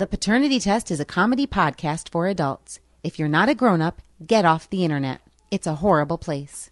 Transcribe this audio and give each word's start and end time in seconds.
The 0.00 0.06
Paternity 0.06 0.58
Test 0.58 0.90
is 0.90 0.98
a 0.98 1.04
comedy 1.04 1.46
podcast 1.46 2.08
for 2.08 2.26
adults. 2.26 2.80
If 3.04 3.18
you're 3.18 3.28
not 3.28 3.50
a 3.50 3.54
grown 3.54 3.82
up, 3.82 4.00
get 4.26 4.46
off 4.46 4.70
the 4.70 4.82
internet. 4.82 5.20
It's 5.50 5.66
a 5.66 5.74
horrible 5.74 6.16
place. 6.16 6.70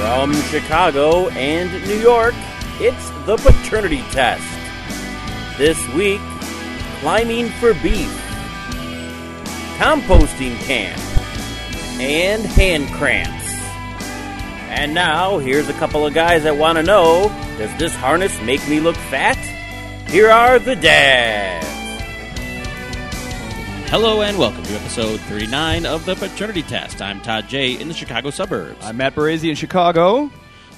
From 0.00 0.32
Chicago 0.50 1.28
and 1.28 1.70
New 1.86 2.00
York, 2.00 2.34
it's 2.80 3.10
the 3.24 3.36
Paternity 3.36 4.02
Test. 4.10 4.42
This 5.56 5.78
week, 5.94 6.20
climbing 7.00 7.48
for 7.50 7.74
beef, 7.74 8.10
composting 9.76 10.56
camp, 10.60 10.98
and 12.00 12.42
hand 12.44 12.88
cramps. 12.92 13.54
And 14.70 14.94
now, 14.94 15.38
here's 15.38 15.68
a 15.68 15.72
couple 15.74 16.06
of 16.06 16.14
guys 16.14 16.42
that 16.44 16.56
want 16.56 16.76
to 16.76 16.82
know 16.82 17.28
Does 17.58 17.76
this 17.78 17.94
harness 17.94 18.38
make 18.42 18.66
me 18.68 18.80
look 18.80 18.96
fat? 18.96 19.36
Here 20.08 20.30
are 20.30 20.58
the 20.58 20.76
dads. 20.76 21.66
Hello 23.90 24.22
and 24.22 24.38
welcome 24.38 24.64
to 24.64 24.72
episode 24.72 25.20
39 25.20 25.86
of 25.86 26.04
the 26.06 26.16
Paternity 26.16 26.62
Test. 26.62 27.00
I'm 27.00 27.20
Todd 27.20 27.48
J. 27.48 27.80
in 27.80 27.88
the 27.88 27.94
Chicago 27.94 28.30
suburbs. 28.30 28.84
I'm 28.84 28.96
Matt 28.96 29.14
Barazzi 29.14 29.48
in 29.48 29.54
Chicago. 29.54 30.30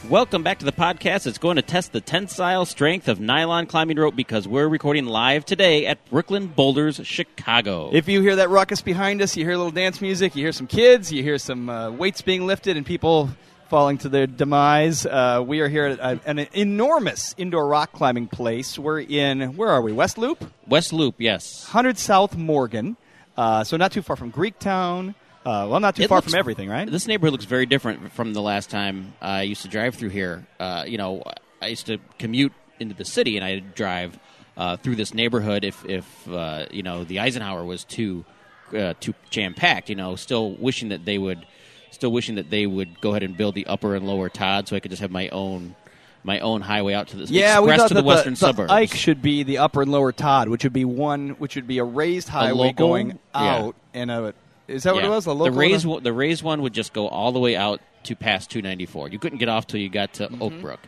Welcome 0.07 0.43
back 0.43 0.61
to 0.61 0.65
the 0.65 0.73
podcast. 0.73 1.27
It's 1.27 1.39
going 1.39 1.57
to 1.57 1.63
test 1.63 1.93
the 1.93 2.01
tensile 2.01 2.65
strength 2.65 3.09
of 3.09 3.21
nylon 3.21 3.67
climbing 3.67 3.99
rope 3.99 4.17
because 4.17 4.47
we're 4.49 4.69
recording 4.69 5.05
live 5.05 5.45
today 5.45 5.87
at 5.87 6.03
Brooklyn 6.09 6.47
Boulders, 6.47 7.01
Chicago. 7.05 7.91
If 7.93 8.09
you 8.09 8.23
hear 8.23 8.37
that 8.37 8.49
ruckus 8.49 8.81
behind 8.81 9.21
us, 9.21 9.37
you 9.37 9.45
hear 9.45 9.55
a 9.55 9.57
little 9.59 9.73
dance 9.73 10.01
music, 10.01 10.35
you 10.35 10.45
hear 10.45 10.53
some 10.53 10.67
kids, 10.69 11.13
you 11.13 11.23
hear 11.23 11.37
some 11.37 11.69
uh, 11.69 11.91
weights 11.91 12.23
being 12.23 12.47
lifted, 12.47 12.77
and 12.79 12.87
people 12.87 13.29
falling 13.69 13.99
to 13.99 14.09
their 14.09 14.27
demise. 14.27 15.05
Uh, 15.05 15.43
we 15.47 15.61
are 15.61 15.69
here 15.69 15.85
at 15.85 16.01
uh, 16.01 16.17
an 16.25 16.47
enormous 16.55 17.35
indoor 17.37 17.67
rock 17.67 17.93
climbing 17.93 18.29
place. 18.29 18.79
We're 18.79 19.01
in, 19.01 19.57
where 19.57 19.69
are 19.69 19.83
we? 19.83 19.93
West 19.93 20.17
Loop? 20.17 20.43
West 20.67 20.93
Loop, 20.93 21.17
yes. 21.19 21.65
100 21.65 21.99
South 21.99 22.35
Morgan. 22.35 22.97
Uh, 23.37 23.63
so 23.63 23.77
not 23.77 23.93
too 23.93 24.03
far 24.03 24.17
from 24.17 24.33
Greektown. 24.33 25.15
Uh, 25.47 25.67
well, 25.71 25.81
not 25.81 25.97
too 25.97 26.03
It 26.03 26.09
far 26.09 26.19
looks- 26.19 26.31
from 26.33 26.39
everything, 26.39 26.69
right? 26.69 26.91
This 26.91 27.07
neighborhood 27.07 27.33
looks 27.33 27.45
very 27.47 27.65
different 27.67 28.13
from 28.13 28.35
the 28.35 28.43
last 28.43 28.69
time 28.71 29.15
I 29.23 29.43
used 29.43 29.63
to 29.63 29.69
drive 29.69 29.95
through 29.95 30.11
here. 30.11 30.47
Uh, 30.61 30.85
you 30.87 30.99
know, 30.99 31.23
I 31.63 31.69
used 31.69 31.87
to 31.87 31.99
commute 32.19 32.53
into 32.81 32.95
the 32.95 33.05
city, 33.05 33.37
and 33.37 33.45
I'd 33.45 33.75
drive 33.75 34.19
uh, 34.57 34.77
through 34.77 34.97
this 34.97 35.15
neighborhood 35.15 35.65
if, 35.65 35.85
if 35.87 36.29
uh, 36.29 36.67
you 36.71 36.83
know, 36.83 37.05
the 37.05 37.21
Eisenhower 37.21 37.65
was 37.65 37.85
too 37.85 38.25
uh, 38.77 38.93
too 39.01 39.15
jam 39.31 39.55
packed. 39.55 39.89
You 39.89 39.95
know, 39.97 40.17
still 40.17 40.53
wishing 40.53 40.91
that 40.91 41.05
they 41.05 41.17
would, 41.17 41.47
still 41.93 42.13
wishing 42.13 42.35
that 42.35 42.51
they 42.51 42.67
would 42.67 43.01
go 43.01 43.11
ahead 43.11 43.23
and 43.23 43.37
build 43.37 43.55
the 43.55 43.67
upper 43.67 43.95
and 43.95 44.07
lower 44.07 44.29
Todd, 44.29 44.69
so 44.69 44.77
I 44.77 44.81
could 44.81 44.91
just 44.91 45.01
have 45.01 45.11
my 45.11 45.29
own 45.31 45.75
my 46.25 46.41
own 46.41 46.61
highway 46.61 46.93
out 46.95 47.09
to 47.09 47.17
the 47.17 47.25
yeah, 47.33 47.61
we 47.61 47.75
thought 47.77 47.89
to 47.89 47.95
that 47.95 48.01
the 48.03 48.07
western 48.07 48.35
the, 48.35 48.39
suburbs. 48.39 48.71
Ike 48.73 48.93
should 48.93 49.23
be 49.23 49.45
the 49.45 49.59
upper 49.59 49.83
and 49.83 49.91
lower 49.93 50.13
Todd, 50.13 50.49
which 50.49 50.65
would 50.65 50.73
be 50.73 50.85
one, 50.85 51.31
which 51.39 51.55
would 51.55 51.67
be 51.69 51.79
a 51.79 51.85
raised 51.85 52.29
highway 52.29 52.69
local? 52.69 52.73
going 52.89 53.19
Yeah. 53.35 53.57
out, 53.57 53.77
and 53.95 54.11
a 54.11 54.35
is 54.69 54.83
that 54.85 54.95
what 54.95 55.05
it 55.05 55.09
was? 55.09 55.25
The 55.25 55.35
local 55.35 55.57
raised 55.59 55.85
and 55.85 55.93
one- 55.95 56.03
the 56.03 56.13
raised 56.13 56.43
one 56.43 56.63
would 56.63 56.73
just 56.75 56.93
go 56.93 57.09
all 57.09 57.33
the 57.33 57.41
way 57.41 57.57
out 57.57 57.81
to 58.05 58.15
past 58.15 58.51
294. 58.51 59.09
You 59.09 59.19
couldn't 59.19 59.39
get 59.39 59.49
off 59.49 59.67
till 59.67 59.81
you 59.81 59.89
got 59.89 60.15
to 60.15 60.31
Oak 60.41 60.53
Brook, 60.61 60.81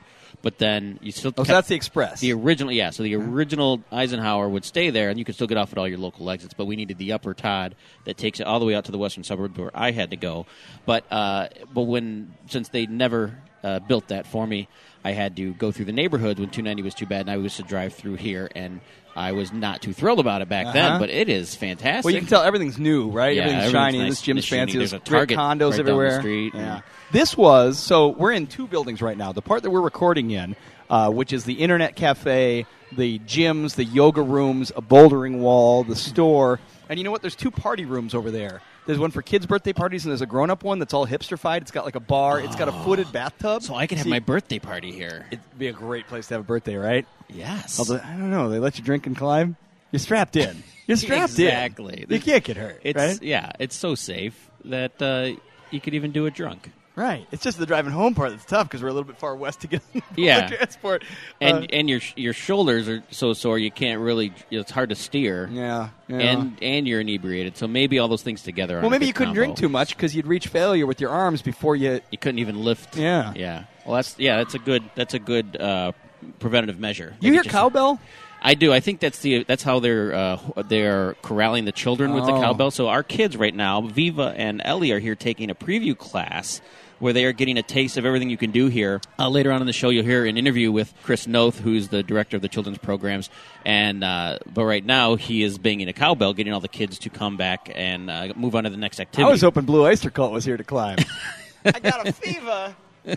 but 0.43 0.59
then 0.59 0.99
you 1.03 1.11
still 1.13 1.33
Oh, 1.37 1.45
so 1.45 1.53
that's 1.53 1.69
the 1.69 1.75
express. 1.75 2.21
the 2.21 2.33
original. 2.33 2.73
Yeah, 2.73 2.91
so 2.91 3.03
the 3.03 3.17
original 3.17 3.83
Eisenhower 3.91 4.49
would 4.49 4.65
stay 4.65 4.91
there, 4.91 5.11
and 5.11 5.19
you 5.19 5.25
could 5.25 5.35
still 5.35 5.47
get 5.49 5.59
off 5.59 5.73
at 5.73 5.79
all 5.79 5.89
your 5.89 5.99
local 5.99 6.31
exits. 6.31 6.55
But 6.55 6.67
we 6.67 6.77
needed 6.77 6.99
the 6.99 7.13
upper 7.13 7.35
Todd 7.35 7.75
that 8.05 8.17
takes 8.17 8.39
it 8.41 8.47
all 8.47 8.61
the 8.61 8.67
way 8.67 8.75
out 8.75 8.85
to 8.85 8.93
the 8.93 8.99
western 8.99 9.25
suburb 9.25 9.57
where 9.59 9.71
I 9.75 9.91
had 9.91 10.11
to 10.11 10.17
go. 10.17 10.47
But 10.87 11.05
uh, 11.11 11.49
but 11.75 11.83
when 11.83 12.33
since 12.49 12.69
they 12.69 12.87
never 12.87 13.39
uh, 13.65 13.81
built 13.81 14.09
that 14.09 14.27
for 14.27 14.47
me, 14.47 14.69
I 15.05 15.13
had 15.13 15.37
to 15.37 15.53
go 15.55 15.73
through 15.73 15.87
the 15.87 15.93
neighborhoods 15.93 16.39
when 16.41 16.49
290 16.51 16.83
was 16.83 16.95
too 16.95 17.07
bad, 17.07 17.23
and 17.23 17.31
I 17.31 17.37
used 17.37 17.57
to 17.57 17.63
drive 17.63 17.95
through 17.95 18.17
here 18.17 18.51
and. 18.55 18.81
I 19.17 19.33
was 19.33 19.53
not 19.53 19.83
too 19.83 19.93
thrilled 19.93 20.21
about 20.21 20.41
it 20.43 20.49
back 20.49 20.67
Uh-huh. 20.67 20.73
then, 20.73 21.01
but 21.01 21.11
it 21.11 21.29
is 21.29 21.55
fantastic. 21.55 22.05
Well, 22.05 22.15
you 22.15 22.21
can 22.21 22.29
tell 22.29 22.43
everything's 22.43 22.79
new, 22.79 23.11
right? 23.11 23.35
Yeah, 23.37 23.43
everything's, 23.43 23.65
everything's 23.65 23.73
shiny. 23.73 23.99
nice 23.99 24.09
This 24.11 24.23
gym's 24.23 24.49
fancy. 24.49 24.79
There's 24.79 24.91
There's 24.93 25.03
a 25.03 25.09
great 25.11 25.19
Target 25.29 25.39
condos 25.39 25.71
right 25.73 25.81
everywhere. 25.81 26.21
street, 26.21 26.55
Yeah. 26.55 26.81
This 27.13 27.37
was 27.37 27.79
so 27.79 28.09
we're 28.09 28.33
in 28.33 28.47
two 28.47 28.67
buildings 28.69 29.03
right 29.03 29.17
now. 29.19 29.33
The 29.33 29.43
part 29.43 29.63
that 29.65 29.71
we're 29.71 29.81
recording 29.81 30.31
in, 30.31 30.55
uh, 30.89 31.11
which 31.11 31.33
is 31.33 31.45
the 31.45 31.55
internet 31.55 31.97
cafe, 31.97 32.67
the 32.97 33.19
gyms, 33.21 33.75
the 33.75 33.85
yoga 33.85 34.23
rooms, 34.23 34.71
a 34.77 34.83
bouldering 34.83 35.39
wall, 35.39 35.83
the 35.85 35.97
store, 35.97 36.61
and 36.89 36.99
you 36.99 37.05
know 37.05 37.11
what? 37.11 37.21
There's 37.21 37.35
two 37.37 37.51
party 37.51 37.85
rooms 37.85 38.15
over 38.15 38.31
there. 38.31 38.63
There's 38.87 38.99
one 38.99 39.11
for 39.11 39.23
kids' 39.23 39.47
birthday 39.47 39.73
parties, 39.73 40.05
and 40.05 40.11
there's 40.11 40.23
a 40.23 40.27
grown-up 40.27 40.65
one 40.65 40.79
that's 40.79 40.95
all 40.95 41.07
hipsterfied. 41.07 41.61
It's 41.61 41.71
got 41.71 41.85
like 41.85 41.95
a 41.95 42.01
bar. 42.01 42.41
It's 42.41 42.57
got 42.57 42.69
a 42.69 42.73
footed 42.73 43.13
bathtub. 43.13 43.63
so 43.63 43.75
I 43.75 43.87
could 43.87 43.99
have 43.99 44.05
See, 44.05 44.11
my 44.11 44.19
birthday 44.21 44.59
party 44.59 44.91
here. 44.91 45.27
It'd 45.31 45.59
be 45.59 45.69
a 45.69 45.73
great 45.73 46.07
place 46.07 46.29
to 46.29 46.35
have 46.35 46.41
a 46.41 46.45
birthday, 46.47 46.77
right? 46.77 47.07
Yes. 47.29 47.79
Although 47.79 48.01
I 48.03 48.13
don't 48.17 48.31
know, 48.31 48.49
they 48.49 48.59
let 48.59 48.79
you 48.79 48.85
drink 48.85 49.07
and 49.07 49.17
climb. 49.17 49.57
You're 49.93 50.01
strapped 50.01 50.37
in. 50.37 50.63
You're 50.87 50.97
strapped 50.97 51.33
Exactly. 51.35 52.05
in. 52.09 52.13
You 52.15 52.21
can't 52.21 52.43
get 52.43 52.57
hurt. 52.57 52.81
It's 52.83 52.97
right? 52.97 53.23
yeah, 53.23 53.53
it's 53.61 53.77
so 53.77 53.95
safe 53.95 54.51
that 54.65 55.01
uh, 55.01 55.39
you 55.71 55.81
could 55.81 55.95
even 55.95 56.11
do 56.11 56.27
it 56.27 56.35
drunk. 56.35 56.71
Right. 57.01 57.27
It's 57.33 57.43
just 57.43 57.57
the 57.59 57.65
driving 57.65 57.93
home 57.93 58.15
part 58.15 58.31
that's 58.31 58.45
tough 58.45 58.69
because 58.69 58.83
we're 58.83 58.89
a 58.91 58.93
little 58.93 59.07
bit 59.07 59.17
far 59.17 59.35
west 59.35 59.63
to 59.63 59.67
get 59.69 59.83
Yeah. 60.17 60.49
transport. 60.49 61.03
And 61.41 61.65
Uh, 61.65 61.67
and 61.73 61.89
your 61.89 62.01
your 62.15 62.35
shoulders 62.35 62.89
are 62.91 63.03
so 63.11 63.33
sore 63.33 63.59
you 63.59 63.71
can't 63.71 64.01
really 64.01 64.33
it's 64.51 64.71
hard 64.71 64.91
to 64.91 64.95
steer. 64.95 65.49
yeah, 65.51 65.89
yeah. 66.09 66.17
And 66.19 66.59
and 66.63 66.87
you're 66.87 67.01
inebriated, 67.01 67.57
so 67.57 67.67
maybe 67.67 67.99
all 67.99 68.09
those 68.09 68.23
things 68.23 68.43
together. 68.43 68.79
are 68.79 68.81
well, 68.83 68.91
maybe 68.91 69.07
you 69.07 69.15
couldn't 69.15 69.35
combo. 69.35 69.45
drink 69.45 69.57
too 69.57 69.69
much 69.71 69.97
because 69.97 70.15
you'd 70.15 70.27
reach 70.27 70.49
failure 70.49 70.87
with 70.87 71.01
your 71.01 71.11
arms 71.11 71.41
before 71.43 71.75
you. 71.75 72.01
You 72.11 72.19
couldn't 72.19 72.39
even 72.41 72.63
lift. 72.63 72.97
Yeah. 72.97 73.33
yeah. 73.35 73.65
Well, 73.87 73.97
that's 73.97 74.19
yeah, 74.19 74.37
that's 74.37 74.55
a 74.55 74.59
good 74.59 74.83
that's 74.95 75.15
a 75.15 75.19
good 75.19 75.57
uh, 75.59 75.93
preventative 76.39 76.79
measure. 76.79 77.17
You 77.21 77.33
hear 77.33 77.45
cowbell? 77.45 77.99
I 78.43 78.55
do. 78.55 78.73
I 78.73 78.81
think 78.81 79.01
that's 79.01 79.21
the 79.21 79.45
that's 79.45 79.63
how 79.63 79.81
they're 79.81 80.15
uh, 80.15 80.39
they're 80.69 81.15
corralling 81.23 81.65
the 81.65 81.73
children 81.73 82.13
with 82.15 82.25
the 82.27 82.33
Oh. 82.33 82.41
cowbell. 82.41 82.71
So 82.71 82.89
our 82.89 83.03
kids 83.03 83.37
right 83.37 83.55
now, 83.55 83.81
Viva 83.83 84.35
and 84.37 84.61
Ellie, 84.65 84.93
are 84.93 84.99
here 84.99 85.15
taking 85.15 85.51
a 85.51 85.55
preview 85.55 85.97
class 85.97 86.61
where 87.01 87.13
they 87.13 87.25
are 87.25 87.33
getting 87.33 87.59
a 87.59 87.63
taste 87.63 87.97
of 87.97 88.07
everything 88.07 88.31
you 88.31 88.37
can 88.37 88.53
do 88.53 88.69
here. 88.69 89.01
Uh, 89.19 89.29
later 89.29 89.51
on 89.51 89.61
in 89.61 89.67
the 89.67 89.73
show, 89.73 89.91
you'll 89.91 90.05
hear 90.05 90.25
an 90.25 90.39
interview 90.39 90.71
with 90.71 90.95
Chris 91.03 91.27
Noth, 91.27 91.59
who's 91.59 91.89
the 91.89 92.03
director 92.03 92.37
of 92.37 92.43
the 92.43 92.49
children's 92.49 92.79
programs. 92.79 93.29
And 93.65 94.05
uh, 94.05 94.39
but 94.47 94.65
right 94.65 94.85
now, 94.85 95.17
he 95.17 95.43
is 95.43 95.59
banging 95.59 95.89
a 95.89 95.93
cowbell, 95.93 96.33
getting 96.35 96.53
all 96.53 96.61
the 96.61 96.69
kids 96.69 96.99
to 97.01 97.11
come 97.11 97.37
back 97.37 97.71
and 97.75 98.09
uh, 98.09 98.33
move 98.37 98.55
on 98.55 98.65
to 98.65 98.71
the 98.71 98.77
next 98.77 99.01
activity. 99.01 99.25
I 99.29 99.31
was 99.31 99.41
hoping 99.41 99.65
Blue 99.65 99.85
Oyster 99.85 100.11
Cult 100.11 100.33
was 100.33 100.45
here 100.45 100.57
to 100.57 100.65
climb. 100.65 100.99
I 101.65 101.81
got 101.81 102.07
a 102.07 102.13
fever. 102.13 102.77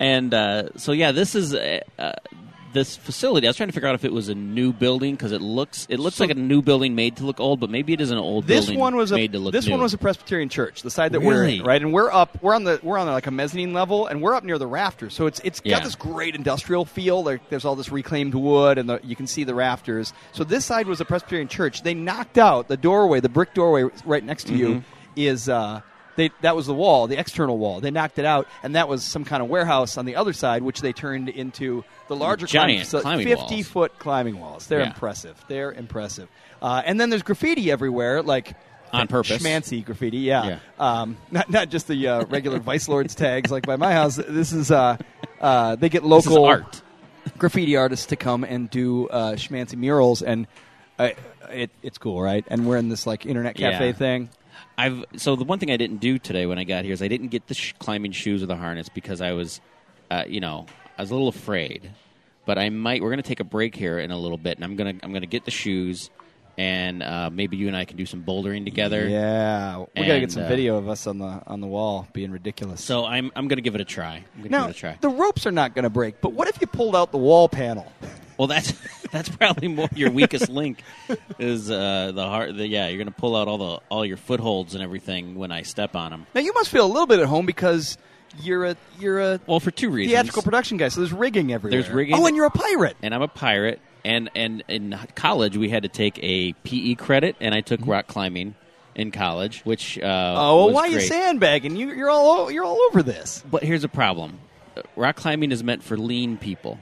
And 0.00 0.34
uh, 0.34 0.76
so, 0.76 0.92
yeah, 0.92 1.12
this 1.12 1.34
is 1.34 1.54
uh, 1.54 1.80
uh, 1.98 2.12
this 2.74 2.94
facility. 2.96 3.46
I 3.46 3.48
was 3.48 3.56
trying 3.56 3.70
to 3.70 3.72
figure 3.72 3.88
out 3.88 3.94
if 3.94 4.04
it 4.04 4.12
was 4.12 4.28
a 4.28 4.34
new 4.34 4.72
building 4.74 5.14
because 5.14 5.32
it 5.32 5.40
looks 5.40 5.86
it 5.88 5.98
looks 5.98 6.16
So- 6.16 6.24
like 6.24 6.30
a 6.30 6.38
new 6.38 6.60
building 6.60 6.94
made 6.94 7.16
to 7.16 7.24
look 7.24 7.40
old, 7.40 7.60
but 7.60 7.70
maybe 7.70 7.94
it 7.94 8.00
is 8.02 8.10
an 8.10 8.18
old 8.18 8.46
This 8.46 8.66
building 8.66 8.78
one 8.80 8.96
was 8.96 9.10
a 9.12 9.14
made 9.14 9.32
to 9.32 9.38
look 9.38 9.52
this 9.54 9.64
new. 9.66 9.72
one 9.72 9.80
was 9.80 9.94
a 9.94 9.98
Presbyterian 9.98 10.50
church, 10.50 10.82
the 10.82 10.90
side 10.90 11.12
that 11.12 11.22
we're 11.22 11.40
Really? 11.40 11.58
in, 11.60 11.64
right? 11.64 11.80
And 11.80 11.92
we're 11.94 12.12
up, 12.12 12.36
we're 12.42 12.54
on 12.54 12.64
the 12.64 12.78
we're 12.82 12.98
on 12.98 13.06
like 13.06 13.26
a 13.26 13.30
mezzanine 13.30 13.72
level, 13.72 14.06
and 14.06 14.20
we're 14.20 14.34
up 14.34 14.44
near 14.44 14.58
the 14.58 14.66
rafters. 14.66 15.14
So 15.14 15.26
it's 15.26 15.40
it's 15.44 15.62
Yeah. 15.64 15.76
got 15.76 15.84
this 15.84 15.94
great 15.94 16.34
industrial 16.34 16.84
feel. 16.84 17.22
There, 17.22 17.40
there's 17.48 17.64
all 17.64 17.76
this 17.76 17.90
reclaimed 17.90 18.34
wood, 18.34 18.76
and 18.76 18.88
the, 18.90 19.00
you 19.02 19.16
can 19.16 19.26
see 19.26 19.44
the 19.44 19.54
rafters. 19.54 20.12
So 20.32 20.44
this 20.44 20.66
side 20.66 20.86
was 20.86 21.00
a 21.00 21.04
Presbyterian 21.06 21.48
church. 21.48 21.82
They 21.82 21.94
knocked 21.94 22.36
out 22.36 22.68
the 22.68 22.76
doorway, 22.76 23.20
the 23.20 23.28
brick 23.30 23.54
doorway 23.54 23.84
right 24.04 24.22
next 24.24 24.48
to 24.48 24.54
you 24.54 24.66
Mm-hmm. 24.68 24.80
is. 25.16 25.48
Uh, 25.48 25.80
they, 26.16 26.30
that 26.42 26.54
was 26.56 26.66
the 26.66 26.74
wall, 26.74 27.06
the 27.06 27.18
external 27.18 27.58
wall. 27.58 27.80
They 27.80 27.90
knocked 27.90 28.18
it 28.18 28.24
out, 28.24 28.46
and 28.62 28.74
that 28.76 28.88
was 28.88 29.02
some 29.04 29.24
kind 29.24 29.42
of 29.42 29.48
warehouse 29.48 29.96
on 29.98 30.04
the 30.06 30.16
other 30.16 30.32
side, 30.32 30.62
which 30.62 30.80
they 30.80 30.92
turned 30.92 31.28
into 31.28 31.84
the 32.08 32.16
larger 32.16 32.46
Giant 32.46 32.88
climbing, 32.88 33.02
climbing 33.02 33.26
fifty 33.26 33.54
walls. 33.56 33.68
foot 33.68 33.98
climbing 33.98 34.40
walls. 34.40 34.66
They're 34.66 34.80
Yeah. 34.80 34.86
impressive. 34.88 35.42
They're 35.48 35.72
impressive. 35.72 36.28
Uh, 36.62 36.82
and 36.84 36.98
then 37.00 37.10
there's 37.10 37.22
graffiti 37.22 37.70
everywhere, 37.70 38.22
like 38.22 38.54
On 38.92 39.06
purpose. 39.08 39.42
schmancy 39.42 39.84
graffiti. 39.84 40.18
Yeah, 40.18 40.44
Yeah. 40.46 40.58
Um, 40.78 41.16
not 41.30 41.50
not 41.50 41.68
just 41.68 41.88
the 41.88 42.06
uh, 42.08 42.24
regular 42.26 42.58
Vice 42.60 42.88
Lords 42.88 43.14
tags 43.14 43.50
like 43.50 43.66
by 43.66 43.76
my 43.76 43.92
house. 43.92 44.16
This 44.16 44.52
is 44.52 44.70
uh, 44.70 44.96
uh, 45.40 45.76
they 45.76 45.88
get 45.88 46.02
This 46.02 46.26
is 46.26 46.30
local 46.30 46.44
art. 46.44 46.80
graffiti 47.38 47.76
artists 47.76 48.06
to 48.06 48.16
come 48.16 48.44
and 48.44 48.70
do 48.70 49.08
uh, 49.08 49.32
schmancy 49.32 49.76
murals, 49.76 50.22
and 50.22 50.46
uh, 50.98 51.10
it, 51.50 51.70
it's 51.82 51.98
cool, 51.98 52.22
right? 52.22 52.44
And 52.48 52.66
we're 52.66 52.76
in 52.76 52.88
this 52.88 53.06
like 53.06 53.26
internet 53.26 53.56
cafe 53.56 53.88
Yeah. 53.88 53.92
thing. 53.92 54.30
I've 54.76 55.04
so 55.16 55.36
the 55.36 55.44
one 55.44 55.58
thing 55.58 55.70
I 55.70 55.76
didn't 55.76 55.98
do 55.98 56.18
today 56.18 56.46
when 56.46 56.58
I 56.58 56.64
got 56.64 56.84
here 56.84 56.92
is 56.92 57.02
I 57.02 57.08
didn't 57.08 57.28
get 57.28 57.46
the 57.46 57.54
sh- 57.54 57.74
climbing 57.78 58.12
shoes 58.12 58.42
or 58.42 58.46
the 58.46 58.56
harness 58.56 58.88
because 58.88 59.20
I 59.20 59.32
was, 59.32 59.60
uh, 60.10 60.24
you 60.26 60.40
know, 60.40 60.66
I 60.98 61.02
was 61.02 61.10
a 61.10 61.14
little 61.14 61.28
afraid. 61.28 61.90
But 62.46 62.58
I 62.58 62.68
might. 62.68 63.00
We're 63.02 63.08
going 63.10 63.22
to 63.22 63.28
take 63.28 63.40
a 63.40 63.44
break 63.44 63.74
here 63.74 63.98
in 63.98 64.10
a 64.10 64.18
little 64.18 64.36
bit, 64.36 64.58
and 64.58 64.64
I'm 64.64 64.76
gonna 64.76 64.94
I'm 65.02 65.12
gonna 65.14 65.24
get 65.26 65.46
the 65.46 65.50
shoes, 65.50 66.10
and 66.58 67.02
uh, 67.02 67.30
maybe 67.32 67.56
you 67.56 67.68
and 67.68 67.76
I 67.76 67.86
can 67.86 67.96
do 67.96 68.04
some 68.04 68.22
bouldering 68.22 68.64
together. 68.66 69.08
Yeah, 69.08 69.78
we 69.96 70.06
gotta 70.06 70.20
get 70.20 70.30
some 70.30 70.42
uh, 70.42 70.48
video 70.48 70.76
of 70.76 70.86
us 70.88 71.06
on 71.06 71.16
the 71.18 71.40
on 71.46 71.62
the 71.62 71.66
wall 71.66 72.06
being 72.12 72.30
ridiculous. 72.30 72.84
So 72.84 73.06
I'm 73.06 73.30
I'm 73.34 73.48
gonna 73.48 73.62
give 73.62 73.74
it 73.74 73.80
a 73.80 73.84
try. 73.86 74.24
I'm 74.36 74.42
gonna 74.42 74.48
now 74.50 74.60
give 74.66 74.70
it 74.70 74.76
a 74.76 74.80
try. 74.80 74.98
the 75.00 75.08
ropes 75.08 75.46
are 75.46 75.52
not 75.52 75.74
going 75.74 75.84
to 75.84 75.90
break, 75.90 76.20
but 76.20 76.32
what 76.34 76.46
if 76.48 76.60
you 76.60 76.66
pulled 76.66 76.94
out 76.94 77.12
the 77.12 77.18
wall 77.18 77.48
panel? 77.48 77.90
Well, 78.36 78.48
that's 78.48 78.74
that's 79.14 79.28
probably 79.30 79.68
more 79.68 79.88
your 79.94 80.10
weakest 80.10 80.48
link 80.50 80.82
is 81.38 81.70
uh, 81.70 82.12
the 82.14 82.24
heart. 82.26 82.56
The, 82.56 82.66
yeah, 82.66 82.88
you're 82.88 82.98
going 82.98 83.06
to 83.06 83.18
pull 83.18 83.34
out 83.36 83.48
all 83.48 83.58
the 83.58 83.80
all 83.88 84.04
your 84.04 84.16
footholds 84.18 84.74
and 84.74 84.82
everything 84.82 85.36
when 85.36 85.50
I 85.52 85.62
step 85.62 85.96
on 85.96 86.10
them. 86.10 86.26
Now 86.34 86.40
you 86.42 86.52
must 86.52 86.68
feel 86.68 86.84
a 86.84 86.92
little 86.92 87.06
bit 87.06 87.20
at 87.20 87.26
home 87.26 87.46
because 87.46 87.96
you're 88.42 88.64
a 88.66 88.76
you're 88.98 89.20
a 89.20 89.40
Well, 89.46 89.60
for 89.60 89.70
two 89.70 89.88
reasons. 89.90 90.12
theatrical 90.12 90.42
production 90.42 90.76
guy, 90.76 90.88
so 90.88 91.00
there's 91.00 91.12
rigging 91.12 91.52
everywhere. 91.52 91.80
There's 91.80 91.92
rigging. 91.94 92.16
Oh, 92.16 92.26
and 92.26 92.36
you're 92.36 92.46
a 92.46 92.50
pirate. 92.50 92.96
and 93.02 93.14
I'm 93.14 93.22
a 93.22 93.28
pirate. 93.28 93.80
And 94.04 94.28
and 94.34 94.62
in 94.68 94.98
college 95.14 95.56
we 95.56 95.70
had 95.70 95.84
to 95.84 95.88
take 95.88 96.18
a 96.22 96.52
PE 96.64 96.96
credit, 96.96 97.36
and 97.40 97.54
I 97.54 97.62
took 97.62 97.86
rock 97.86 98.06
climbing 98.06 98.54
in 98.94 99.10
college, 99.12 99.62
which 99.62 99.98
uh, 99.98 100.02
Mm-hmm. 100.02 100.38
Oh, 100.38 100.56
well, 100.66 100.74
why 100.74 100.82
are 100.82 100.88
you 100.88 101.00
sandbagging? 101.00 101.74
You, 101.76 101.90
you're 101.94 102.10
all 102.10 102.50
you're 102.50 102.64
all 102.64 102.78
over 102.90 103.02
this. 103.02 103.42
But 103.50 103.62
here's 103.62 103.82
a 103.84 103.88
problem: 103.88 104.38
rock 104.94 105.16
climbing 105.16 105.52
is 105.52 105.64
meant 105.64 105.82
for 105.82 105.96
lean 105.96 106.36
people. 106.36 106.78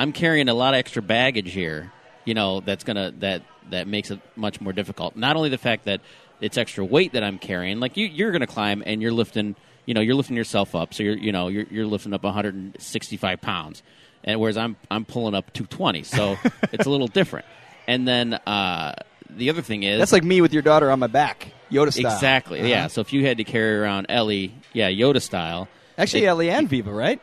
I'm 0.00 0.12
carrying 0.12 0.48
a 0.48 0.54
lot 0.54 0.72
of 0.72 0.78
extra 0.78 1.02
baggage 1.02 1.52
here. 1.52 1.92
You 2.24 2.32
know 2.34 2.60
that's 2.60 2.84
gonna 2.84 3.12
that 3.18 3.42
that 3.70 3.86
makes 3.86 4.10
it 4.10 4.20
much 4.34 4.60
more 4.60 4.72
difficult. 4.72 5.14
Not 5.14 5.36
only 5.36 5.50
the 5.50 5.58
fact 5.58 5.84
that 5.84 6.00
it's 6.40 6.56
extra 6.56 6.84
weight 6.84 7.12
that 7.12 7.22
I'm 7.22 7.38
carrying, 7.38 7.80
like 7.80 7.96
you, 7.98 8.06
you're 8.06 8.32
gonna 8.32 8.46
climb 8.46 8.82
and 8.86 9.02
you're 9.02 9.12
lifting. 9.12 9.56
You 9.86 9.94
know, 9.94 10.00
you're 10.00 10.14
lifting 10.14 10.36
yourself 10.36 10.74
up, 10.74 10.94
so 10.94 11.02
you're 11.02 11.16
you 11.16 11.32
know 11.32 11.48
you're, 11.48 11.64
you're 11.70 11.86
lifting 11.86 12.14
up 12.14 12.22
165 12.22 13.40
pounds, 13.40 13.82
and 14.24 14.40
whereas 14.40 14.56
I'm 14.56 14.76
I'm 14.90 15.04
pulling 15.04 15.34
up 15.34 15.52
220, 15.52 16.02
so 16.04 16.36
it's 16.72 16.86
a 16.86 16.90
little 16.90 17.08
different. 17.08 17.46
And 17.86 18.06
then 18.06 18.34
uh, 18.34 18.94
the 19.28 19.50
other 19.50 19.62
thing 19.62 19.82
is 19.82 19.98
That's 19.98 20.12
like 20.12 20.24
me 20.24 20.40
with 20.40 20.52
your 20.52 20.62
daughter 20.62 20.90
on 20.90 20.98
my 20.98 21.08
back, 21.08 21.52
Yoda 21.70 21.92
style. 21.92 22.12
exactly 22.14 22.68
yeah. 22.70 22.80
Uh-huh. 22.80 22.88
So 22.88 23.00
if 23.02 23.12
you 23.12 23.26
had 23.26 23.38
to 23.38 23.44
carry 23.44 23.76
around 23.78 24.06
Ellie, 24.08 24.54
yeah, 24.72 24.88
Yoda 24.88 25.20
style. 25.20 25.68
Actually, 25.98 26.24
it- 26.24 26.28
Ellie 26.28 26.50
and 26.50 26.68
Viva, 26.68 26.92
right? 26.92 27.20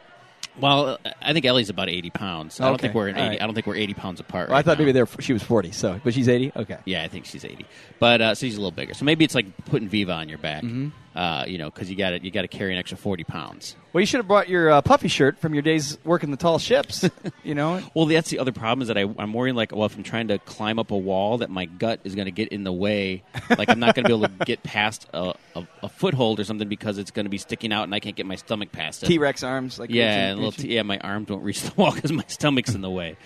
Well, 0.60 0.98
I 1.22 1.34
think 1.34 1.46
Ellie's 1.46 1.70
about 1.70 1.90
eighty 1.90 2.10
pounds. 2.10 2.60
I 2.60 2.66
don't 2.66 2.74
Okay. 2.76 2.84
think 2.84 2.96
we're 2.96 3.10
All 3.10 3.16
80, 3.16 3.20
right. 3.20 3.42
I 3.42 3.46
don't 3.46 3.54
think 3.54 3.68
we're 3.68 3.76
eighty 3.76 3.94
pounds 3.94 4.20
apart. 4.20 4.50
Well, 4.50 4.56
I 4.56 4.60
right 4.60 4.66
thought 4.66 4.78
now. 4.78 4.84
maybe 4.86 4.92
they 4.94 5.02
were, 5.04 5.10
she 5.22 5.34
was 5.34 5.44
40, 5.44 5.72
so 5.72 6.00
but 6.04 6.14
she's 6.14 6.28
80. 6.30 6.52
Okay. 6.56 6.78
Yeah, 6.86 7.04
I 7.04 7.08
think 7.08 7.26
she's 7.26 7.46
eighty, 7.46 7.66
but 8.00 8.22
uh, 8.22 8.36
so 8.36 8.46
she's 8.46 8.56
a 8.56 8.60
little 8.60 8.72
bigger. 8.72 8.94
So 8.94 9.06
maybe 9.06 9.24
it's 9.26 9.36
like 9.36 9.66
putting 9.66 9.88
Viva 9.88 10.14
on 10.14 10.30
your 10.30 10.38
back, 10.40 10.64
Mm-hmm. 10.64 10.90
Uh, 11.18 11.44
you 11.48 11.58
know, 11.58 11.70
because 11.72 11.90
you 11.90 11.96
got 11.98 12.12
to 12.12 12.24
you 12.24 12.30
got 12.32 12.44
to 12.44 12.48
carry 12.48 12.72
an 12.72 12.78
extra 12.78 12.98
forty 12.98 13.24
pounds. 13.24 13.76
Well, 13.92 14.02
you 14.02 14.06
should 14.06 14.20
have 14.20 14.28
brought 14.28 14.48
your 14.48 14.70
uh, 14.70 14.82
puffy 14.84 15.08
shirt 15.08 15.40
from 15.40 15.56
your 15.56 15.64
days 15.64 15.98
working 16.06 16.30
the 16.30 16.38
tall 16.38 16.60
ships. 16.60 17.10
you 17.44 17.56
know, 17.56 17.82
Well, 17.96 18.06
that's 18.06 18.30
the 18.30 18.38
other 18.38 18.52
problem 18.52 18.84
is 18.84 18.90
that 18.90 18.98
I, 18.98 19.02
I'm 19.18 19.34
worrying 19.34 19.56
like, 19.56 19.72
well, 19.72 19.86
if 19.86 19.96
I'm 19.98 20.04
trying 20.04 20.28
to 20.28 20.38
climb 20.38 20.78
up 20.78 20.92
a 20.92 20.98
wall, 20.98 21.40
that 21.40 21.50
my 21.50 21.66
gut 21.66 22.02
is 22.04 22.14
going 22.14 22.26
to 22.26 22.32
get 22.32 22.50
in 22.50 22.64
the 22.64 22.72
way. 22.72 23.24
Like 23.50 23.70
I'm 23.70 23.80
not 23.80 23.96
going 23.96 24.04
to 24.04 24.10
be 24.10 24.14
able 24.16 24.28
to 24.38 24.46
get 24.46 24.62
past 24.62 25.08
a, 25.14 25.34
a, 25.56 25.68
a 25.82 25.90
foothold 25.90 26.40
or 26.40 26.44
something 26.44 26.68
because 26.70 27.00
it's 27.00 27.10
going 27.10 27.26
to 27.26 27.30
be 27.32 27.40
sticking 27.40 27.74
out 27.74 27.86
and 27.86 27.96
I 27.96 28.00
can't 28.00 28.16
get 28.16 28.28
my 28.28 28.36
stomach 28.36 28.72
past 28.72 29.02
it. 29.02 29.08
T 29.08 29.18
Rex 29.18 29.42
arms, 29.42 29.80
like 29.80 29.90
yeah, 29.90 30.04
reaching- 30.04 30.22
and 30.22 30.32
a 30.32 30.36
little 30.36 30.52
reaching- 30.52 30.66
t- 30.70 30.76
yeah, 30.76 30.82
my 30.84 31.00
arms 31.00 31.30
won't 31.30 31.44
reach 31.44 31.64
the 31.64 31.74
wall 31.76 31.92
because 31.96 32.12
my 32.12 32.26
stomach's 32.28 32.76
in 32.76 32.82
the 32.82 32.92
way. 32.92 33.18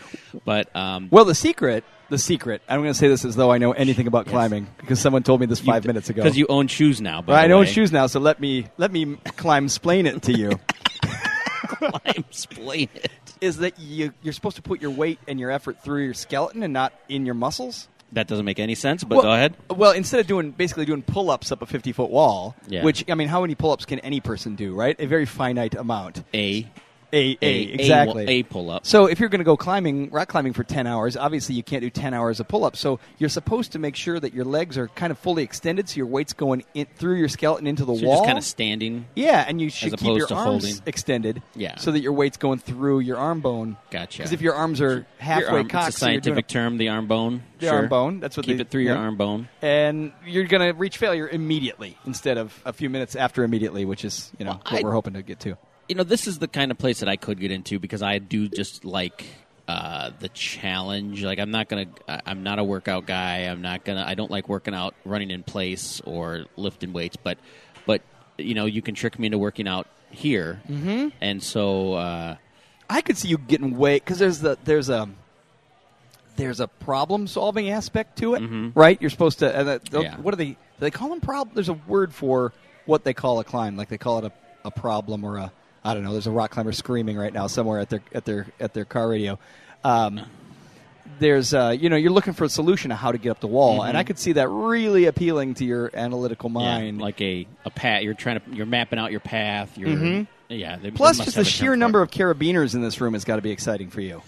But 0.46 0.74
um, 0.74 1.10
Well, 1.12 1.26
the 1.26 1.36
secret, 1.36 1.84
the 2.12 2.20
secret. 2.20 2.62
I'm 2.70 2.82
going 2.82 2.92
to 2.94 2.98
say 2.98 3.08
this 3.08 3.26
as 3.26 3.36
though 3.36 3.52
I 3.52 3.58
know 3.58 3.72
anything 3.72 4.06
about 4.06 4.28
climbing 4.28 4.68
because 4.78 5.00
someone 5.00 5.24
told 5.24 5.40
me 5.40 5.48
this 5.48 5.60
five 5.60 5.86
minutes 5.86 6.10
ago. 6.10 6.22
because 6.22 6.38
you 6.38 6.46
own 6.48 6.68
shoes 6.68 7.02
now. 7.02 7.24
Well, 7.26 7.36
I 7.36 7.48
way. 7.62 7.66
shoes 7.66 7.92
now, 7.92 8.06
so 8.06 8.20
let 8.20 8.40
me 8.40 8.68
let 8.78 8.92
me 8.92 9.16
climb 9.38 9.66
explain 9.66 10.06
it 10.06 10.22
to 10.24 10.34
you. 10.34 10.52
I'm 11.82 12.24
explain 12.30 12.90
it. 12.94 13.12
Is 13.42 13.58
that 13.58 13.80
you 13.80 14.14
you're 14.22 14.34
supposed 14.34 14.58
to 14.58 14.62
put 14.62 14.82
your 14.82 14.92
weight 14.92 15.20
and 15.28 15.40
your 15.40 15.50
effort 15.50 15.84
through 15.84 16.04
your 16.04 16.14
skeleton 16.14 16.62
and 16.62 16.74
not 16.74 16.94
in 17.10 17.26
your 17.26 17.34
muscles? 17.36 17.88
That 18.14 18.28
doesn't 18.28 18.44
make 18.46 18.60
any 18.60 18.76
sense. 18.76 19.04
But 19.06 19.22
go 19.22 19.32
ahead. 19.32 19.56
Well, 19.70 19.94
instead 19.94 20.20
of 20.20 20.28
doing 20.28 20.52
basically 20.52 20.84
doing 20.86 21.02
pull-ups 21.02 21.50
up 21.52 21.62
a 21.62 21.66
50-foot 21.66 22.10
wall, 22.10 22.56
Yeah. 22.68 22.84
which 22.84 23.10
I 23.10 23.16
mean, 23.16 23.30
how 23.30 23.40
many 23.42 23.56
pull-ups 23.56 23.86
can 23.86 24.00
any 24.00 24.20
person 24.20 24.56
do? 24.56 24.76
Right, 24.76 25.00
a 25.00 25.06
very 25.08 25.26
finite 25.26 25.76
amount. 25.76 26.22
A 26.34 26.70
A, 27.14 27.38
a, 27.42 27.46
a 27.46 27.62
exactly. 27.74 28.26
a, 28.28 28.44
pull 28.44 28.70
up. 28.72 28.86
So 28.86 29.06
if 29.08 29.20
you're 29.20 29.30
going 29.30 29.40
to 29.40 29.46
go 29.46 29.58
climbing, 29.58 30.10
rock 30.12 30.30
climbing 30.30 30.54
for 30.54 30.64
10 30.64 30.88
hours, 30.88 31.18
obviously 31.18 31.56
you 31.56 31.64
can't 31.64 31.82
do 31.82 31.90
10 31.90 32.14
hours 32.14 32.40
of 32.40 32.48
pull-ups. 32.48 32.80
So 32.80 33.00
you're 33.18 33.30
supposed 33.30 33.74
to 33.74 33.80
make 33.80 33.96
sure 33.96 34.20
that 34.20 34.34
your 34.34 34.46
legs 34.46 34.78
are 34.78 34.88
kind 34.90 35.12
of 35.12 35.20
fully 35.20 35.44
extended 35.44 35.90
so 35.90 35.98
your 35.98 36.06
weight's 36.06 36.34
going 36.34 36.64
in, 36.74 36.88
through 36.96 37.16
your 37.18 37.28
skeleton 37.28 37.68
into 37.68 37.84
the 37.86 37.94
So 37.96 38.00
you're 38.02 38.08
wall. 38.10 38.18
just 38.20 38.26
kind 38.28 38.38
of 38.38 38.44
standing. 38.46 39.06
yeah, 39.16 39.44
and 39.48 39.60
you 39.62 39.70
should 39.70 39.98
keep 39.98 40.18
your 40.18 40.32
arms 40.34 40.64
holding. 40.64 40.76
extended 40.86 41.42
Yeah. 41.56 41.76
so 41.78 41.92
that 41.92 42.00
your 42.00 42.14
weight's 42.14 42.38
going 42.38 42.60
through 42.60 43.00
your 43.00 43.18
arm 43.18 43.42
bone. 43.42 43.78
Gotcha. 43.90 44.20
Because 44.20 44.32
if 44.32 44.42
your 44.42 44.54
arms 44.56 44.80
are 44.82 45.06
halfway 45.18 45.42
your 45.50 45.58
arm, 45.58 45.68
cocked, 45.68 45.88
it's 45.90 45.98
a 45.98 46.00
so 46.00 46.06
scientific 46.06 46.48
term, 46.48 46.78
the 46.78 46.90
arm 46.90 47.08
bone. 47.08 47.44
The 47.60 47.68
Sure. 47.68 47.76
arm 47.76 47.90
bone, 47.90 48.20
that's 48.22 48.38
what 48.38 48.46
Keep 48.46 48.58
they- 48.58 48.62
it 48.62 48.70
through 48.70 48.82
your 48.84 48.98
arm 48.98 49.18
bone. 49.18 49.48
and 49.62 50.12
you're 50.26 50.46
going 50.46 50.62
to 50.68 50.72
reach 50.80 50.98
failure 50.98 51.28
immediately 51.28 51.98
instead 52.06 52.38
of 52.40 52.60
a 52.66 52.74
few 52.74 52.90
minutes 52.90 53.16
after 53.16 53.44
immediately, 53.44 53.86
which 53.86 54.04
is 54.06 54.32
you 54.40 54.46
know 54.46 54.52
Well, 54.52 54.62
what 54.70 54.80
I- 54.80 54.84
we're 54.84 54.94
hoping 54.94 55.14
to 55.14 55.22
get 55.22 55.40
to. 55.42 55.58
You 55.88 55.96
know, 55.96 56.04
this 56.04 56.28
is 56.28 56.40
the 56.40 56.48
kind 56.48 56.72
of 56.72 56.78
place 56.78 57.00
that 57.02 57.10
I 57.10 57.18
could 57.18 57.40
get 57.40 57.52
into 57.52 57.80
because 57.80 58.02
I 58.02 58.20
do 58.20 58.48
just 58.48 58.86
like 58.86 59.26
uh, 59.68 60.12
the 60.20 60.30
challenge. 60.30 61.24
Like, 61.24 61.40
I'm 61.40 61.52
not 61.52 61.70
gonna. 61.70 61.88
I'm 62.08 62.44
not 62.44 62.60
a 62.60 62.64
workout 62.64 63.06
guy. 63.06 63.40
I'm 63.40 63.62
not 63.62 63.84
gonna. 63.84 64.04
I 64.06 64.16
don't 64.16 64.32
like 64.32 64.48
working 64.48 64.74
out, 64.74 64.96
running 65.06 65.32
in 65.32 65.44
place, 65.44 66.02
or 66.06 66.46
lifting 66.56 66.94
weights. 66.94 67.18
But, 67.18 67.38
but 67.86 68.02
you 68.38 68.54
know, 68.54 68.66
you 68.66 68.82
can 68.82 68.96
trick 68.96 69.20
me 69.20 69.28
into 69.28 69.38
working 69.38 69.68
out 69.68 69.88
here, 70.10 70.62
mm-hmm. 70.70 71.10
and 71.20 71.42
so. 71.42 71.94
Uh, 71.94 72.36
I 72.90 73.00
could 73.00 73.18
see 73.18 73.30
you 73.30 73.38
getting 73.38 73.78
weight 73.78 74.04
because 74.04 74.20
there's 74.20 74.40
the 74.40 74.58
there's 74.66 74.90
a 74.90 75.08
there's 76.36 76.60
a 76.60 76.68
problem 76.68 77.26
solving 77.26 77.70
aspect 77.70 78.18
to 78.18 78.36
it, 78.36 78.42
right? 78.76 79.02
You're 79.02 79.10
supposed 79.10 79.40
to. 79.40 79.46
Mm-hmm. 79.46 80.02
Yeah. 80.02 80.18
What 80.18 80.34
are 80.34 80.38
they 80.38 80.46
do? 80.52 80.56
They 80.80 80.92
call 80.92 81.10
them 81.10 81.22
problem. 81.22 81.56
There's 81.56 81.70
a 81.70 81.74
word 81.74 82.14
for 82.14 82.52
what 82.86 83.06
they 83.06 83.14
call 83.14 83.40
a 83.40 83.44
climb, 83.44 83.78
like 83.78 83.88
they 83.88 83.98
call 83.98 84.18
it 84.20 84.26
a, 84.26 84.32
a 84.66 84.72
problem 84.72 85.24
or 85.24 85.38
a 85.38 85.52
I 85.84 85.94
don't 85.94 86.04
know. 86.04 86.12
There's 86.12 86.28
a 86.28 86.32
rock 86.32 86.52
climber 86.52 86.72
screaming 86.72 87.18
right 87.18 87.34
now 87.34 87.48
somewhere 87.48 87.80
at 87.80 87.90
their 87.90 88.02
at 88.14 88.26
their 88.26 88.48
at 88.60 88.74
their 88.74 88.86
car 88.86 89.10
radio. 89.10 89.40
Um, 89.84 90.22
there's 91.20 91.54
uh, 91.54 91.76
you 91.78 91.90
know 91.90 91.96
you're 91.96 92.12
looking 92.12 92.34
for 92.34 92.44
a 92.46 92.50
solution 92.50 92.90
to 92.90 92.96
how 92.96 93.12
to 93.12 93.18
get 93.18 93.30
up 93.32 93.40
the 93.40 93.48
wall, 93.48 93.84
and 93.84 93.98
I 93.98 94.04
could 94.04 94.18
see 94.20 94.34
that 94.34 94.48
really 94.50 95.06
appealing 95.06 95.56
to 95.56 95.66
your 95.66 95.90
analytical 95.94 96.50
Mm-hmm. 96.50 96.60
yeah, 96.60 96.78
mind. 96.80 97.02
like 97.02 97.22
a 97.22 97.48
a 97.66 97.70
path. 97.70 98.04
You're 98.04 98.14
trying 98.14 98.40
to. 98.40 98.56
You're 98.56 98.66
mapping 98.66 99.00
out 99.00 99.12
your 99.12 99.20
path. 99.20 99.78
You're. 99.78 100.26
Yeah. 100.50 100.76
they- 100.78 100.90
they 100.90 100.92
Plus, 100.92 101.18
must 101.18 101.28
just 101.28 101.38
the 101.38 101.46
sheer 101.46 101.76
number 101.76 102.02
of 102.02 102.12
carabiners 102.12 102.76
in 102.76 102.82
this 102.82 103.00
room 103.00 103.14
has 103.14 103.24
got 103.24 103.38
to 103.38 103.42
be 103.42 103.52
exciting 103.52 103.90
for 103.90 104.02
you. 104.02 104.22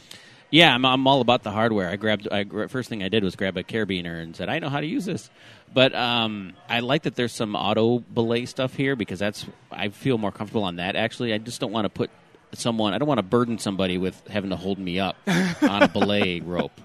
Yeah, 0.54 0.76
I'm, 0.76 0.86
I'm 0.86 1.08
all 1.08 1.20
about 1.20 1.42
the 1.42 1.50
hardware. 1.50 1.90
I 1.90 1.96
grabbed. 1.96 2.28
I, 2.32 2.44
first 2.68 2.88
thing 2.88 3.02
I 3.02 3.10
did 3.10 3.24
was 3.24 3.36
grab 3.36 3.58
a 3.58 3.64
carabiner 3.64 4.22
and 4.22 4.36
said, 4.36 4.50
"I 4.50 4.60
know 4.60 4.70
how 4.70 4.82
to 4.82 4.86
use 4.86 5.04
this." 5.04 5.32
But 5.74 5.96
um, 5.96 6.54
I 6.70 6.82
like 6.82 7.04
that 7.04 7.16
there's 7.16 7.32
some 7.32 7.56
auto 7.56 7.98
belay 7.98 8.46
stuff 8.46 8.76
here 8.76 8.96
because 8.96 9.18
that's 9.18 9.48
I 9.72 9.90
feel 9.90 10.20
more 10.20 10.32
comfortable 10.32 10.66
on 10.66 10.76
that. 10.76 10.96
Actually, 10.96 11.34
I 11.34 11.40
just 11.40 11.60
don't 11.60 11.72
want 11.72 11.86
to 11.86 11.90
put 11.90 12.12
someone. 12.54 12.94
I 12.94 13.00
don't 13.00 13.08
want 13.08 13.18
to 13.18 13.24
burden 13.24 13.58
somebody 13.58 13.98
with 13.98 14.28
having 14.28 14.52
to 14.52 14.56
hold 14.56 14.78
me 14.78 15.00
up 15.00 15.16
on 15.28 15.82
a 15.82 15.88
belay 15.88 16.40
rope. 16.40 16.80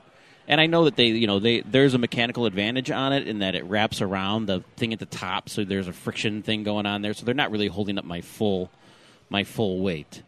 And 0.46 0.62
I 0.62 0.66
know 0.66 0.86
that 0.86 0.96
they, 0.96 1.08
you 1.08 1.26
know, 1.26 1.38
they 1.38 1.60
there's 1.60 1.92
a 1.92 1.98
mechanical 1.98 2.46
advantage 2.46 2.90
on 2.90 3.12
it 3.12 3.28
in 3.28 3.40
that 3.40 3.54
it 3.54 3.66
wraps 3.66 4.00
around 4.00 4.46
the 4.46 4.64
thing 4.76 4.94
at 4.94 4.98
the 4.98 5.04
top, 5.04 5.50
so 5.50 5.62
there's 5.62 5.88
a 5.88 5.92
friction 5.92 6.40
thing 6.40 6.62
going 6.62 6.86
on 6.86 7.02
there. 7.02 7.12
So 7.12 7.26
they're 7.26 7.34
not 7.34 7.50
really 7.50 7.68
holding 7.68 7.98
up 7.98 8.06
my 8.06 8.22
full 8.22 8.70
my 9.28 9.44
full 9.44 9.80
weight. 9.80 10.22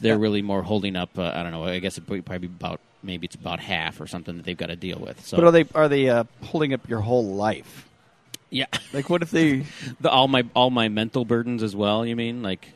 They're 0.00 0.18
really 0.18 0.42
more 0.42 0.62
holding 0.62 0.96
up. 0.96 1.18
Uh, 1.18 1.32
I 1.34 1.42
don't 1.42 1.52
know. 1.52 1.64
I 1.64 1.78
guess 1.78 1.98
it 1.98 2.06
probably 2.06 2.46
about 2.46 2.80
maybe 3.02 3.26
it's 3.26 3.34
about 3.36 3.60
half 3.60 4.00
or 4.00 4.06
something 4.06 4.36
that 4.36 4.44
they've 4.46 4.56
got 4.56 4.66
to 4.66 4.76
deal 4.76 4.98
with. 4.98 5.24
So 5.24 5.36
But 5.36 5.44
are 5.46 5.50
they 5.52 5.64
are 5.74 5.88
they 5.88 6.08
uh, 6.08 6.24
holding 6.44 6.72
up 6.74 6.88
your 6.88 7.00
whole 7.00 7.24
life? 7.26 7.88
yeah, 8.50 8.66
Like, 8.92 9.10
what 9.10 9.22
if 9.22 9.30
they? 9.30 9.64
the, 10.00 10.10
all 10.10 10.28
my 10.28 10.44
all 10.54 10.70
my 10.70 10.88
mental 10.88 11.24
burdens 11.24 11.62
as 11.62 11.74
well. 11.76 12.06
You 12.06 12.16
mean 12.16 12.42
like 12.42 12.68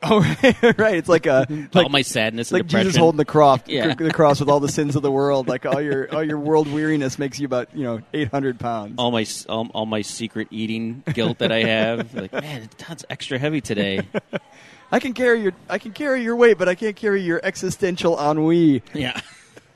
Oh, 0.00 0.20
right, 0.20 0.62
right. 0.78 0.94
It's 0.96 1.08
like 1.08 1.26
a 1.26 1.44
like, 1.48 1.74
all 1.84 1.88
my 1.88 2.02
sadness 2.02 2.52
like 2.52 2.60
and 2.60 2.68
depression? 2.68 2.88
Jesus 2.90 2.98
holding 3.00 3.16
the 3.16 3.24
cross, 3.24 3.62
Yeah. 3.66 3.94
the 3.94 4.12
cross 4.12 4.38
with 4.38 4.48
all 4.48 4.60
the 4.60 4.68
sins 4.68 4.94
of 4.94 5.02
the 5.02 5.10
world. 5.10 5.48
Like 5.48 5.66
all 5.66 5.80
your 5.80 6.14
all 6.14 6.22
your 6.22 6.38
world 6.38 6.72
weariness 6.72 7.18
makes 7.18 7.40
you 7.40 7.46
about 7.46 7.74
you 7.74 7.82
know 7.82 8.00
eight 8.14 8.28
hundred 8.28 8.60
pounds. 8.60 8.94
all 8.96 9.10
my 9.10 9.26
all, 9.48 9.66
all 9.74 9.86
my 9.86 10.02
secret 10.02 10.46
eating 10.52 11.02
guilt 11.12 11.38
that 11.38 11.50
I 11.50 11.64
have. 11.64 12.14
like 12.14 12.32
man, 12.32 12.68
it's 12.90 13.04
extra 13.10 13.40
heavy 13.40 13.60
today. 13.60 14.06
I 14.90 15.00
can 15.00 15.12
carry 15.12 15.42
your 15.42 15.52
I 15.68 15.78
can 15.78 15.92
carry 15.92 16.22
your 16.22 16.36
weight, 16.36 16.58
but 16.58 16.68
I 16.68 16.74
can't 16.74 16.96
carry 16.96 17.22
your 17.22 17.40
existential 17.42 18.18
ennui. 18.18 18.82
yeah. 18.94 19.20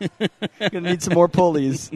Gonna 0.59 0.81
need 0.81 1.02
some 1.02 1.14
more 1.14 1.28
pulleys. 1.28 1.90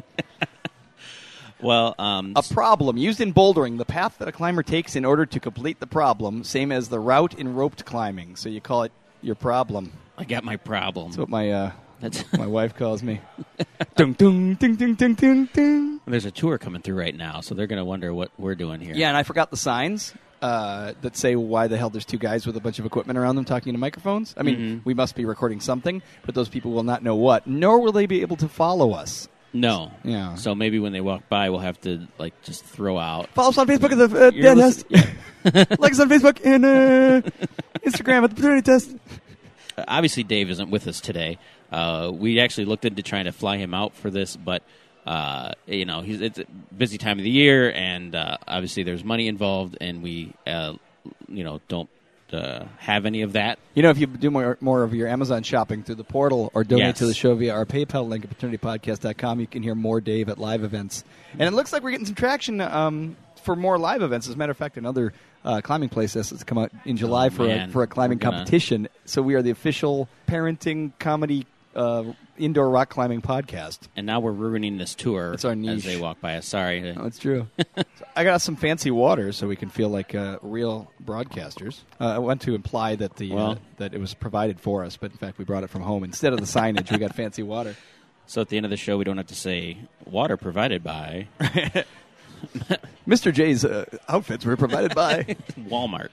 Well, 1.60 1.94
um, 1.98 2.34
A 2.36 2.42
problem 2.42 2.96
used 2.98 3.20
in 3.20 3.32
bouldering, 3.32 3.78
the 3.78 3.84
path 3.86 4.18
that 4.18 4.28
a 4.28 4.32
climber 4.32 4.62
takes 4.62 4.94
in 4.94 5.04
order 5.04 5.24
to 5.24 5.40
complete 5.40 5.80
the 5.80 5.86
problem, 5.86 6.44
same 6.44 6.70
as 6.70 6.88
the 6.88 7.00
route 7.00 7.34
in 7.34 7.54
roped 7.54 7.84
climbing. 7.84 8.36
So 8.36 8.48
you 8.48 8.60
call 8.60 8.82
it 8.82 8.92
your 9.22 9.34
problem. 9.34 9.92
I 10.18 10.24
got 10.24 10.44
my 10.44 10.56
problem. 10.56 11.06
That's 11.08 11.18
what 11.18 11.28
my 11.30 11.50
uh, 11.50 11.70
That's 12.00 12.30
my 12.38 12.46
wife 12.46 12.76
calls 12.76 13.02
me. 13.02 13.20
dung, 13.96 14.12
dung, 14.12 14.54
ding, 14.54 14.76
ding, 14.76 14.94
ding, 14.94 15.14
ding, 15.14 15.48
ding. 15.52 16.00
There's 16.06 16.26
a 16.26 16.30
tour 16.30 16.58
coming 16.58 16.82
through 16.82 16.98
right 16.98 17.16
now, 17.16 17.40
so 17.40 17.54
they're 17.54 17.66
going 17.66 17.78
to 17.80 17.84
wonder 17.84 18.12
what 18.14 18.30
we're 18.38 18.54
doing 18.54 18.80
here. 18.80 18.94
Yeah, 18.94 19.08
and 19.08 19.16
I 19.16 19.22
forgot 19.22 19.50
the 19.50 19.56
signs 19.56 20.14
uh, 20.46 20.92
that 21.02 21.16
say 21.16 21.34
why 21.36 21.66
the 21.66 21.76
hell 21.76 21.90
there's 21.90 22.04
two 22.04 22.18
guys 22.18 22.46
with 22.46 22.56
a 22.56 22.60
bunch 22.60 22.78
of 22.78 22.86
equipment 22.86 23.18
around 23.18 23.36
them 23.36 23.44
talking 23.44 23.72
to 23.72 23.78
microphones. 23.78 24.34
I 24.36 24.42
mean, 24.42 24.56
Mhm. 24.58 24.80
we 24.84 24.94
must 24.94 25.14
be 25.14 25.24
recording 25.24 25.60
something, 25.60 26.02
but 26.24 26.34
those 26.34 26.48
people 26.48 26.70
will 26.72 26.84
not 26.84 27.02
know 27.02 27.16
what, 27.16 27.46
nor 27.46 27.80
will 27.80 27.92
they 27.92 28.06
be 28.06 28.20
able 28.22 28.36
to 28.36 28.48
follow 28.48 28.92
us. 28.92 29.28
No. 29.52 29.90
Yeah. 30.04 30.34
So 30.34 30.54
maybe 30.54 30.78
when 30.78 30.92
they 30.92 31.00
walk 31.00 31.28
by, 31.28 31.48
we'll 31.50 31.60
have 31.60 31.80
to 31.82 32.06
like 32.18 32.34
just 32.42 32.64
throw 32.64 32.98
out. 32.98 33.28
Follow 33.34 33.48
us 33.50 33.58
on 33.58 33.66
Facebook 33.66 33.92
at 33.92 34.10
the 34.10 34.26
uh, 34.26 34.30
You're 34.34 34.54
listen- 34.54 34.88
Test. 34.90 35.80
like 35.80 35.92
us 35.92 36.00
on 36.00 36.08
Facebook 36.10 36.38
and 36.44 36.64
uh, 36.64 37.30
Instagram 37.86 38.24
at 38.24 38.30
the 38.30 38.36
Paternity 38.36 38.62
Test. 38.62 38.94
Obviously, 39.88 40.22
Dave 40.24 40.50
isn't 40.50 40.70
with 40.70 40.86
us 40.86 41.00
today. 41.00 41.38
Uh, 41.72 42.10
we 42.14 42.40
actually 42.40 42.64
looked 42.66 42.84
into 42.84 43.02
trying 43.02 43.24
to 43.26 43.32
fly 43.32 43.56
him 43.56 43.74
out 43.74 43.94
for 43.94 44.10
this, 44.10 44.36
but 44.36 44.62
uh, 45.06 45.52
you 45.66 45.84
know, 45.84 46.00
he's 46.02 46.20
it's 46.20 46.38
a 46.38 46.44
busy 46.76 46.98
time 46.98 47.18
of 47.18 47.24
the 47.24 47.30
year, 47.30 47.72
and 47.72 48.14
uh, 48.14 48.36
obviously 48.48 48.82
there's 48.82 49.04
money 49.04 49.28
involved, 49.28 49.76
and 49.80 50.02
we, 50.02 50.32
uh, 50.46 50.74
you 51.28 51.44
know, 51.44 51.60
don't 51.68 51.88
uh, 52.32 52.64
have 52.78 53.06
any 53.06 53.22
of 53.22 53.34
that. 53.34 53.58
You 53.74 53.82
know, 53.84 53.90
if 53.90 53.98
you 53.98 54.06
do 54.08 54.30
more, 54.32 54.58
more 54.60 54.82
of 54.82 54.92
your 54.94 55.06
Amazon 55.06 55.44
shopping 55.44 55.84
through 55.84 55.94
the 55.94 56.04
portal 56.04 56.50
or 56.54 56.64
donate 56.64 56.86
Yes. 56.86 56.98
to 56.98 57.06
the 57.06 57.14
show 57.14 57.36
via 57.36 57.52
our 57.54 57.64
PayPal 57.64 58.08
link 58.08 58.24
at 58.24 58.36
paternitypodcast.com, 58.36 59.38
you 59.40 59.46
can 59.46 59.62
hear 59.62 59.76
more 59.76 60.00
Dave 60.00 60.28
at 60.28 60.38
live 60.38 60.64
events. 60.64 61.04
And 61.38 61.42
it 61.42 61.52
looks 61.52 61.72
like 61.72 61.84
we're 61.84 61.92
getting 61.92 62.06
some 62.06 62.16
traction 62.16 62.60
um, 62.60 63.16
for 63.42 63.54
more 63.54 63.78
live 63.78 64.02
events. 64.02 64.26
As 64.28 64.34
a 64.34 64.36
matter 64.36 64.50
of 64.50 64.56
fact, 64.58 64.76
another 64.76 65.12
uh, 65.44 65.60
climbing 65.60 65.88
place 65.88 66.14
has 66.14 66.32
come 66.42 66.58
out 66.58 66.72
in 66.84 66.96
July 66.96 67.26
Oh, 67.26 67.30
for, 67.30 67.46
a, 67.48 67.68
for 67.68 67.82
a 67.84 67.86
climbing 67.86 68.18
competition. 68.18 68.88
So 69.04 69.22
we 69.22 69.34
are 69.34 69.42
the 69.42 69.50
official 69.50 70.08
parenting 70.26 70.90
comedy 70.98 71.46
uh, 71.76 72.04
indoor 72.38 72.68
rock 72.70 72.88
climbing 72.88 73.22
podcast. 73.22 73.80
And 73.94 74.06
now 74.06 74.18
we're 74.20 74.32
ruining 74.32 74.78
this 74.78 74.94
tour 74.94 75.34
It's 75.34 75.44
our 75.44 75.54
niche. 75.54 75.78
as 75.78 75.84
they 75.84 75.96
walk 76.00 76.20
by 76.20 76.36
us. 76.36 76.46
Sorry. 76.46 76.80
No, 76.92 77.04
it's 77.04 77.18
true. 77.18 77.46
So 77.58 77.82
I 78.16 78.24
got 78.24 78.40
some 78.42 78.56
fancy 78.56 78.90
water 78.90 79.30
so 79.32 79.46
we 79.46 79.56
can 79.56 79.68
feel 79.68 79.88
like 79.90 80.14
uh, 80.14 80.38
real 80.42 80.90
broadcasters. 81.04 81.80
Uh, 82.00 82.06
I 82.06 82.18
want 82.18 82.40
to 82.42 82.54
imply 82.54 82.96
that 82.96 83.16
the 83.16 83.30
uh, 83.32 83.36
Well- 83.36 83.58
that 83.76 83.94
it 83.94 84.00
was 84.00 84.14
provided 84.14 84.58
for 84.58 84.84
us, 84.84 84.96
but 84.96 85.12
in 85.12 85.18
fact 85.18 85.38
we 85.38 85.44
brought 85.44 85.62
it 85.62 85.70
from 85.70 85.82
home 85.82 86.02
instead 86.02 86.32
of 86.32 86.40
the 86.40 86.46
signage. 86.46 86.90
we 86.90 86.98
got 86.98 87.14
fancy 87.14 87.42
water. 87.42 87.76
So 88.26 88.40
at 88.40 88.48
the 88.48 88.56
end 88.56 88.66
of 88.66 88.70
the 88.70 88.76
show, 88.76 88.96
we 88.98 89.04
don't 89.04 89.18
have 89.18 89.28
to 89.28 89.36
say 89.36 89.76
water 90.04 90.36
provided 90.36 90.82
by 90.82 91.28
Mr. 93.08 93.32
J's 93.32 93.64
uh, 93.64 93.84
outfits 94.08 94.44
were 94.44 94.56
provided 94.56 94.94
by 94.94 95.22
Walmart 95.68 96.10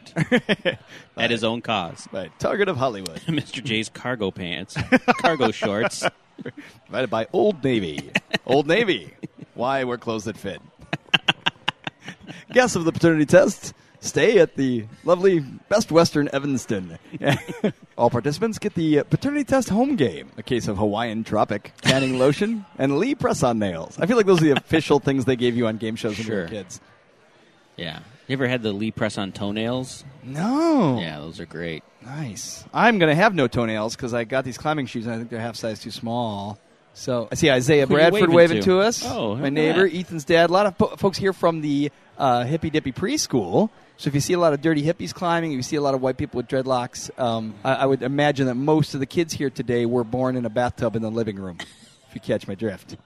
at 1.18 1.32
his 1.32 1.44
own 1.44 1.62
cost. 1.62 2.12
by 2.12 2.30
Target 2.40 2.68
of 2.70 2.78
Hollywood, 2.78 3.20
Mr. 3.22 3.64
J's 3.64 3.90
cargo 3.90 4.32
pants, 4.32 4.76
cargo 5.20 5.52
shorts. 5.52 6.04
provided 6.86 7.10
by 7.10 7.28
Old 7.34 7.64
Navy. 7.64 8.12
Old 8.46 8.68
Navy. 8.68 9.14
Why 9.54 9.84
wear 9.84 9.98
clothes 9.98 10.26
that 10.26 10.38
fit. 10.38 10.62
Guess 12.52 12.76
of 12.76 12.86
the 12.86 12.92
paternity 12.92 13.26
test 13.26 13.74
stay 14.04 14.40
at 14.40 14.56
the 14.56 14.86
lovely 15.04 15.40
Best 15.40 15.92
Western 15.92 16.30
Evanston. 16.34 16.98
All 17.98 18.10
participants 18.10 18.60
get 18.60 18.74
the 18.76 19.04
paternity 19.04 19.44
test 19.44 19.70
home 19.70 19.96
game, 19.96 20.32
a 20.38 20.44
case 20.44 20.68
of 20.68 20.78
Hawaiian 20.78 21.24
Tropic, 21.24 21.74
tanning 21.82 22.20
lotion, 22.20 22.66
and 22.78 22.98
Lee 22.98 23.16
press-on 23.16 23.60
nails. 23.60 23.98
I 24.00 24.06
feel 24.06 24.18
like 24.18 24.26
those 24.26 24.42
are 24.42 24.46
the 24.46 24.52
official 24.58 25.00
things 25.00 25.26
they 25.26 25.36
gave 25.36 25.56
you 25.56 25.68
on 25.68 25.78
game 25.78 25.96
shows 25.96 26.18
when 26.18 26.28
you 26.28 26.34
were 26.34 26.40
Sure. 26.42 26.48
kids. 26.50 26.82
Yeah. 27.78 28.00
You 28.28 28.34
ever 28.34 28.48
had 28.48 28.62
the 28.64 28.72
Lee 28.72 28.92
press 28.92 29.18
on 29.18 29.32
toenails? 29.32 30.06
No. 30.24 30.98
Yeah, 31.00 31.20
those 31.20 31.40
are 31.40 31.46
great. 31.46 31.84
Nice. 32.06 32.64
I'm 32.74 32.98
going 33.00 33.10
to 33.10 33.16
have 33.16 33.36
no 33.36 33.48
toenails 33.48 33.96
because 33.96 34.14
I 34.14 34.24
got 34.24 34.46
these 34.46 34.58
climbing 34.58 34.86
shoes 34.86 35.06
and 35.06 35.14
I 35.16 35.18
think 35.18 35.30
they're 35.30 35.40
half 35.40 35.56
size 35.56 35.80
too 35.80 35.92
small. 35.92 36.58
So 36.94 37.28
I 37.32 37.36
see 37.36 37.50
Isaiah 37.50 37.86
Who 37.88 37.94
you 37.96 37.98
Bradford 38.00 38.22
waving 38.30 38.36
waving 38.36 38.58
to? 38.62 38.64
to 38.66 38.80
us. 38.82 39.04
Oh, 39.06 39.36
my 39.36 39.50
neighbor, 39.50 39.90
that. 39.90 39.96
Ethan's 39.98 40.24
dad. 40.26 40.50
A 40.50 40.54
lot 40.54 40.68
of 40.68 40.78
po- 40.78 40.96
folks 40.96 41.18
here 41.18 41.34
from 41.34 41.62
the 41.62 41.92
uh, 42.18 42.44
hippy 42.46 42.70
dippy 42.70 42.92
preschool. 42.92 43.70
So 43.98 44.08
if 44.08 44.16
you 44.16 44.22
see 44.22 44.34
a 44.34 44.40
lot 44.40 44.54
of 44.54 44.62
dirty 44.62 44.84
hippies 44.84 45.14
climbing, 45.14 45.52
if 45.52 45.58
you 45.58 45.64
see 45.64 45.76
a 45.76 45.82
lot 45.82 45.94
of 45.94 46.02
white 46.02 46.18
people 46.18 46.38
with 46.38 46.48
dreadlocks, 46.48 47.18
um, 47.20 47.56
I, 47.64 47.74
I 47.76 47.86
would 47.86 48.02
imagine 48.02 48.48
that 48.48 48.56
most 48.56 48.94
of 48.94 49.00
the 49.00 49.06
kids 49.06 49.34
here 49.34 49.50
today 49.50 49.86
were 49.86 50.04
born 50.04 50.36
in 50.36 50.46
a 50.46 50.50
bathtub 50.50 50.96
in 50.96 51.02
the 51.02 51.12
living 51.12 51.38
room. 51.38 51.58
if 52.10 52.16
you 52.16 52.22
catch 52.22 52.48
my 52.48 52.56
drift. 52.56 52.98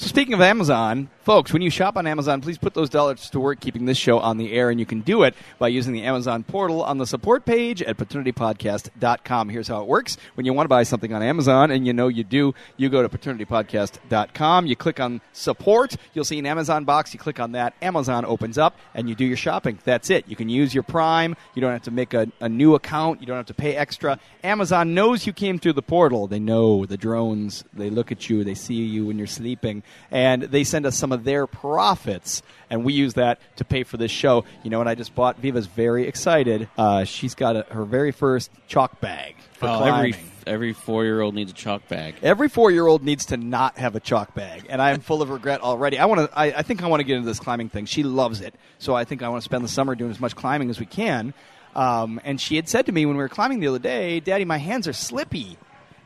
So 0.00 0.06
speaking 0.06 0.32
of 0.32 0.40
Amazon, 0.40 1.10
folks, 1.24 1.52
when 1.52 1.60
you 1.60 1.68
shop 1.68 1.98
on 1.98 2.06
Amazon, 2.06 2.40
please 2.40 2.56
put 2.56 2.72
those 2.72 2.88
dollars 2.88 3.28
to 3.28 3.38
work 3.38 3.60
keeping 3.60 3.84
this 3.84 3.98
show 3.98 4.18
on 4.18 4.38
the 4.38 4.50
air, 4.50 4.70
and 4.70 4.80
you 4.80 4.86
can 4.86 5.02
do 5.02 5.24
it 5.24 5.34
by 5.58 5.68
using 5.68 5.92
the 5.92 6.04
Amazon 6.04 6.42
portal 6.42 6.82
on 6.82 6.96
the 6.96 7.06
support 7.06 7.44
page 7.44 7.82
at 7.82 7.98
paternitypodcast.com. 7.98 9.50
Here's 9.50 9.68
how 9.68 9.82
it 9.82 9.86
works. 9.86 10.16
When 10.36 10.46
you 10.46 10.54
want 10.54 10.64
to 10.64 10.68
buy 10.70 10.84
something 10.84 11.12
on 11.12 11.22
Amazon, 11.22 11.70
and 11.70 11.86
you 11.86 11.92
know 11.92 12.08
you 12.08 12.24
do, 12.24 12.54
you 12.78 12.88
go 12.88 13.06
to 13.06 13.10
paternitypodcast.com, 13.10 14.66
you 14.66 14.74
click 14.74 15.00
on 15.00 15.20
support, 15.34 15.96
you'll 16.14 16.24
see 16.24 16.38
an 16.38 16.46
Amazon 16.46 16.86
box, 16.86 17.12
you 17.12 17.20
click 17.20 17.38
on 17.38 17.52
that, 17.52 17.74
Amazon 17.82 18.24
opens 18.24 18.56
up, 18.56 18.78
and 18.94 19.06
you 19.06 19.14
do 19.14 19.26
your 19.26 19.36
shopping. 19.36 19.78
That's 19.84 20.08
it. 20.08 20.26
You 20.26 20.34
can 20.34 20.48
use 20.48 20.72
your 20.72 20.82
Prime, 20.82 21.36
you 21.54 21.60
don't 21.60 21.72
have 21.72 21.82
to 21.82 21.90
make 21.90 22.14
a, 22.14 22.26
a 22.40 22.48
new 22.48 22.74
account, 22.74 23.20
you 23.20 23.26
don't 23.26 23.36
have 23.36 23.44
to 23.46 23.54
pay 23.54 23.76
extra. 23.76 24.18
Amazon 24.42 24.94
knows 24.94 25.26
you 25.26 25.34
came 25.34 25.58
through 25.58 25.74
the 25.74 25.82
portal. 25.82 26.26
They 26.26 26.40
know 26.40 26.86
the 26.86 26.96
drones, 26.96 27.64
they 27.74 27.90
look 27.90 28.10
at 28.10 28.30
you, 28.30 28.44
they 28.44 28.54
see 28.54 28.76
you 28.76 29.04
when 29.04 29.18
you're 29.18 29.26
sleeping, 29.26 29.82
and 30.10 30.42
they 30.42 30.64
send 30.64 30.86
us 30.86 30.96
some 30.96 31.12
of 31.12 31.24
their 31.24 31.46
profits, 31.46 32.42
and 32.68 32.84
we 32.84 32.92
use 32.92 33.14
that 33.14 33.38
to 33.56 33.64
pay 33.64 33.82
for 33.84 33.96
this 33.96 34.10
show. 34.10 34.44
You 34.62 34.70
know 34.70 34.80
and 34.80 34.88
I 34.88 34.94
just 34.94 35.14
bought? 35.14 35.38
Viva's 35.38 35.66
very 35.66 36.06
excited. 36.06 36.68
Uh, 36.76 37.04
she's 37.04 37.34
got 37.34 37.56
a, 37.56 37.62
her 37.70 37.84
very 37.84 38.12
first 38.12 38.50
chalk 38.68 39.00
bag 39.00 39.36
for 39.52 39.68
Oh, 39.68 39.78
climbing. 39.78 40.14
every 40.14 40.24
every 40.46 40.72
four 40.72 41.04
year 41.04 41.20
old 41.20 41.34
needs 41.34 41.52
a 41.52 41.54
chalk 41.54 41.86
bag. 41.88 42.14
Every 42.22 42.48
four-year-old 42.48 43.04
needs 43.04 43.26
to 43.26 43.36
not 43.36 43.78
have 43.78 43.94
a 43.94 44.00
chalk 44.00 44.34
bag, 44.34 44.66
and 44.68 44.80
I 44.82 44.90
am 44.90 45.00
full 45.00 45.22
of 45.22 45.30
regret 45.30 45.60
already. 45.60 45.98
I 45.98 46.06
want 46.06 46.30
to. 46.30 46.38
I, 46.38 46.46
I 46.46 46.62
think 46.62 46.82
I 46.82 46.86
want 46.88 47.00
to 47.00 47.04
get 47.04 47.16
into 47.16 47.26
this 47.28 47.40
climbing 47.40 47.68
thing. 47.68 47.84
She 47.86 48.02
loves 48.02 48.40
it, 48.40 48.54
so 48.78 48.94
I 48.94 49.04
think 49.04 49.22
I 49.22 49.28
want 49.28 49.42
to 49.42 49.44
spend 49.44 49.62
the 49.64 49.68
summer 49.68 49.94
doing 49.94 50.10
as 50.10 50.20
much 50.20 50.34
climbing 50.34 50.70
as 50.70 50.80
we 50.80 50.86
can. 50.86 51.34
Um, 51.74 52.20
and 52.24 52.40
she 52.40 52.56
had 52.56 52.68
said 52.68 52.86
to 52.86 52.92
me 52.92 53.06
when 53.06 53.16
we 53.16 53.22
were 53.22 53.28
climbing 53.28 53.60
the 53.60 53.68
other 53.68 53.78
day, 53.78 54.18
"Daddy, 54.20 54.44
my 54.44 54.58
hands 54.58 54.88
are 54.88 54.92
slippy." 54.92 55.56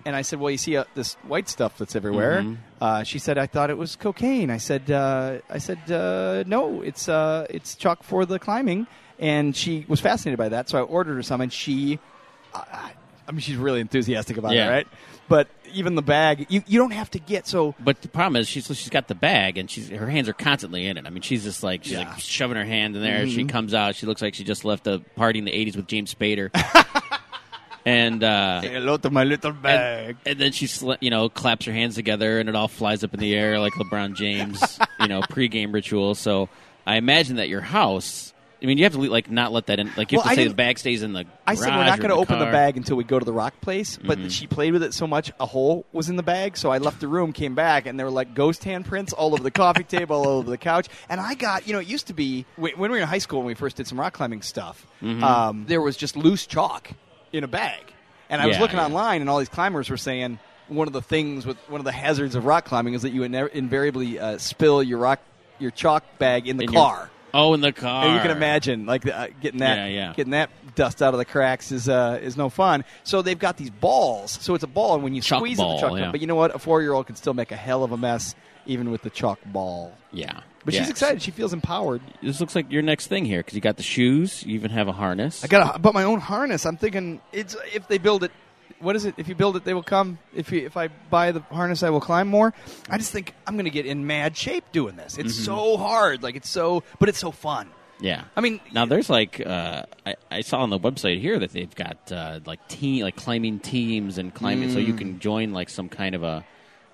And 0.06 0.14
I 0.14 0.22
said, 0.22 0.38
"Well, 0.38 0.50
you 0.50 0.58
see 0.58 0.76
uh, 0.76 0.84
this 0.94 1.14
white 1.26 1.48
stuff 1.48 1.78
that's 1.78 1.96
everywhere." 1.96 2.44
Uh, 2.80 3.02
she 3.04 3.18
said, 3.18 3.38
"I 3.38 3.46
thought 3.46 3.70
it 3.70 3.78
was 3.78 3.96
cocaine." 3.96 4.50
I 4.50 4.58
said, 4.58 4.90
uh, 4.90 5.38
"I 5.48 5.58
said 5.58 5.90
uh, 5.90 6.44
no, 6.46 6.82
it's 6.82 7.08
uh, 7.08 7.46
it's 7.48 7.74
chalk 7.74 8.02
for 8.02 8.26
the 8.26 8.38
climbing." 8.38 8.86
And 9.18 9.54
she 9.56 9.84
was 9.88 10.00
fascinated 10.00 10.38
by 10.38 10.48
that, 10.50 10.68
so 10.68 10.76
I 10.78 10.82
ordered 10.82 11.14
her 11.14 11.22
some, 11.22 11.40
and 11.40 11.52
she 11.52 11.98
I 12.52 12.92
I 13.26 13.32
mean, 13.32 13.40
she's 13.40 13.56
really 13.56 13.80
enthusiastic 13.80 14.36
about 14.36 14.52
Yeah. 14.52 14.66
it, 14.66 14.70
right? 14.70 14.88
But 15.26 15.48
even 15.72 15.94
the 15.94 16.02
bag, 16.02 16.44
you, 16.50 16.62
you 16.66 16.78
don't 16.78 16.90
have 16.90 17.10
to 17.12 17.18
get 17.18 17.46
so. 17.46 17.74
But 17.80 18.02
the 18.02 18.08
problem 18.08 18.36
is 18.36 18.46
she's 18.48 18.66
she's 18.66 18.90
got 18.90 19.08
the 19.08 19.14
bag 19.14 19.56
and 19.56 19.70
she's 19.70 19.88
her 19.88 20.08
hands 20.10 20.28
are 20.28 20.34
constantly 20.34 20.86
in 20.86 20.98
it. 20.98 21.06
I 21.06 21.10
mean, 21.10 21.22
she's 21.22 21.44
just 21.44 21.62
like 21.62 21.84
she's 21.84 21.92
Yeah. 21.94 22.00
Mm-hmm. 22.02 22.10
like 22.10 22.20
shoving 22.20 22.56
her 22.58 22.64
hand 22.66 22.94
in 22.96 23.00
there. 23.02 23.26
She 23.26 23.44
comes 23.46 23.72
out. 23.72 23.94
She 23.94 24.04
looks 24.04 24.20
like 24.20 24.34
she 24.34 24.44
just 24.44 24.66
left 24.66 24.86
a 24.86 24.98
party 25.16 25.38
in 25.38 25.46
the 25.46 25.52
'80s 25.52 25.76
with 25.76 25.86
James 25.86 26.14
Spader. 26.14 26.50
and 27.86 28.22
uh, 28.24 28.60
Hello 28.62 28.96
to 28.96 29.10
my 29.10 29.24
little 29.24 29.52
bag. 29.52 30.16
and 30.24 30.38
then 30.38 30.52
she 30.52 30.66
sl- 30.66 30.94
you 31.00 31.10
know 31.10 31.28
claps 31.28 31.66
her 31.66 31.72
hands 31.72 31.94
together 31.94 32.38
and 32.40 32.48
it 32.48 32.54
all 32.56 32.68
flies 32.68 33.04
up 33.04 33.14
in 33.14 33.20
the 33.20 33.34
air 33.34 33.58
like 33.58 33.72
LeBron 33.74 34.14
James, 34.14 34.78
you 35.00 35.08
know, 35.08 35.20
pregame 35.20 35.72
ritual. 35.72 36.14
So 36.14 36.48
I 36.86 36.96
imagine 36.96 37.36
that 37.36 37.48
your 37.48 37.60
house. 37.60 38.32
I 38.62 38.66
mean, 38.66 38.78
you 38.78 38.84
have 38.84 38.94
to 38.94 39.00
like 39.10 39.30
not 39.30 39.52
let 39.52 39.66
that 39.66 39.78
in. 39.78 39.90
Like 39.94 40.10
you 40.10 40.18
have 40.18 40.24
Well, 40.24 40.34
to 40.36 40.40
say 40.42 40.48
the 40.48 40.54
bag 40.54 40.78
stays 40.78 41.02
in 41.02 41.12
the. 41.12 41.26
I 41.46 41.54
said 41.54 41.68
we're 41.76 41.84
not 41.84 41.98
going 41.98 42.08
to 42.08 42.16
open 42.16 42.38
the 42.38 42.46
bag 42.46 42.78
until 42.78 42.96
we 42.96 43.04
go 43.04 43.18
to 43.18 43.24
the 43.24 43.32
rock 43.32 43.60
place. 43.60 43.98
But 44.02 44.16
Mm-hmm. 44.16 44.28
she 44.28 44.46
played 44.46 44.72
with 44.72 44.82
it 44.82 44.94
so 44.94 45.06
much, 45.06 45.30
a 45.38 45.44
hole 45.44 45.84
was 45.92 46.08
in 46.08 46.16
the 46.16 46.22
bag. 46.22 46.56
So 46.56 46.70
I 46.70 46.78
left 46.78 47.00
the 47.00 47.08
room, 47.08 47.34
came 47.34 47.54
back, 47.54 47.84
and 47.84 47.98
there 47.98 48.06
were 48.06 48.12
like 48.12 48.32
ghost 48.34 48.62
handprints 48.62 49.12
all 49.14 49.34
over 49.34 49.42
the 49.42 49.50
coffee 49.50 49.84
table, 49.84 50.16
all 50.16 50.38
over 50.38 50.48
the 50.48 50.56
couch. 50.56 50.88
And 51.10 51.20
I 51.20 51.34
got, 51.34 51.66
you 51.66 51.74
know, 51.74 51.80
it 51.80 51.88
used 51.88 52.06
to 52.06 52.14
be 52.14 52.46
when 52.56 52.72
when 52.78 52.90
we 52.90 52.96
were 52.96 53.02
in 53.02 53.08
high 53.08 53.18
school 53.18 53.40
when 53.40 53.48
we 53.48 53.54
first 53.54 53.76
did 53.76 53.86
some 53.86 54.00
rock 54.00 54.14
climbing 54.14 54.40
stuff. 54.40 54.86
Mm-hmm. 55.02 55.22
Um, 55.22 55.64
there 55.66 55.82
was 55.82 55.94
just 55.98 56.16
loose 56.16 56.46
chalk 56.46 56.88
in 57.34 57.44
a 57.44 57.48
bag, 57.48 57.82
and 58.30 58.40
I 58.40 58.46
was 58.46 58.56
Yeah, 58.56 58.62
looking 58.62 58.78
yeah. 58.78 58.86
online, 58.86 59.20
and 59.20 59.28
all 59.28 59.38
these 59.38 59.48
climbers 59.48 59.90
were 59.90 59.96
saying 59.96 60.38
one 60.68 60.86
of 60.86 60.92
the 60.92 61.02
things 61.02 61.44
with 61.44 61.58
one 61.68 61.80
of 61.80 61.84
the 61.84 61.92
hazards 61.92 62.34
of 62.34 62.44
rock 62.46 62.64
climbing 62.64 62.94
is 62.94 63.02
that 63.02 63.10
you 63.10 63.22
invariably 63.24 64.18
uh, 64.18 64.38
spill 64.38 64.82
your 64.82 64.98
rock 64.98 65.20
your 65.58 65.70
chalk 65.70 66.02
bag 66.18 66.48
in 66.48 66.56
the 66.56 66.64
In 66.64 66.72
your- 66.72 66.82
car. 66.82 67.10
Oh, 67.36 67.52
in 67.52 67.60
the 67.60 67.72
car. 67.72 68.04
And 68.04 68.14
you 68.14 68.20
can 68.20 68.30
imagine, 68.30 68.86
like 68.86 69.04
uh, 69.08 69.26
getting 69.40 69.58
that, 69.58 69.90
Yeah, 69.90 70.12
getting 70.14 70.30
that 70.30 70.50
dust 70.76 71.02
out 71.02 71.14
of 71.14 71.18
the 71.18 71.24
cracks 71.24 71.72
is 71.72 71.88
uh, 71.88 72.20
is 72.22 72.36
no 72.36 72.48
fun. 72.48 72.84
So 73.02 73.22
they've 73.22 73.36
got 73.38 73.56
these 73.56 73.70
balls. 73.70 74.30
So 74.40 74.54
it's 74.54 74.62
a 74.62 74.68
ball, 74.68 74.94
and 74.94 75.02
when 75.02 75.14
you 75.16 75.20
Chalk 75.20 75.40
squeeze 75.40 75.56
ball, 75.56 75.72
it, 75.78 75.80
the 75.80 75.98
chalk. 75.98 76.12
But 76.12 76.20
you 76.20 76.28
know 76.28 76.36
what? 76.36 76.54
A 76.54 76.60
four 76.60 76.80
year 76.80 76.92
old 76.92 77.06
can 77.08 77.16
still 77.16 77.34
make 77.34 77.50
a 77.50 77.56
hell 77.56 77.82
of 77.82 77.90
a 77.90 77.96
mess, 77.96 78.36
even 78.66 78.92
with 78.92 79.02
the 79.02 79.10
chalk 79.10 79.40
ball. 79.46 79.92
Yeah, 80.12 80.42
But 80.64 80.74
Yeah. 80.74 80.80
she's 80.80 80.90
excited. 80.90 81.20
She 81.22 81.30
feels 81.30 81.52
empowered. 81.52 82.00
This 82.22 82.40
looks 82.40 82.54
like 82.54 82.70
your 82.72 82.82
next 82.82 83.06
thing 83.08 83.24
here 83.24 83.40
because 83.40 83.54
you 83.54 83.60
got 83.60 83.76
the 83.76 83.82
shoes. 83.82 84.42
You 84.46 84.54
even 84.54 84.70
have 84.70 84.88
a 84.88 84.92
harness. 84.92 85.44
I 85.44 85.46
got 85.48 85.72
to 85.74 85.78
bought 85.78 85.94
my 85.94 86.04
own 86.04 86.20
harness. 86.20 86.64
I'm 86.64 86.76
thinking 86.76 87.20
it's 87.32 87.54
if 87.74 87.86
they 87.88 87.98
build 87.98 88.24
it. 88.24 88.32
What 88.80 88.96
is 88.96 89.04
it? 89.04 89.14
If 89.16 89.28
you 89.28 89.34
build 89.34 89.56
it, 89.56 89.64
they 89.64 89.72
will 89.72 89.82
come. 89.82 90.18
If 90.34 90.50
you, 90.52 90.60
if 90.66 90.76
I 90.76 90.88
buy 90.88 91.32
the 91.32 91.40
harness, 91.40 91.82
I 91.82 91.90
will 91.90 92.00
climb 92.00 92.28
more. 92.28 92.52
I 92.90 92.98
just 92.98 93.12
think 93.12 93.34
I'm 93.46 93.54
going 93.54 93.64
to 93.66 93.70
get 93.70 93.86
in 93.86 94.06
mad 94.06 94.36
shape 94.36 94.64
doing 94.72 94.96
this. 94.96 95.16
It's 95.16 95.34
Mm-hmm. 95.34 95.44
so 95.44 95.76
hard, 95.76 96.22
like 96.22 96.34
it's 96.36 96.48
so, 96.50 96.82
but 96.98 97.08
it's 97.08 97.18
so 97.18 97.30
fun. 97.30 97.68
Yeah. 98.00 98.24
I 98.36 98.40
mean, 98.40 98.60
Now 98.72 98.84
there's 98.86 99.08
like 99.08 99.40
uh, 99.46 99.84
I, 100.04 100.16
I 100.30 100.40
saw 100.40 100.58
on 100.60 100.70
the 100.70 100.78
website 100.78 101.20
here 101.20 101.38
that 101.38 101.52
they've 101.52 101.74
got 101.74 102.10
uh, 102.12 102.40
like 102.44 102.66
team 102.68 103.04
like 103.04 103.16
climbing 103.16 103.60
teams 103.60 104.18
and 104.18 104.34
climbing, 104.34 104.70
so 104.72 104.78
Mm. 104.78 104.86
you 104.86 104.94
can 104.94 105.18
join 105.20 105.52
like 105.52 105.70
some 105.70 105.88
kind 105.88 106.14
of 106.14 106.22
a 106.22 106.44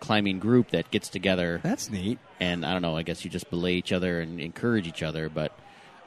climbing 0.00 0.38
group 0.38 0.70
that 0.70 0.90
gets 0.90 1.08
together. 1.08 1.60
that's 1.62 1.90
neat. 1.90 2.18
And 2.40 2.64
I 2.64 2.72
don't 2.72 2.82
know. 2.82 2.96
I 2.96 3.02
guess 3.02 3.24
you 3.24 3.30
just 3.30 3.50
belay 3.50 3.74
each 3.74 3.92
other 3.92 4.20
and 4.20 4.40
encourage 4.40 4.86
each 4.88 5.02
other, 5.02 5.28
but 5.28 5.52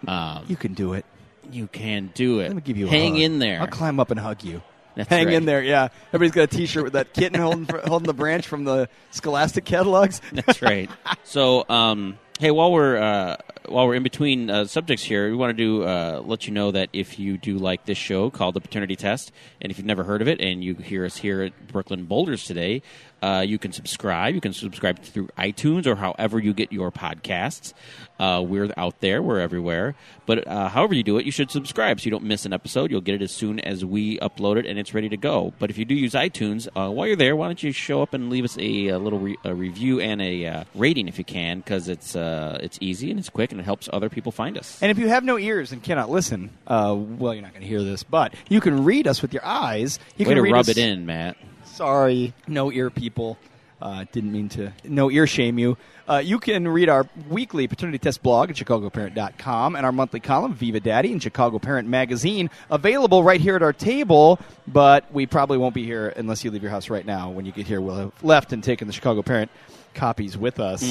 um, 0.07 0.45
You 0.47 0.55
can 0.55 0.73
do 0.73 0.93
it. 0.93 1.05
you 1.51 1.67
can 1.67 2.11
do 2.13 2.39
it. 2.39 2.47
Let 2.47 2.55
me 2.55 2.61
give 2.61 2.77
you 2.77 2.87
a 2.87 2.89
hang 2.89 3.13
hug. 3.13 3.21
in 3.21 3.39
there. 3.39 3.61
I'll 3.61 3.67
climb 3.67 3.99
up 3.99 4.11
and 4.11 4.19
hug 4.19 4.43
you. 4.43 4.61
That's 4.95 5.09
Hang 5.09 5.25
right. 5.25 5.33
in 5.35 5.45
there, 5.45 5.63
yeah. 5.63 5.87
Everybody's 6.13 6.33
got 6.35 6.43
a 6.53 6.57
T-shirt 6.57 6.83
with 6.83 6.93
that 6.93 7.13
kitten 7.13 7.41
holding 7.41 7.65
holding 7.83 8.05
the 8.05 8.13
branch 8.13 8.45
from 8.45 8.63
the 8.63 8.87
Scholastic 9.09 9.65
catalogs. 9.65 10.21
That's 10.33 10.61
right. 10.61 10.87
So, 11.23 11.65
um, 11.67 12.19
hey, 12.39 12.51
while 12.51 12.71
we're 12.71 12.97
uh, 12.97 13.37
while 13.67 13.87
we're 13.87 13.95
in 13.95 14.03
between 14.03 14.51
uh, 14.51 14.65
subjects 14.65 15.03
here, 15.03 15.27
we 15.31 15.35
want 15.35 15.49
to 15.49 15.53
do 15.63 15.81
uh, 15.81 16.21
let 16.23 16.45
you 16.45 16.53
know 16.53 16.69
that 16.69 16.89
if 16.93 17.17
you 17.17 17.39
do 17.39 17.57
like 17.57 17.85
this 17.85 17.97
show 17.97 18.29
called 18.29 18.53
the 18.53 18.61
Paternity 18.61 18.95
Test, 18.95 19.31
and 19.61 19.71
if 19.71 19.79
you've 19.79 19.87
never 19.87 20.03
heard 20.03 20.21
of 20.21 20.27
it, 20.27 20.39
and 20.39 20.63
you 20.63 20.75
hear 20.75 21.05
us 21.05 21.17
here 21.17 21.41
at 21.41 21.67
Brooklyn 21.69 22.05
Boulders 22.05 22.43
today, 22.43 22.83
uh, 23.23 23.41
you 23.41 23.57
can 23.57 23.71
subscribe. 23.71 24.35
You 24.35 24.41
can 24.41 24.53
subscribe 24.53 24.99
through 24.99 25.27
iTunes 25.37 25.85
or 25.87 25.95
however 25.95 26.39
you 26.39 26.53
get 26.53 26.71
your 26.73 26.91
podcasts. 26.91 27.73
Uh, 28.19 28.43
we're 28.45 28.71
out 28.77 28.99
there. 28.99 29.21
We're 29.21 29.39
everywhere. 29.39 29.95
But 30.25 30.47
uh, 30.47 30.69
however 30.69 30.93
you 30.93 31.03
do 31.03 31.17
it, 31.17 31.25
you 31.25 31.31
should 31.31 31.49
subscribe 31.51 31.99
so 31.99 32.05
you 32.05 32.11
don't 32.11 32.23
miss 32.23 32.45
an 32.45 32.53
episode. 32.53 32.91
You'll 32.91 33.01
get 33.01 33.15
it 33.15 33.21
as 33.21 33.31
soon 33.31 33.59
as 33.59 33.83
we 33.83 34.17
upload 34.19 34.57
it 34.57 34.65
and 34.65 34.77
it's 34.77 34.93
ready 34.93 35.09
to 35.09 35.17
go. 35.17 35.53
But 35.59 35.69
if 35.69 35.77
you 35.77 35.85
do 35.85 35.95
use 35.95 36.13
iTunes, 36.13 36.67
uh, 36.75 36.89
while 36.91 37.07
you're 37.07 37.15
there, 37.15 37.35
why 37.35 37.47
don't 37.47 37.61
you 37.63 37.71
show 37.71 38.01
up 38.01 38.13
and 38.13 38.29
leave 38.29 38.43
us 38.45 38.57
a, 38.59 38.89
a 38.89 38.99
little 38.99 39.19
re- 39.19 39.37
a 39.43 39.53
review 39.55 39.99
and 39.99 40.21
a 40.21 40.45
uh, 40.45 40.63
rating 40.75 41.07
if 41.07 41.17
you 41.17 41.23
can, 41.25 41.59
because 41.59 41.89
it's 41.89 42.15
uh, 42.15 42.59
it's 42.61 42.77
easy 42.81 43.09
and 43.09 43.19
it's 43.19 43.29
quick 43.29 43.51
and 43.51 43.59
it 43.59 43.63
helps 43.63 43.89
other 43.91 44.09
people 44.09 44.31
find 44.31 44.57
us. 44.57 44.81
And 44.81 44.91
if 44.91 44.97
you 44.99 45.07
have 45.07 45.23
no 45.23 45.37
ears 45.37 45.71
and 45.71 45.81
cannot 45.83 46.09
listen, 46.09 46.49
uh, 46.67 46.95
well, 46.97 47.33
you're 47.33 47.41
not 47.43 47.51
going 47.51 47.63
to 47.63 47.67
hear 47.67 47.83
this, 47.83 48.03
but 48.03 48.33
you 48.49 48.61
can 48.61 48.83
read 48.83 49.07
us 49.07 49.21
with 49.21 49.33
your 49.33 49.45
eyes. 49.45 49.97
You 50.17 50.25
Way 50.25 50.29
can 50.29 50.35
to 50.37 50.41
read 50.43 50.53
rub 50.53 50.59
us- 50.61 50.69
it 50.69 50.77
in, 50.77 51.05
Matt. 51.05 51.35
Sorry, 51.73 52.33
no 52.47 52.71
ear 52.71 52.89
people. 52.91 53.37
Uh, 53.81 54.05
didn't 54.13 54.31
mean 54.31 54.47
to 54.47 54.71
no 54.85 55.11
ear 55.11 55.27
shame 55.27 55.59
you. 55.59 55.75
Uh, 56.07 56.21
you 56.23 56.39
can 56.39 56.67
read 56.67 56.87
our 56.87 57.05
weekly 57.29 57.67
paternity 57.67 57.97
test 57.97 58.23
blog 58.23 58.49
at 58.49 58.55
chicagoparent.com 58.55 59.75
and 59.75 59.85
our 59.85 59.91
monthly 59.91 60.21
column, 60.21 60.53
Viva 60.53 60.79
Daddy, 60.79 61.11
in 61.11 61.19
Chicago 61.19 61.59
Parent 61.59 61.89
Magazine, 61.89 62.49
available 62.69 63.23
right 63.23 63.41
here 63.41 63.55
at 63.57 63.63
our 63.63 63.73
table. 63.73 64.39
But 64.67 65.11
we 65.11 65.25
probably 65.25 65.57
won't 65.57 65.73
be 65.73 65.83
here 65.83 66.13
unless 66.15 66.43
you 66.45 66.51
leave 66.51 66.61
your 66.61 66.71
house 66.71 66.89
right 66.89 67.05
now. 67.05 67.31
When 67.31 67.45
you 67.45 67.51
get 67.51 67.67
here, 67.67 67.81
we'll 67.81 67.97
have 67.97 68.23
left 68.23 68.53
and 68.53 68.63
taken 68.63 68.87
the 68.87 68.93
Chicago 68.93 69.21
Parent 69.21 69.51
copies 69.95 70.37
with 70.37 70.59
us. 70.59 70.81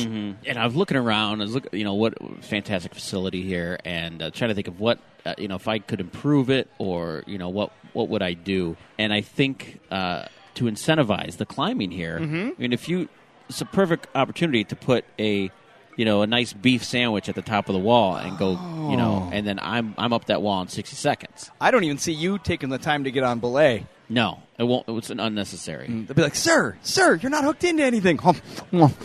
And 0.45 0.59
I 0.59 0.67
was 0.67 0.75
looking 0.75 0.97
around. 0.99 1.41
I 1.41 1.45
was 1.45 1.55
looking, 1.55 1.79
you 1.79 1.85
know, 1.85 1.95
what 1.95 2.15
fantastic 2.45 2.93
facility 2.93 3.43
here, 3.43 3.79
and 3.85 4.21
uh, 4.21 4.31
trying 4.33 4.49
to 4.51 4.55
think 4.55 4.69
of 4.69 4.81
what, 4.81 4.99
uh, 5.25 5.35
you 5.39 5.49
know, 5.49 5.57
if 5.57 5.69
I 5.69 5.79
could 5.79 6.01
improve 6.01 6.51
it, 6.51 6.69
or 6.79 7.23
you 7.27 7.39
know, 7.39 7.49
what 7.49 7.71
what 7.95 8.09
would 8.09 8.23
I 8.23 8.35
do? 8.35 8.77
And 8.99 9.12
I 9.15 9.23
think 9.23 9.81
uh, 9.91 10.27
to 10.54 10.64
incentivize 10.64 11.37
the 11.37 11.47
climbing 11.47 11.90
here. 11.90 12.18
Mm-hmm. 12.21 12.49
I 12.56 12.61
mean, 12.61 12.73
if 12.73 12.88
you, 12.88 13.09
it's 13.49 13.61
a 13.61 13.64
perfect 13.66 14.06
opportunity 14.14 14.64
to 14.64 14.76
put 14.76 15.04
a, 15.18 15.50
you 15.97 16.04
know, 16.04 16.23
a 16.23 16.26
nice 16.26 16.52
beef 16.52 16.85
sandwich 16.85 17.28
at 17.28 17.35
the 17.35 17.42
top 17.42 17.68
of 17.68 17.75
the 17.75 17.78
wall 17.78 18.16
and 18.16 18.38
go, 18.38 18.52
you 18.90 18.97
know, 18.97 19.26
Oh. 19.26 19.30
and 19.32 19.47
then 19.47 19.59
I'm 19.61 19.94
I'm 19.99 20.12
up 20.12 20.25
that 20.26 20.40
wall 20.42 20.62
in 20.62 20.68
sixty 20.68 20.97
seconds. 20.97 21.50
I 21.61 21.71
don't 21.71 21.85
even 21.85 21.99
see 21.99 22.12
you 22.12 22.38
taking 22.38 22.71
the 22.71 22.78
time 22.78 23.04
to 23.04 23.11
get 23.11 23.25
on 23.25 23.40
belay. 23.40 23.87
No, 24.09 24.42
it 24.59 24.64
won't. 24.64 24.85
It's 24.88 25.11
an 25.11 25.21
unnecessary. 25.21 25.87
They'll 25.88 26.14
be 26.14 26.23
like, 26.23 26.35
"Sir, 26.35 26.76
sir, 26.82 27.16
you're 27.16 27.30
not 27.30 27.44
hooked 27.44 27.64
into 27.64 27.82
anything." 27.85 28.16
the, 28.76 28.97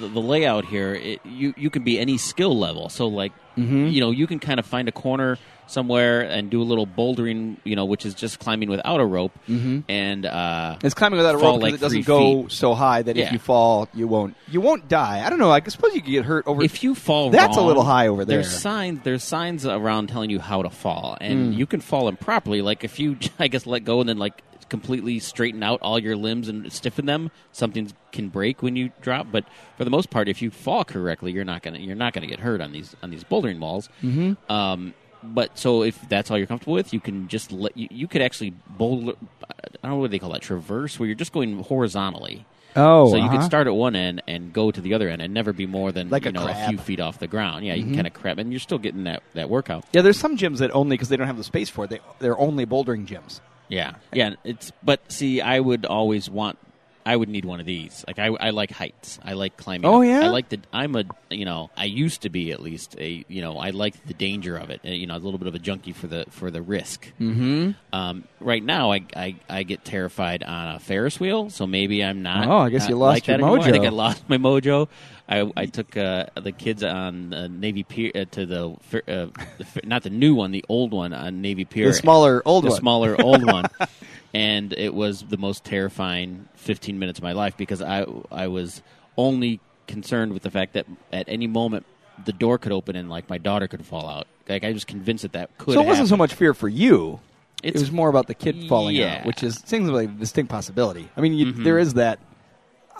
the 0.00 0.20
layout 0.20 0.64
here, 0.66 0.94
it, 0.94 1.20
you 1.24 1.54
you 1.56 1.70
can 1.70 1.84
be 1.84 1.98
any 1.98 2.18
skill 2.18 2.56
level. 2.58 2.88
So 2.88 3.06
like, 3.06 3.32
you 3.56 4.00
know, 4.00 4.10
you 4.10 4.26
can 4.26 4.38
kind 4.38 4.58
of 4.58 4.66
find 4.66 4.88
a 4.88 4.92
corner 4.92 5.38
somewhere 5.66 6.20
and 6.22 6.50
do 6.50 6.60
a 6.60 6.64
little 6.64 6.86
bouldering, 6.86 7.56
you 7.64 7.76
know, 7.76 7.84
which 7.84 8.04
is 8.06 8.14
just 8.14 8.38
climbing 8.38 8.68
without 8.68 9.00
a 9.00 9.04
rope, 9.04 9.32
and 9.48 10.26
uh, 10.26 10.76
It's 10.82 10.94
climbing 10.94 11.18
without 11.18 11.34
a 11.34 11.38
rope 11.38 11.60
because 11.60 11.62
like 11.62 11.74
it 11.74 11.80
doesn't 11.80 12.06
go 12.06 12.42
feet. 12.42 12.52
so 12.52 12.74
high 12.74 13.02
that 13.02 13.16
if 13.16 13.32
you 13.32 13.38
fall, 13.38 13.88
you 13.94 14.06
won't 14.08 14.36
you 14.48 14.60
won't 14.60 14.88
die. 14.88 15.24
I 15.24 15.30
don't 15.30 15.38
know. 15.38 15.50
I 15.50 15.60
suppose 15.62 15.94
you 15.94 16.02
could 16.02 16.10
get 16.10 16.24
hurt 16.24 16.46
over. 16.46 16.62
If 16.62 16.82
you 16.82 16.94
fall, 16.94 17.30
That's 17.30 17.56
a 17.56 17.62
little 17.62 17.84
high 17.84 18.08
over 18.08 18.24
there. 18.24 18.38
There's 18.38 18.50
signs. 18.58 19.00
There's 19.02 19.22
signs 19.24 19.66
around 19.66 20.08
telling 20.08 20.30
you 20.30 20.40
how 20.40 20.62
to 20.62 20.70
fall, 20.70 21.16
and 21.20 21.54
you 21.54 21.66
can 21.66 21.80
fall 21.80 22.08
improperly. 22.08 22.62
Like 22.62 22.84
if 22.84 22.98
you, 22.98 23.16
I 23.38 23.48
guess, 23.48 23.66
let 23.66 23.84
go 23.84 24.00
and 24.00 24.08
then 24.08 24.18
like 24.18 24.42
completely 24.70 25.18
straighten 25.18 25.62
out 25.62 25.80
all 25.82 25.98
your 25.98 26.16
limbs 26.16 26.48
and 26.48 26.72
stiffen 26.72 27.06
them, 27.06 27.30
something 27.52 27.92
can 28.12 28.28
break 28.28 28.62
when 28.62 28.74
you 28.76 28.90
drop. 29.02 29.26
But 29.30 29.44
for 29.76 29.84
the 29.84 29.90
most 29.90 30.10
part, 30.10 30.28
if 30.28 30.40
you 30.42 30.50
fall 30.50 30.84
correctly, 30.84 31.32
you're 31.32 31.44
not 31.44 31.62
gonna 31.62 31.78
you're 31.78 31.94
not 31.96 32.12
gonna 32.12 32.26
get 32.26 32.40
hurt 32.40 32.60
on 32.60 32.72
these 32.72 32.94
on 33.02 33.10
these 33.10 33.24
bouldering 33.24 33.58
walls. 33.60 33.88
Mm-hmm. 34.02 34.52
Um, 34.52 34.94
but 35.24 35.58
so 35.58 35.82
if 35.82 36.00
that's 36.08 36.30
all 36.30 36.38
you're 36.38 36.46
comfortable 36.46 36.74
with, 36.74 36.92
you 36.92 37.00
can 37.00 37.28
just 37.28 37.52
let 37.52 37.76
you, 37.76 37.88
you 37.90 38.06
could 38.08 38.22
actually 38.22 38.50
boulder. 38.50 39.12
I 39.42 39.88
don't 39.88 39.90
know 39.92 39.96
what 39.96 40.10
they 40.10 40.18
call 40.18 40.32
that 40.32 40.42
traverse, 40.42 40.98
where 40.98 41.06
you're 41.06 41.14
just 41.16 41.32
going 41.32 41.62
horizontally. 41.62 42.44
oh, 42.76 43.10
So 43.10 43.16
you 43.16 43.28
can 43.28 43.42
start 43.42 43.66
at 43.66 43.74
one 43.74 43.94
end 43.96 44.22
and 44.26 44.52
go 44.52 44.70
to 44.70 44.80
the 44.80 44.94
other 44.94 45.08
end 45.08 45.20
and 45.22 45.32
never 45.34 45.52
be 45.52 45.66
more 45.66 45.92
than 45.92 46.08
Like 46.10 46.24
you 46.24 46.30
a 46.30 46.32
know 46.32 46.44
crab. 46.44 46.56
Mm-hmm. 46.56 46.64
a 46.64 46.68
few 46.70 46.78
feet 46.78 47.00
off 47.00 47.18
the 47.18 47.26
ground. 47.26 47.64
Yeah, 47.64 47.74
you 47.74 47.84
can 47.84 47.94
kind 47.94 48.06
of 48.06 48.14
crab, 48.14 48.38
and 48.38 48.52
you're 48.52 48.60
still 48.60 48.78
getting 48.78 49.04
that, 49.04 49.22
that 49.34 49.48
workout. 49.50 49.84
Yeah, 49.92 50.02
there's 50.02 50.18
some 50.18 50.36
gyms 50.36 50.58
that 50.58 50.70
only 50.74 50.94
because 50.96 51.08
they 51.08 51.16
don't 51.16 51.26
have 51.26 51.36
the 51.36 51.44
space 51.44 51.68
for 51.70 51.84
it. 51.84 51.90
They 51.90 52.00
they're 52.20 52.38
only 52.38 52.66
bouldering 52.66 53.06
gyms. 53.06 53.40
Yeah, 53.68 53.94
yeah. 54.12 54.34
It's 54.44 54.72
but 54.82 55.10
see, 55.12 55.40
I 55.40 55.60
would 55.60 55.84
always 55.86 56.28
want. 56.30 56.58
I 57.06 57.14
would 57.16 57.28
need 57.28 57.44
one 57.44 57.60
of 57.60 57.66
these. 57.66 58.04
Like 58.06 58.18
I, 58.18 58.26
I 58.26 58.50
like 58.50 58.70
heights. 58.70 59.18
I 59.22 59.34
like 59.34 59.56
climbing. 59.56 59.86
Oh, 59.86 60.00
up. 60.02 60.06
yeah? 60.08 60.20
I 60.22 60.28
like 60.28 60.48
the. 60.48 60.60
I'm 60.72 60.96
a. 60.96 61.04
You 61.30 61.44
know, 61.44 61.70
I 61.76 61.84
used 61.84 62.22
to 62.22 62.30
be 62.30 62.50
at 62.52 62.60
least 62.60 62.96
a. 62.98 63.24
You 63.28 63.42
know, 63.42 63.58
I 63.58 63.70
like 63.70 64.06
the 64.06 64.14
danger 64.14 64.56
of 64.56 64.70
it. 64.70 64.80
uh, 64.84 64.88
You 64.88 65.06
know, 65.06 65.16
a 65.16 65.18
little 65.18 65.38
bit 65.38 65.46
of 65.48 65.54
a 65.54 65.58
junkie 65.58 65.92
for 65.92 66.06
the 66.06 66.24
for 66.30 66.50
the 66.50 66.62
risk. 66.62 67.06
Mm-hmm. 67.20 67.72
Um, 67.92 68.24
right 68.40 68.62
now, 68.62 68.92
I, 68.92 69.04
I 69.14 69.36
I 69.48 69.62
get 69.64 69.84
terrified 69.84 70.42
on 70.42 70.76
a 70.76 70.80
Ferris 70.80 71.20
wheel. 71.20 71.50
So 71.50 71.66
maybe 71.66 72.02
I'm 72.02 72.22
not. 72.22 72.48
Oh, 72.48 72.58
I 72.58 72.70
guess 72.70 72.88
you 72.88 72.96
lost 72.96 73.16
like 73.16 73.26
your 73.26 73.34
anymore. 73.34 73.58
I 73.60 73.70
think. 73.70 73.84
I 73.84 73.88
lost 73.90 74.28
my 74.28 74.38
mojo. 74.38 74.88
I, 75.26 75.50
I 75.56 75.66
took 75.66 75.96
uh, 75.96 76.26
the 76.34 76.52
kids 76.52 76.84
on 76.84 77.32
uh, 77.32 77.46
Navy 77.48 77.82
Pier 77.82 78.12
uh, 78.14 78.24
to 78.32 78.44
the, 78.44 78.70
uh, 78.70 79.26
the 79.56 79.66
not 79.84 80.02
the 80.02 80.10
new 80.10 80.34
one, 80.34 80.50
the 80.50 80.64
old 80.68 80.92
one 80.92 81.14
on 81.14 81.40
Navy 81.40 81.64
Pier. 81.64 81.86
The 81.88 81.94
smaller 81.94 82.42
old 82.44 82.64
the 82.64 82.68
one. 82.70 82.78
smaller 82.78 83.22
old 83.22 83.42
one, 83.42 83.64
and 84.34 84.72
it 84.74 84.92
was 84.94 85.22
the 85.22 85.36
most 85.38 85.64
terrifying 85.64 86.48
15 86.56 86.98
minutes 86.98 87.18
of 87.18 87.22
my 87.22 87.32
life 87.32 87.56
because 87.56 87.80
I 87.80 88.04
I 88.30 88.48
was 88.48 88.82
only 89.16 89.60
concerned 89.86 90.32
with 90.32 90.42
the 90.42 90.50
fact 90.50 90.72
that 90.74 90.86
at 91.12 91.28
any 91.28 91.46
moment 91.46 91.86
the 92.24 92.32
door 92.32 92.58
could 92.58 92.72
open 92.72 92.96
and 92.96 93.08
like 93.08 93.28
my 93.30 93.38
daughter 93.38 93.66
could 93.68 93.84
fall 93.86 94.08
out. 94.08 94.26
Like 94.48 94.64
I 94.64 94.72
was 94.72 94.84
convinced 94.84 95.22
that 95.22 95.32
that 95.32 95.56
could. 95.58 95.74
so 95.74 95.80
it 95.80 95.86
wasn't 95.86 96.08
so 96.08 96.16
much 96.16 96.34
fear 96.34 96.52
for 96.54 96.68
you. 96.68 97.20
it 97.62 97.74
was 97.74 97.90
more 97.90 98.08
about 98.10 98.26
the 98.26 98.34
kid 98.34 98.68
falling 98.68 98.96
Yeah. 98.96 99.20
out, 99.20 99.26
which 99.26 99.42
is 99.42 99.62
seems 99.64 99.88
like 99.88 100.08
a 100.08 100.12
distinct 100.12 100.50
possibility. 100.50 101.08
I 101.16 101.20
mean, 101.22 101.32
you, 101.32 101.46
Mhm. 101.46 101.64
there 101.64 101.78
is 101.78 101.94
that. 101.94 102.18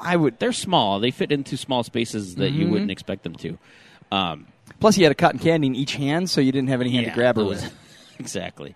I 0.01 0.17
would. 0.17 0.39
They're 0.39 0.53
small. 0.55 1.01
They 1.01 1.11
fit 1.11 1.31
into 1.33 1.57
small 1.59 1.83
spaces 1.85 2.37
that 2.37 2.51
you 2.53 2.67
Mhm. 2.67 2.71
wouldn't 2.71 2.91
expect 2.91 3.23
them 3.25 3.35
to. 3.37 3.59
Um, 4.11 4.47
Plus, 4.81 4.97
you 4.97 5.05
had 5.05 5.13
a 5.13 5.15
cotton 5.15 5.39
candy 5.39 5.67
in 5.67 5.75
each 5.75 5.95
hand, 5.97 6.31
so 6.31 6.41
you 6.41 6.51
didn't 6.51 6.69
have 6.71 6.81
any 6.81 6.91
hand 6.91 7.05
yeah, 7.05 7.11
to 7.11 7.15
grab 7.15 7.37
her 7.37 7.43
those- 7.45 7.63
with. 7.63 7.75
exactly. 8.19 8.75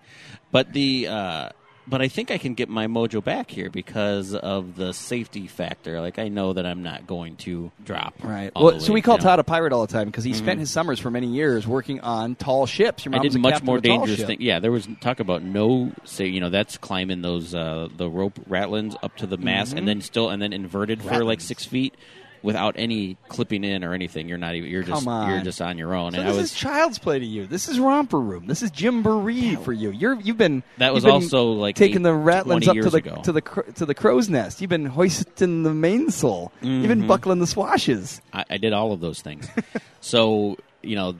But 0.51 0.71
the 0.73 1.07
uh, 1.07 1.49
but 1.87 2.01
I 2.01 2.07
think 2.07 2.31
I 2.31 2.37
can 2.37 2.53
get 2.53 2.69
my 2.69 2.87
mojo 2.87 3.23
back 3.23 3.49
here 3.49 3.69
because 3.69 4.35
of 4.35 4.75
the 4.75 4.93
safety 4.93 5.47
factor. 5.47 6.01
Like 6.01 6.19
I 6.19 6.27
know 6.27 6.53
that 6.53 6.65
I'm 6.65 6.83
not 6.83 7.07
going 7.07 7.35
to 7.37 7.71
drop. 7.83 8.15
Right. 8.23 8.51
Well, 8.55 8.79
so 8.79 8.93
we 8.93 9.01
call 9.01 9.15
you 9.15 9.17
know. 9.17 9.21
Mm-hmm. 9.21 9.27
Todd 9.29 9.39
a 9.39 9.43
pirate 9.43 9.73
all 9.73 9.85
the 9.85 9.91
time 9.91 10.07
because 10.07 10.23
he 10.23 10.33
spent 10.33 10.59
his 10.59 10.69
summers 10.69 10.99
for 10.99 11.09
many 11.09 11.27
years 11.27 11.67
working 11.67 11.99
on 12.01 12.35
tall 12.35 12.65
ships. 12.65 13.05
Your 13.05 13.15
I 13.15 13.17
mom's 13.17 13.33
did 13.33 13.41
much 13.41 13.63
more 13.63 13.77
of 13.77 13.85
a 13.85 13.87
tall 13.87 14.05
dangerous 14.05 14.25
thing. 14.25 14.41
Yeah, 14.41 14.59
there 14.59 14.71
was 14.71 14.87
talk 15.01 15.19
about 15.19 15.41
no 15.41 15.91
say. 16.05 16.27
You 16.27 16.39
know, 16.39 16.49
that's 16.49 16.77
climbing 16.77 17.21
those 17.21 17.55
uh, 17.55 17.89
the 17.95 18.09
rope 18.09 18.39
ratlines 18.49 18.95
up 19.01 19.15
to 19.17 19.27
the 19.27 19.37
mast, 19.37 19.73
and 19.73 19.87
then 19.87 20.01
still 20.01 20.29
and 20.29 20.41
then 20.41 20.53
inverted 20.53 21.01
for 21.01 21.23
like 21.23 21.41
six 21.41 21.65
feet 21.65 21.95
without 22.41 22.75
any 22.77 23.17
clipping 23.27 23.63
in 23.63 23.83
or 23.83 23.93
anything. 23.93 24.29
You're 24.29 24.37
not 24.37 24.55
even. 24.55 24.69
You're 24.69 24.83
just 24.83 25.07
on. 25.07 25.29
you're 25.29 25.41
just 25.41 25.61
on 25.61 25.77
your 25.77 25.93
own. 25.93 26.13
So 26.13 26.19
and 26.19 26.27
this 26.27 26.35
I 26.35 26.39
is 26.39 26.41
was 26.41 26.53
child's 26.53 26.99
play 26.99 27.19
to 27.19 27.25
you. 27.25 27.47
This 27.47 27.67
is 27.67 27.79
romper 27.79 28.19
room. 28.19 28.47
This 28.47 28.61
is 28.61 28.71
jamboree 28.75 29.55
for 29.55 29.73
you. 29.73 29.91
You're 29.91 30.19
you've 30.19 30.37
been 30.37 30.63
that 30.77 30.93
was 30.93 31.03
been 31.03 31.13
also 31.13 31.51
like 31.51 31.75
taking 31.75 31.99
eight- 31.99 32.03
the 32.03 32.09
ratlines 32.09 32.67
up 32.67 32.75
to 32.75 32.89
the 32.89 32.97
ago. 32.97 33.21
to 33.23 33.31
the 33.31 33.41
to 33.75 33.85
the 33.85 33.95
crow's 33.95 34.29
nest. 34.29 34.61
You've 34.61 34.69
been 34.69 34.85
hoisting 34.85 35.63
the 35.63 35.73
mainsail. 35.73 36.51
You've 36.61 36.87
been 36.87 36.99
mm-hmm. 36.99 37.07
buckling 37.07 37.39
the 37.39 37.47
swashes. 37.47 38.21
I, 38.33 38.45
I 38.49 38.57
did 38.57 38.73
all 38.73 38.91
of 38.91 38.99
those 38.99 39.21
things. 39.21 39.47
so 40.01 40.57
you 40.81 40.95
know, 40.95 41.15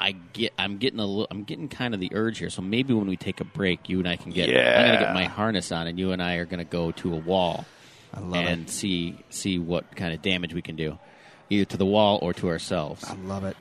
I 0.00 0.12
get 0.32 0.52
I'm 0.58 0.78
getting 0.78 1.00
a 1.00 1.06
little, 1.06 1.28
I'm 1.30 1.44
getting 1.44 1.68
kind 1.68 1.94
of 1.94 2.00
the 2.00 2.10
urge 2.14 2.38
here. 2.38 2.50
So 2.50 2.62
maybe 2.62 2.94
when 2.94 3.06
we 3.06 3.16
take 3.16 3.40
a 3.40 3.44
break, 3.44 3.88
you 3.88 3.98
and 3.98 4.08
I 4.08 4.16
can 4.16 4.32
get 4.32 4.48
yeah. 4.48 4.80
I'm 4.80 4.86
gonna 4.86 5.00
get 5.00 5.14
my 5.14 5.24
harness 5.24 5.72
on, 5.72 5.86
and 5.86 5.98
you 5.98 6.12
and 6.12 6.22
I 6.22 6.34
are 6.34 6.44
gonna 6.44 6.64
go 6.64 6.90
to 6.92 7.14
a 7.14 7.16
wall 7.16 7.64
I 8.14 8.20
love 8.20 8.44
and 8.44 8.70
see 8.70 9.18
see 9.30 9.58
what 9.58 9.94
kind 9.96 10.14
of 10.14 10.22
damage 10.22 10.54
we 10.54 10.62
can 10.62 10.76
do, 10.76 10.98
either 11.50 11.64
to 11.66 11.76
the 11.76 11.86
wall 11.86 12.18
or 12.22 12.32
to 12.34 12.48
ourselves. 12.48 13.02
it. 13.02 13.10
I 13.10 13.14
love 13.14 13.44
it. 13.44 13.56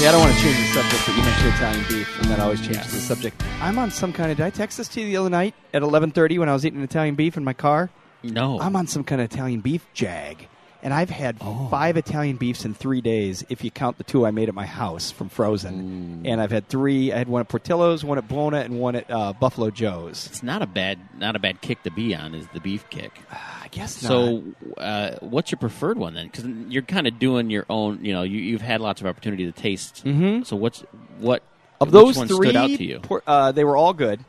Yeah, 0.00 0.08
I 0.10 0.12
don't 0.12 0.20
want 0.20 0.34
to 0.36 0.42
change 0.42 0.58
the 0.58 0.82
subject, 0.82 1.02
but 1.06 1.16
you 1.16 1.22
mentioned 1.22 1.48
Italian 1.54 1.84
beef, 1.88 2.20
and 2.20 2.30
that 2.30 2.38
always 2.40 2.60
changes 2.60 2.76
Yes. 2.78 2.92
the 2.92 3.00
subject. 3.00 3.42
I'm 3.62 3.78
on 3.78 3.90
some 3.90 4.12
kind 4.12 4.30
of. 4.30 4.36
Did 4.36 4.44
I 4.44 4.50
text 4.50 4.76
this 4.76 4.88
to 4.88 5.00
you 5.00 5.06
the 5.06 5.16
other 5.16 5.30
night 5.30 5.54
at 5.72 5.82
11:30 5.82 6.38
when 6.38 6.48
I 6.48 6.52
was 6.52 6.66
eating 6.66 6.82
Italian 6.82 7.14
beef 7.14 7.36
in 7.38 7.44
my 7.44 7.54
car? 7.54 7.90
No, 8.22 8.60
I'm 8.60 8.76
on 8.76 8.86
some 8.86 9.02
kind 9.04 9.20
of 9.22 9.32
Italian 9.32 9.60
beef 9.60 9.86
jag, 9.94 10.46
and 10.84 10.94
I've 10.94 11.10
had 11.10 11.38
Oh. 11.40 11.66
five 11.70 11.96
Italian 11.96 12.36
beefs 12.36 12.64
in 12.64 12.74
three 12.74 13.00
days 13.00 13.44
if 13.48 13.64
you 13.64 13.70
count 13.72 13.98
the 13.98 14.04
two 14.04 14.24
I 14.24 14.30
made 14.30 14.48
at 14.48 14.54
my 14.54 14.66
house 14.66 15.10
from 15.10 15.28
frozen. 15.30 16.22
And 16.24 16.40
I've 16.40 16.52
had 16.52 16.68
three. 16.68 17.12
I 17.12 17.18
had 17.18 17.26
one 17.28 17.40
at 17.40 17.48
Portillo's, 17.48 18.04
one 18.04 18.18
at 18.18 18.28
Buona, 18.28 18.58
and 18.60 18.78
one 18.78 18.94
at 18.94 19.10
uh, 19.10 19.32
Buffalo 19.32 19.70
Joe's. 19.70 20.26
It's 20.26 20.42
not 20.42 20.62
a 20.62 20.66
bad 20.66 20.98
not 21.18 21.34
a 21.34 21.38
bad 21.40 21.60
kick 21.60 21.82
to 21.84 21.90
be 21.90 22.14
on 22.14 22.34
is 22.34 22.46
the 22.54 22.60
beef 22.60 22.88
kick. 22.90 23.10
I 23.32 23.68
guess 23.72 24.02
not. 24.02 24.08
So, 24.08 24.42
uh, 24.78 25.16
what's 25.20 25.50
your 25.50 25.58
preferred 25.58 25.98
one 25.98 26.14
then? 26.14 26.26
Because 26.26 26.44
you're 26.68 26.82
kind 26.82 27.06
of 27.08 27.18
doing 27.18 27.50
your 27.50 27.66
own. 27.68 28.04
You 28.04 28.12
know, 28.12 28.22
you, 28.22 28.38
you've 28.38 28.60
had 28.62 28.80
lots 28.80 29.00
of 29.00 29.06
opportunity 29.08 29.46
to 29.46 29.52
taste. 29.52 30.04
Mhm. 30.04 30.46
So, 30.46 30.54
what's 30.54 30.80
what 31.18 31.42
of 31.80 31.90
those 31.90 32.16
three, 32.16 32.26
stood 32.48 32.56
out 32.56 32.68
to 32.68 32.84
you? 32.84 33.00
Por- 33.00 33.22
uh, 33.26 33.50
they 33.52 33.64
were 33.64 33.76
all 33.76 33.94
good. 33.94 34.20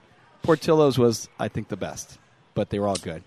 Portillo's 0.41 0.97
was, 0.97 1.27
I 1.39 1.47
think, 1.47 1.67
the 1.69 1.77
best, 1.77 2.17
but 2.53 2.69
they 2.69 2.79
were 2.79 2.87
all 2.87 2.95
good. 2.97 3.23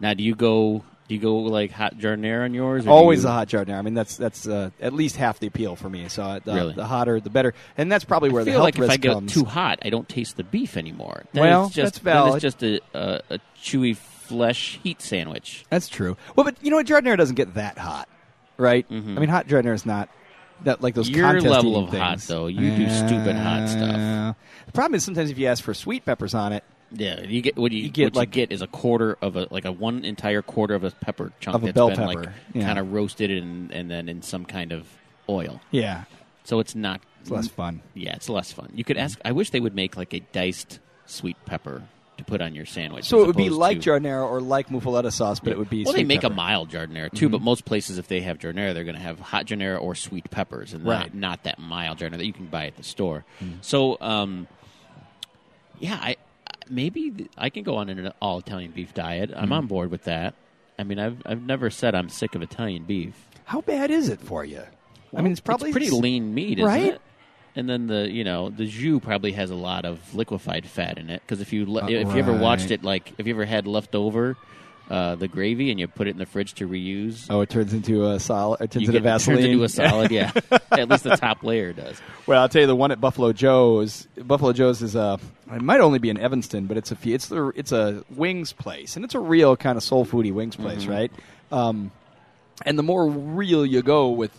Now, 0.00 0.14
do 0.14 0.22
you 0.24 0.34
go? 0.34 0.82
Do 1.10 1.16
you 1.16 1.20
go 1.20 1.38
like 1.38 1.72
hot 1.72 1.98
jardiniere 1.98 2.44
on 2.44 2.54
yours? 2.54 2.86
Always 2.86 3.24
you- 3.24 3.28
a 3.28 3.32
hot 3.32 3.48
jardiniere. 3.48 3.78
I 3.80 3.82
mean, 3.82 3.94
that's 3.94 4.16
that's 4.16 4.46
uh, 4.46 4.70
at 4.80 4.92
least 4.92 5.16
half 5.16 5.40
the 5.40 5.48
appeal 5.48 5.74
for 5.74 5.90
me. 5.90 6.08
So 6.08 6.22
uh, 6.22 6.38
the, 6.38 6.54
Really? 6.54 6.74
the 6.74 6.84
hotter, 6.86 7.18
the 7.18 7.30
better. 7.30 7.52
And 7.76 7.90
that's 7.90 8.04
probably 8.04 8.30
where 8.30 8.42
I 8.42 8.44
the 8.44 8.52
feel 8.52 8.60
health 8.60 8.64
like 8.64 8.74
if 8.76 8.80
risk 8.82 8.92
I 8.92 8.96
go 8.98 9.14
comes. 9.14 9.34
too 9.34 9.44
hot, 9.44 9.80
I 9.82 9.90
don't 9.90 10.08
taste 10.08 10.36
the 10.36 10.44
beef 10.44 10.76
anymore. 10.76 11.24
Then 11.32 11.42
Well, 11.42 11.66
it's 11.66 11.74
just, 11.74 11.94
that's 11.94 11.98
valid. 11.98 12.34
It's 12.36 12.42
just 12.42 12.62
a, 12.62 12.80
a, 12.94 13.22
a 13.30 13.38
chewy 13.60 13.96
flesh 13.96 14.78
heat 14.84 15.02
sandwich. 15.02 15.64
That's 15.68 15.88
true. 15.88 16.16
Well, 16.36 16.44
but 16.44 16.54
you 16.62 16.70
know 16.70 16.76
what? 16.76 16.86
Jardiniere 16.86 17.16
doesn't 17.16 17.34
get 17.34 17.54
that 17.54 17.76
hot, 17.76 18.08
right? 18.56 18.88
Mhm. 18.88 19.16
I 19.16 19.20
mean, 19.20 19.28
hot 19.30 19.48
jardiniere 19.48 19.74
is 19.74 19.84
not 19.84 20.08
that 20.62 20.80
like 20.80 20.94
those 20.94 21.08
Your 21.10 21.40
level 21.40 21.76
of 21.76 21.88
hot, 21.92 22.20
though, 22.20 22.46
you 22.46 22.70
do 22.76 22.88
stupid 22.88 23.34
hot 23.34 23.68
stuff. 23.68 23.96
Uh, 23.96 24.32
The 24.66 24.72
problem 24.72 24.94
is 24.94 25.02
sometimes 25.02 25.30
if 25.30 25.38
you 25.38 25.48
ask 25.48 25.64
for 25.64 25.74
sweet 25.74 26.04
peppers 26.04 26.34
on 26.34 26.52
it, 26.52 26.62
Yeah, 26.92 27.20
you 27.20 27.40
get 27.40 27.56
what 27.56 27.70
you, 27.72 27.82
You 27.84 27.88
get, 27.88 28.04
what 28.06 28.16
like- 28.16 28.28
you 28.36 28.46
get 28.46 28.52
is 28.52 28.62
a 28.62 28.66
quarter 28.66 29.16
of 29.22 29.36
a 29.36 29.46
like 29.50 29.64
a 29.64 29.72
one 29.72 30.04
entire 30.04 30.42
quarter 30.42 30.74
of 30.74 30.82
a 30.84 30.90
pepper 30.90 31.32
chunk 31.40 31.54
Of 31.54 31.62
a 31.62 31.66
that's 31.66 31.74
bell 31.74 31.88
been 31.88 31.96
pepper, 31.98 32.06
like 32.22 32.28
yeah. 32.52 32.66
kind 32.66 32.78
of 32.78 32.92
roasted 32.92 33.30
and 33.30 33.70
and 33.72 33.90
then 33.90 34.08
in 34.08 34.22
some 34.22 34.44
kind 34.44 34.72
of 34.72 34.86
oil. 35.28 35.60
yeah, 35.70 36.04
So 36.44 36.58
it's 36.58 36.74
not 36.74 37.00
it's 37.20 37.30
less 37.30 37.48
fun. 37.48 37.82
Yeah, 37.94 38.14
it's 38.16 38.28
less 38.28 38.50
fun. 38.52 38.70
You 38.74 38.82
could 38.82 38.96
ask. 38.96 39.18
I 39.24 39.32
wish 39.32 39.50
they 39.50 39.60
would 39.60 39.74
make 39.74 39.96
like 39.96 40.12
a 40.14 40.20
diced 40.32 40.80
sweet 41.06 41.36
pepper 41.46 41.82
to 42.16 42.24
put 42.24 42.40
on 42.42 42.54
your 42.54 42.66
sandwich. 42.66 43.04
So 43.04 43.22
it 43.22 43.26
would 43.28 43.36
be 43.36 43.48
like 43.50 43.80
to, 43.82 43.90
jardiniere 43.90 44.28
or 44.28 44.40
like 44.40 44.68
muffaletta 44.68 45.12
sauce, 45.12 45.38
but 45.40 45.52
it 45.52 45.58
would 45.58 45.70
be 45.70 45.84
Well, 45.84 45.94
they 45.94 46.02
make 46.04 46.22
pepper. 46.22 46.32
Mm-hmm. 46.32 46.40
a 46.40 46.42
mild 46.42 46.70
jardiniere 46.70 47.10
too, 47.14 47.28
but 47.28 47.40
most 47.40 47.64
places, 47.64 47.98
if 47.98 48.08
they 48.08 48.20
have 48.22 48.38
jardiniere, 48.38 48.74
they're 48.74 48.84
going 48.84 48.96
to 48.96 49.00
have 49.02 49.20
hot 49.20 49.46
jardiniere 49.46 49.80
or 49.80 49.94
sweet 49.94 50.28
peppers, 50.30 50.72
and 50.74 50.84
Right. 50.84 51.14
not, 51.14 51.14
not 51.14 51.42
that 51.44 51.58
mild 51.60 51.98
jardiniere 51.98 52.18
that 52.18 52.26
you 52.26 52.32
can 52.32 52.46
buy 52.46 52.66
at 52.66 52.76
the 52.76 52.82
store. 52.82 53.24
Mm. 53.40 53.58
So, 53.62 53.96
um, 54.00 54.48
yeah, 55.78 55.98
I 56.00 56.16
maybe 56.70 57.10
th- 57.10 57.30
I 57.36 57.50
can 57.50 57.62
go 57.62 57.76
on 57.76 57.88
an 57.88 58.12
all 58.22 58.38
Italian 58.38 58.70
beef 58.70 58.94
diet. 58.94 59.30
Mm. 59.30 59.42
I'm 59.42 59.52
on 59.52 59.66
board 59.66 59.90
with 59.90 60.04
that. 60.04 60.34
I 60.78 60.84
mean, 60.84 60.98
I've 60.98 61.20
I've 61.26 61.42
never 61.42 61.68
said 61.70 61.94
I'm 61.94 62.08
sick 62.08 62.34
of 62.34 62.42
Italian 62.42 62.84
beef. 62.84 63.14
How 63.44 63.60
bad 63.60 63.90
is 63.90 64.08
it 64.08 64.20
for 64.20 64.44
you? 64.44 64.62
I 65.14 65.22
mean, 65.22 65.32
it's 65.32 65.40
probably 65.40 65.72
pretty 65.72 65.90
lean 65.90 66.32
meat, 66.34 66.58
isn't 66.58 66.68
right? 66.68 66.94
it? 66.94 67.00
And 67.56 67.68
then 67.68 67.88
the 67.88 68.08
you 68.08 68.22
know 68.24 68.48
the 68.48 68.66
jus 68.66 69.00
probably 69.02 69.32
has 69.32 69.50
a 69.50 69.56
lot 69.56 69.84
of 69.84 70.14
liquefied 70.14 70.66
fat 70.66 70.98
in 70.98 71.10
it 71.10 71.20
because 71.22 71.40
if 71.40 71.52
you 71.52 71.66
le- 71.66 71.82
Uh, 71.82 71.88
if 71.88 72.08
you 72.14 72.20
ever 72.20 72.32
watched 72.32 72.70
it 72.70 72.84
like 72.84 73.12
if 73.18 73.26
you 73.26 73.34
ever 73.34 73.44
had 73.44 73.66
leftover 73.66 74.36
uh, 74.90 75.14
the 75.14 75.28
gravy 75.28 75.70
and 75.70 75.78
you 75.78 75.86
put 75.86 76.08
it 76.08 76.10
in 76.10 76.18
the 76.18 76.26
fridge 76.26 76.52
to 76.54 76.68
reuse, 76.68 77.26
Oh, 77.30 77.40
it 77.40 77.48
turns 77.48 77.72
into 77.72 78.06
a 78.10 78.18
solid. 78.20 78.60
It 78.60 78.70
turns 78.72 78.82
you 78.82 78.88
into 78.88 78.92
get, 79.00 79.02
Vaseline. 79.04 79.38
It 79.38 79.40
turns 79.42 79.52
into 79.52 79.64
a 79.64 79.68
solid. 79.68 80.10
Yeah, 80.10 80.32
at 80.72 80.88
least 80.88 81.04
the 81.04 81.16
top 81.16 81.42
layer 81.44 81.72
does. 81.72 82.00
Well, 82.26 82.42
I'll 82.42 82.48
tell 82.48 82.60
you 82.62 82.66
the 82.66 82.74
one 82.76 82.90
at 82.90 83.00
Buffalo 83.00 83.32
Joe's. 83.32 84.08
Buffalo 84.18 84.52
Joe's 84.52 84.82
is 84.82 84.96
a. 84.96 85.18
It 85.52 85.62
might 85.62 85.80
only 85.80 85.98
be 86.00 86.10
in 86.10 86.18
Evanston, 86.18 86.66
but 86.66 86.76
it's 86.76 86.90
a 86.90 86.96
few- 86.96 87.14
it's 87.14 87.28
the 87.28 87.52
it's 87.56 87.72
a 87.72 88.04
wings 88.10 88.52
place, 88.52 88.96
and 88.96 89.04
it's 89.04 89.14
a 89.14 89.20
real 89.20 89.56
kind 89.56 89.76
of 89.76 89.82
soul 89.84 90.04
foodie 90.04 90.32
wings 90.32 90.56
place, 90.56 90.82
Mm-hmm. 90.82 90.90
right? 90.90 91.12
Um, 91.52 91.90
and 92.66 92.78
the 92.78 92.82
more 92.82 93.08
real 93.08 93.64
you 93.64 93.82
go 93.82 94.10
with 94.10 94.32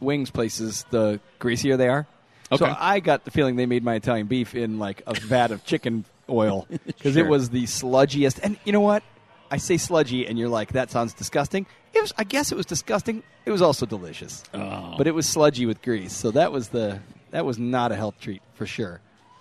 wings 0.00 0.30
places, 0.30 0.84
the 0.90 1.20
greasier 1.38 1.76
they 1.76 1.88
are. 1.88 2.06
Okay. 2.50 2.64
So 2.66 2.76
I 2.78 3.00
got 3.00 3.24
the 3.24 3.30
feeling 3.30 3.56
they 3.56 3.66
made 3.66 3.82
my 3.82 3.94
Italian 3.94 4.26
beef 4.26 4.54
in 4.54 4.78
like 4.78 5.02
a 5.06 5.14
vat 5.14 5.50
of 5.50 5.64
chicken 5.64 6.04
oil 6.28 6.66
because 6.86 7.14
Sure. 7.14 7.24
it 7.24 7.28
was 7.28 7.50
the 7.50 7.64
sludgiest. 7.64 8.38
And 8.42 8.58
you 8.64 8.72
know 8.72 8.80
what? 8.80 9.02
I 9.52 9.58
say 9.58 9.76
sludgy, 9.76 10.26
and 10.26 10.38
you're 10.38 10.48
like, 10.48 10.72
that 10.72 10.90
sounds 10.90 11.12
disgusting. 11.14 11.66
It 11.94 12.00
was. 12.00 12.12
I 12.18 12.24
guess 12.24 12.50
it 12.50 12.56
was 12.56 12.66
disgusting. 12.66 13.22
It 13.44 13.50
was 13.50 13.60
also 13.62 13.86
delicious 13.86 14.42
Oh. 14.54 14.94
but 14.98 15.06
it 15.06 15.14
was 15.14 15.28
sludgy 15.28 15.66
with 15.66 15.82
grease. 15.82 16.12
So 16.12 16.30
that 16.32 16.50
was 16.52 16.68
the 16.70 17.00
that 17.32 17.44
was 17.44 17.58
not 17.58 17.92
a 17.92 17.96
health 17.96 18.14
treat 18.20 18.42
for 18.54 18.66
sure. 18.66 19.00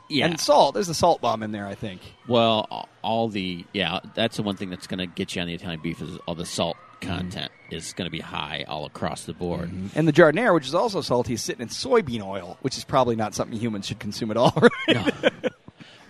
Yeah. 0.10 0.26
And 0.26 0.40
salt. 0.40 0.74
There's 0.74 0.90
a 0.90 0.94
salt 0.94 1.22
bomb 1.22 1.42
in 1.44 1.54
there, 1.54 1.66
I 1.66 1.76
think. 1.76 2.02
Well, 2.28 2.88
all- 3.02 3.30
the 3.30 3.66
yeah, 3.74 4.00
that's 4.14 4.36
the 4.38 4.44
one 4.44 4.58
thing 4.58 4.70
that's 4.70 4.86
going 4.88 4.98
to 5.00 5.06
get 5.08 5.34
you 5.36 5.42
on 5.42 5.48
the 5.48 5.54
Italian 5.54 5.80
beef 5.82 6.02
is 6.02 6.18
all 6.28 6.36
the 6.36 6.46
salt 6.46 6.78
Mm-hmm. 7.02 7.18
content 7.18 7.52
is 7.72 7.94
going 7.94 8.06
to 8.06 8.12
be 8.12 8.20
high 8.20 8.64
all 8.68 8.86
across 8.86 9.24
the 9.24 9.34
board. 9.34 9.72
And 9.96 10.08
the 10.08 10.14
jardiniere, 10.14 10.54
which 10.54 10.68
is 10.68 10.76
also 10.76 11.02
salty, 11.02 11.34
is 11.34 11.42
sitting 11.42 11.64
in 11.64 11.68
soybean 11.68 12.22
oil, 12.24 12.60
which 12.62 12.78
is 12.78 12.84
probably 12.84 13.16
not 13.16 13.34
something 13.34 13.58
humans 13.58 13.88
should 13.88 13.98
consume 13.98 14.30
at 14.30 14.38
all. 14.38 14.54
right? 14.88 15.51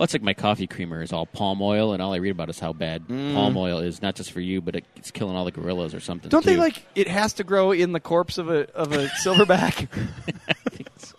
Well, 0.02 0.06
it's 0.06 0.14
like 0.16 0.24
my 0.24 0.34
coffee 0.34 0.66
creamer 0.66 1.04
is 1.04 1.14
all 1.14 1.28
palm 1.28 1.62
oil, 1.62 1.94
and 1.94 2.02
all 2.02 2.12
I 2.12 2.18
read 2.18 2.32
about 2.32 2.50
is 2.50 2.60
how 2.60 2.74
bad 2.74 3.08
palm 3.08 3.56
oil 3.56 3.78
is, 3.78 4.02
not 4.02 4.16
just 4.16 4.32
for 4.32 4.40
you, 4.42 4.60
but 4.60 4.76
it's 4.96 5.12
killing 5.12 5.36
all 5.36 5.46
the 5.46 5.52
gorillas 5.52 5.94
or 5.94 6.00
something. 6.00 6.30
Mm. 6.30 6.32
Don't 6.32 6.44
they 6.44 6.58
like 6.58 6.84
it 6.96 7.08
has 7.08 7.34
to 7.34 7.44
grow 7.44 7.72
in 7.72 7.92
the 7.92 8.00
corpse 8.00 8.40
of 8.40 8.50
a 8.50 8.68
of 8.76 8.94
a 8.94 9.06
silverback? 9.24 9.90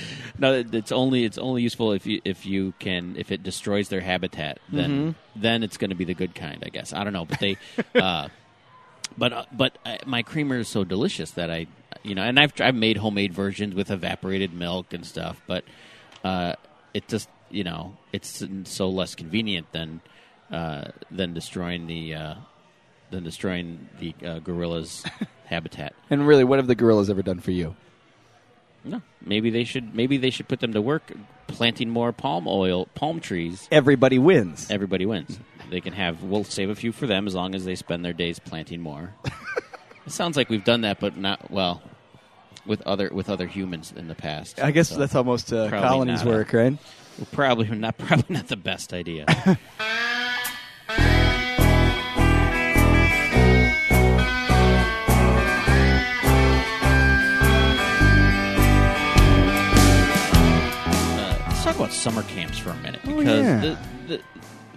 No, 0.40 0.54
it's 0.54 0.90
only 0.90 1.24
it's 1.24 1.38
only 1.38 1.62
useful 1.62 1.92
if 1.92 2.04
you 2.04 2.20
if 2.24 2.46
you 2.46 2.74
can 2.80 3.14
if 3.16 3.30
it 3.30 3.44
destroys 3.44 3.88
their 3.90 4.00
habitat. 4.00 4.58
Then 4.72 4.90
Mm-hmm. 4.90 5.40
then 5.40 5.62
it's 5.62 5.76
going 5.76 5.90
to 5.90 5.96
be 5.96 6.04
the 6.04 6.14
good 6.14 6.34
kind, 6.34 6.64
I 6.66 6.70
guess. 6.70 6.92
I 6.92 7.04
don't 7.04 7.12
know, 7.12 7.26
but 7.26 7.38
they, 7.38 7.56
uh, 7.94 8.28
but 9.16 9.32
uh, 9.32 9.44
but 9.52 9.78
uh, 9.86 9.98
my 10.04 10.22
creamer 10.24 10.58
is 10.58 10.66
so 10.68 10.82
delicious 10.82 11.30
that 11.32 11.48
I 11.48 11.68
you 12.02 12.16
know, 12.16 12.22
and 12.22 12.40
I've 12.40 12.52
I've 12.60 12.74
made 12.74 12.96
homemade 12.96 13.32
versions 13.34 13.76
with 13.76 13.92
evaporated 13.92 14.52
milk 14.52 14.92
and 14.92 15.06
stuff, 15.06 15.40
but 15.46 15.62
uh, 16.24 16.54
it 16.92 17.06
just 17.06 17.28
you 17.50 17.64
know 17.64 17.96
it's 18.12 18.44
so 18.64 18.88
less 18.88 19.14
convenient 19.14 19.70
than 19.72 20.00
uh, 20.50 20.84
than 21.10 21.34
destroying 21.34 21.86
the 21.86 22.14
uh, 22.14 22.34
than 23.10 23.24
destroying 23.24 23.88
the 23.98 24.14
uh, 24.24 24.38
gorilla's 24.40 25.04
habitat. 25.46 25.94
and 26.10 26.26
really, 26.26 26.44
what 26.44 26.58
have 26.58 26.66
the 26.66 26.74
gorillas 26.74 27.08
ever 27.10 27.22
done 27.22 27.40
for 27.40 27.50
you? 27.50 27.74
No, 28.84 29.02
maybe 29.24 29.50
they 29.50 29.64
should. 29.64 29.94
Maybe 29.94 30.16
they 30.16 30.30
should 30.30 30.48
put 30.48 30.60
them 30.60 30.72
to 30.72 30.80
work 30.80 31.12
planting 31.48 31.90
more 31.90 32.12
palm 32.12 32.46
oil, 32.46 32.86
palm 32.94 33.20
trees. 33.20 33.66
Everybody 33.70 34.18
wins. 34.18 34.70
Everybody 34.70 35.04
wins. 35.04 35.38
They 35.70 35.80
can 35.80 35.92
have. 35.92 36.22
We'll 36.22 36.44
save 36.44 36.70
a 36.70 36.74
few 36.74 36.92
for 36.92 37.06
them 37.06 37.26
as 37.26 37.34
long 37.34 37.54
as 37.54 37.64
they 37.64 37.74
spend 37.74 38.04
their 38.04 38.12
days 38.12 38.38
planting 38.38 38.80
more. 38.80 39.12
it 40.06 40.12
sounds 40.12 40.36
like 40.36 40.48
we've 40.48 40.64
done 40.64 40.82
that, 40.82 41.00
but 41.00 41.16
not 41.16 41.50
well 41.50 41.82
with 42.64 42.80
other 42.82 43.10
with 43.12 43.28
other 43.28 43.46
humans 43.46 43.92
in 43.94 44.08
the 44.08 44.14
past. 44.14 44.60
I 44.62 44.70
guess 44.70 44.90
So, 44.90 44.96
that's 44.96 45.12
how 45.12 45.22
most 45.24 45.52
uh, 45.52 45.68
colonies 45.70 46.20
not 46.24 46.26
a- 46.26 46.30
work, 46.30 46.52
right? 46.52 46.78
Probably 47.32 47.68
not. 47.68 47.98
Probably 47.98 48.34
not 48.36 48.48
the 48.48 48.56
best 48.56 48.92
idea. 48.92 49.26
Uh, 60.00 61.36
let's 61.48 61.64
talk 61.64 61.76
about 61.76 61.92
summer 61.92 62.22
camps 62.24 62.58
for 62.58 62.70
a 62.70 62.76
minute 62.76 63.00
Oh, 63.06 63.18
because 63.18 63.44
yeah. 63.44 63.60
the, 63.60 63.78
the, 64.06 64.20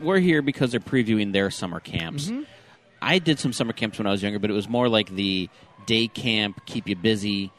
we're 0.02 0.20
here 0.20 0.42
because 0.42 0.72
they're 0.72 0.80
previewing 0.80 1.32
their 1.34 1.50
summer 1.52 1.80
camps. 1.80 2.28
Mm-hmm. 2.28 2.44
I 3.02 3.20
did 3.20 3.40
some 3.40 3.54
summer 3.54 3.74
camps 3.74 3.98
when 3.98 4.08
I 4.08 4.12
was 4.12 4.22
younger, 4.22 4.40
but 4.40 4.50
it 4.50 4.54
was 4.54 4.68
more 4.70 4.90
like 4.90 5.10
the 5.10 5.50
day 5.86 6.08
camp, 6.08 6.66
keep 6.66 6.88
you 6.88 6.96
busy 6.96 7.52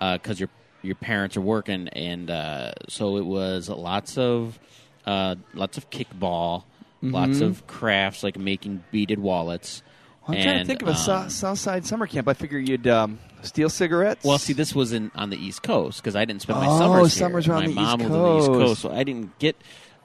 because 0.00 0.38
your 0.40 0.48
your 0.82 0.94
parents 0.94 1.36
are 1.36 1.40
working, 1.42 1.88
and 1.88 2.30
uh, 2.30 2.72
so 2.88 3.16
it 3.16 3.24
was 3.24 3.68
lots 3.68 4.16
of 4.18 4.58
uh, 5.06 5.36
lots 5.54 5.78
of 5.78 5.90
kickball, 5.90 6.64
lots 7.02 7.40
of 7.40 7.66
crafts 7.66 8.22
like 8.22 8.38
making 8.38 8.84
beaded 8.90 9.18
wallets. 9.18 9.82
Mm-hmm. 10.22 10.32
I'm 10.32 10.42
trying 10.42 10.58
to 10.58 10.64
think 10.66 10.82
of 10.82 10.88
a 10.88 10.94
so- 10.94 11.14
um, 11.16 11.30
South 11.30 11.58
Side 11.58 11.86
summer 11.86 12.06
camp. 12.06 12.28
I 12.28 12.34
figure 12.34 12.58
you'd 12.58 12.86
um, 12.86 13.18
steal 13.42 13.70
cigarettes. 13.70 14.24
Well, 14.24 14.38
see, 14.38 14.52
this 14.52 14.74
was 14.74 14.92
in 14.92 15.10
on 15.14 15.30
the 15.30 15.36
East 15.36 15.62
Coast 15.62 16.02
because 16.02 16.14
I 16.16 16.24
didn't 16.26 16.42
spend 16.42 16.60
my 16.60 16.66
Oh, 16.68 16.78
summers 16.78 17.14
here. 17.14 17.26
summers 17.26 17.48
were 17.48 17.54
on 17.54 17.62
my 17.62 17.66
the 17.68 17.74
mom 17.74 18.00
East 18.00 18.10
was 18.10 18.18
on 18.18 18.22
the 18.34 18.38
East 18.38 18.46
Coast. 18.48 18.80
So 18.82 18.92
I 18.92 19.04
didn't 19.04 19.38
get. 19.38 19.56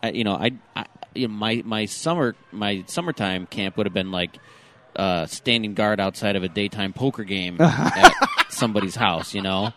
Uh, 0.02 0.12
you 0.14 0.24
know, 0.24 0.34
I, 0.34 0.52
I 0.76 0.86
you 1.14 1.28
know, 1.28 1.34
my 1.34 1.62
my 1.66 1.86
summer 1.86 2.36
my 2.52 2.84
summertime 2.88 3.46
camp 3.48 3.76
would 3.78 3.86
have 3.86 3.94
been 3.94 4.12
like 4.12 4.38
uh, 4.96 5.26
standing 5.26 5.74
guard 5.74 6.00
outside 6.00 6.36
of 6.36 6.44
a 6.44 6.50
daytime 6.50 6.94
poker 6.94 7.24
game 7.26 7.58
at 7.62 8.14
somebody's 8.50 8.96
house. 8.96 9.34
You 9.34 9.42
know, 9.42 9.74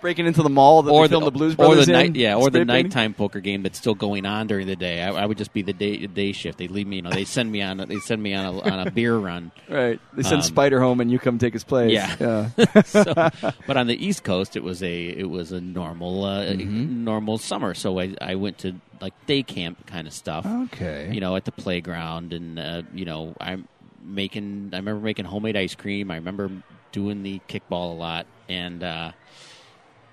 breaking 0.00 0.26
into 0.26 0.42
the 0.42 0.48
mall 0.50 0.82
that 0.82 0.90
or 0.92 1.06
filmed 1.08 1.26
the, 1.26 1.30
Blues 1.30 1.54
or 1.54 1.56
Brothers 1.56 1.86
the 1.86 1.92
in, 1.92 1.98
night, 1.98 2.16
yeah, 2.16 2.34
or 2.36 2.50
the 2.50 2.60
painting? 2.60 2.66
nighttime 2.66 3.14
poker 3.14 3.40
game 3.40 3.62
that's 3.62 3.78
still 3.78 3.94
going 3.94 4.26
on 4.26 4.46
during 4.46 4.66
the 4.66 4.76
day. 4.76 5.02
I, 5.02 5.10
I 5.12 5.26
would 5.26 5.38
just 5.38 5.52
be 5.52 5.62
the 5.62 5.72
day 5.72 6.06
day 6.06 6.32
shift. 6.32 6.58
They 6.58 6.68
leave 6.68 6.86
me, 6.86 6.96
you 6.96 7.02
know, 7.02 7.10
they 7.10 7.24
send 7.24 7.50
me 7.52 7.62
on 7.62 7.80
a, 7.80 7.86
they 7.86 7.98
send 7.98 8.22
me 8.22 8.34
on 8.34 8.46
a 8.54 8.60
on 8.60 8.86
a 8.86 8.90
beer 8.92 9.16
run. 9.16 9.52
Right. 9.68 10.00
They 10.14 10.22
send 10.22 10.36
Um, 10.36 10.42
Spider 10.42 10.80
home 10.80 11.00
and 11.00 11.10
you 11.10 11.18
come 11.18 11.38
take 11.38 11.52
his 11.52 11.64
place. 11.64 11.92
Yeah. 11.92 12.16
Yeah. 12.56 12.82
so, 12.84 13.04
but 13.66 13.76
on 13.76 13.86
the 13.86 14.06
East 14.06 14.24
Coast, 14.24 14.56
it 14.56 14.62
was 14.62 14.82
a 14.82 15.08
it 15.08 15.28
was 15.28 15.52
a 15.52 15.60
normal 15.60 16.24
uh, 16.24 16.44
Mm-hmm. 16.46 17.04
normal 17.04 17.38
summer. 17.38 17.74
So 17.74 17.98
I, 18.00 18.14
I 18.20 18.34
went 18.34 18.58
to 18.58 18.74
like 19.00 19.14
day 19.26 19.42
camp 19.42 19.86
kind 19.86 20.06
of 20.06 20.12
stuff. 20.12 20.44
okay. 20.46 21.10
You 21.12 21.20
know, 21.20 21.36
at 21.36 21.44
the 21.44 21.52
playground, 21.52 22.32
and 22.32 22.58
uh, 22.58 22.82
you 22.94 23.04
know, 23.04 23.34
I'm 23.40 23.66
making. 24.02 24.70
I 24.72 24.76
remember 24.76 25.00
making 25.02 25.24
homemade 25.26 25.56
ice 25.56 25.74
cream. 25.74 26.10
I 26.10 26.16
remember 26.16 26.50
doing 26.92 27.22
the 27.22 27.40
kickball 27.48 27.92
a 27.92 27.94
lot 27.94 28.26
and 28.48 28.82
uh, 28.82 29.12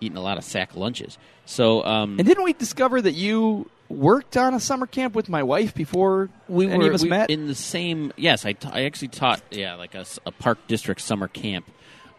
eating 0.01 0.17
a 0.17 0.21
lot 0.21 0.37
of 0.37 0.43
sack 0.43 0.75
lunches. 0.75 1.17
So 1.45 1.83
um, 1.85 2.17
and 2.19 2.27
didn't 2.27 2.43
we 2.43 2.53
discover 2.53 3.01
that 3.01 3.13
you 3.13 3.69
worked 3.89 4.35
on 4.35 4.53
a 4.53 4.59
summer 4.59 4.85
camp 4.85 5.15
with 5.15 5.29
my 5.29 5.43
wife 5.43 5.73
before 5.73 6.29
we 6.49 6.67
any 6.67 6.77
were 6.77 6.89
of 6.89 6.95
us 6.95 7.03
we- 7.03 7.09
met? 7.09 7.29
in 7.29 7.47
the 7.47 7.55
same. 7.55 8.11
Yes, 8.17 8.45
I, 8.45 8.55
I 8.71 8.83
actually 8.83 9.07
taught. 9.09 9.41
Yeah, 9.51 9.75
like 9.75 9.95
a, 9.95 10.05
a 10.25 10.31
park 10.31 10.59
district 10.67 11.01
summer 11.01 11.27
camp 11.27 11.65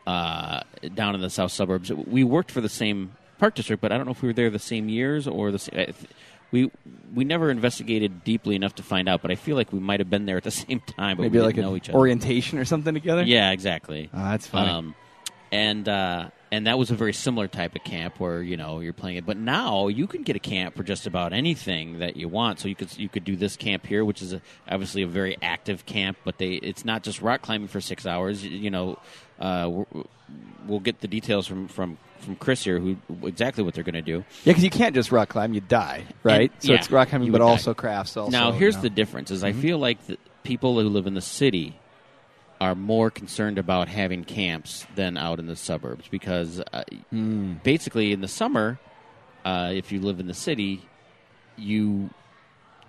uh, 0.06 0.60
down 0.94 1.14
in 1.14 1.20
the 1.20 1.30
south 1.30 1.52
suburbs. 1.52 1.92
We 1.92 2.24
worked 2.24 2.50
for 2.50 2.60
the 2.60 2.68
same 2.70 3.12
park 3.38 3.54
district, 3.54 3.82
but 3.82 3.92
I 3.92 3.96
don't 3.98 4.06
know 4.06 4.12
if 4.12 4.22
we 4.22 4.28
were 4.28 4.32
there 4.34 4.50
the 4.50 4.58
same 4.58 4.88
years 4.88 5.28
or 5.28 5.50
the 5.50 5.58
same. 5.58 5.74
Th- 5.74 5.94
we 6.50 6.70
we 7.14 7.24
never 7.24 7.50
investigated 7.50 8.24
deeply 8.24 8.56
enough 8.56 8.74
to 8.76 8.82
find 8.82 9.06
out, 9.06 9.20
but 9.20 9.30
I 9.30 9.34
feel 9.34 9.54
like 9.54 9.70
we 9.70 9.80
might 9.80 10.00
have 10.00 10.08
been 10.08 10.24
there 10.24 10.38
at 10.38 10.44
the 10.44 10.50
same 10.64 10.80
time. 10.80 11.18
But 11.18 11.24
Maybe 11.24 11.40
like 11.40 11.56
an 11.58 11.62
know 11.64 11.76
each 11.76 11.90
other. 11.90 11.98
orientation 11.98 12.58
or 12.58 12.64
something 12.64 12.94
together. 12.94 13.22
Yeah, 13.24 13.50
exactly. 13.50 14.08
Oh, 14.14 14.24
that's 14.24 14.46
funny. 14.46 14.70
Um, 14.70 14.94
and 15.52 15.86
uh, 15.86 16.30
and 16.50 16.66
that 16.66 16.78
was 16.78 16.90
a 16.90 16.94
very 16.94 17.12
similar 17.12 17.48
type 17.48 17.74
of 17.76 17.84
camp 17.84 18.18
where 18.20 18.42
you 18.42 18.56
know 18.56 18.80
you're 18.80 18.92
playing 18.92 19.16
it. 19.18 19.26
But 19.26 19.36
now 19.36 19.88
you 19.88 20.06
can 20.06 20.22
get 20.22 20.36
a 20.36 20.40
camp 20.40 20.76
for 20.76 20.82
just 20.82 21.06
about 21.06 21.32
anything 21.32 21.98
that 21.98 22.16
you 22.16 22.28
want. 22.28 22.60
So 22.60 22.68
you 22.68 22.74
could 22.74 22.96
you 22.98 23.08
could 23.08 23.24
do 23.24 23.36
this 23.36 23.56
camp 23.56 23.86
here, 23.86 24.04
which 24.04 24.22
is 24.22 24.32
a, 24.32 24.40
obviously 24.68 25.02
a 25.02 25.06
very 25.06 25.36
active 25.42 25.86
camp. 25.86 26.18
But 26.24 26.38
they 26.38 26.52
it's 26.54 26.84
not 26.84 27.02
just 27.02 27.20
rock 27.22 27.42
climbing 27.42 27.68
for 27.68 27.80
six 27.80 28.06
hours. 28.06 28.44
You, 28.44 28.70
know, 28.70 28.98
uh, 29.38 29.84
we'll 30.66 30.80
get 30.80 31.00
the 31.00 31.08
details 31.08 31.46
from 31.46 31.68
from 31.68 31.98
from 32.20 32.36
Chris 32.36 32.64
here, 32.64 32.78
who 32.80 32.96
exactly 33.24 33.62
what 33.62 33.74
they're 33.74 33.84
going 33.84 33.94
to 33.94 34.02
do. 34.02 34.18
Yeah, 34.44 34.52
because 34.52 34.64
you 34.64 34.70
can't 34.70 34.94
just 34.94 35.12
rock 35.12 35.28
climb; 35.28 35.54
you 35.54 35.60
die, 35.60 36.04
right? 36.22 36.50
And- 36.52 36.62
so 36.62 36.72
yeah, 36.72 36.78
it's 36.78 36.90
rock 36.90 37.08
climbing, 37.08 37.30
but 37.32 37.40
would 37.40 37.46
die. 37.46 37.50
also 37.52 37.74
crafts. 37.74 38.16
Also, 38.16 38.30
now 38.30 38.52
here's 38.52 38.74
you 38.74 38.78
know. 38.78 38.82
the 38.82 38.90
difference: 38.90 39.30
is 39.30 39.44
I 39.44 39.52
Mm-hmm. 39.52 39.60
feel 39.60 39.78
like 39.78 40.06
the 40.06 40.18
people 40.42 40.80
who 40.80 40.88
live 40.88 41.06
in 41.06 41.14
the 41.14 41.20
city 41.20 41.78
are 42.60 42.74
more 42.74 43.10
concerned 43.10 43.58
about 43.58 43.88
having 43.88 44.24
camps 44.24 44.86
than 44.96 45.16
out 45.16 45.38
in 45.38 45.46
the 45.46 45.56
suburbs 45.56 46.06
because 46.10 46.60
uh, 46.72 46.82
Hmm. 47.10 47.54
basically 47.62 48.12
in 48.12 48.20
the 48.20 48.28
summer, 48.28 48.78
uh, 49.44 49.70
if 49.72 49.92
you 49.92 50.00
live 50.00 50.18
in 50.20 50.26
the 50.26 50.34
city, 50.34 50.82
you 51.56 52.10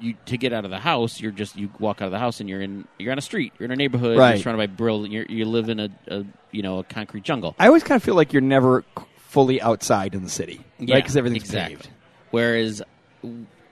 you 0.02 0.16
to 0.28 0.38
get 0.38 0.54
out 0.54 0.64
of 0.64 0.72
the 0.72 0.80
house, 0.80 1.20
you're 1.20 1.32
just 1.32 1.56
you 1.58 1.70
walk 1.80 2.02
out 2.02 2.06
of 2.06 2.12
the 2.12 2.20
house 2.20 2.40
and 2.40 2.50
you're 2.50 2.62
in 2.62 2.88
you're 2.98 3.12
on 3.12 3.18
a 3.18 3.22
street, 3.22 3.54
you're 3.60 3.66
in 3.66 3.72
a 3.72 3.76
neighborhood, 3.76 4.18
Right. 4.18 4.36
you're 4.36 4.44
surrounded 4.44 4.70
by 4.70 4.74
brill, 4.76 5.06
you're, 5.06 5.26
you 5.26 5.46
live 5.46 5.70
in 5.70 5.80
a, 5.80 5.90
a 6.08 6.26
you 6.52 6.62
know 6.64 6.80
a 6.80 6.84
concrete 6.84 7.24
jungle. 7.24 7.56
I 7.60 7.68
always 7.68 7.84
kind 7.84 7.98
of 7.98 8.04
feel 8.04 8.16
like 8.16 8.32
you're 8.34 8.42
never 8.42 8.84
fully 9.18 9.62
outside 9.62 10.16
in 10.16 10.24
the 10.24 10.30
city, 10.30 10.62
Yeah, 10.80 10.96
right? 10.96 11.04
Because 11.04 11.18
everything's 11.18 11.44
exactly. 11.44 11.76
paved. 11.76 11.90
Whereas 12.32 12.82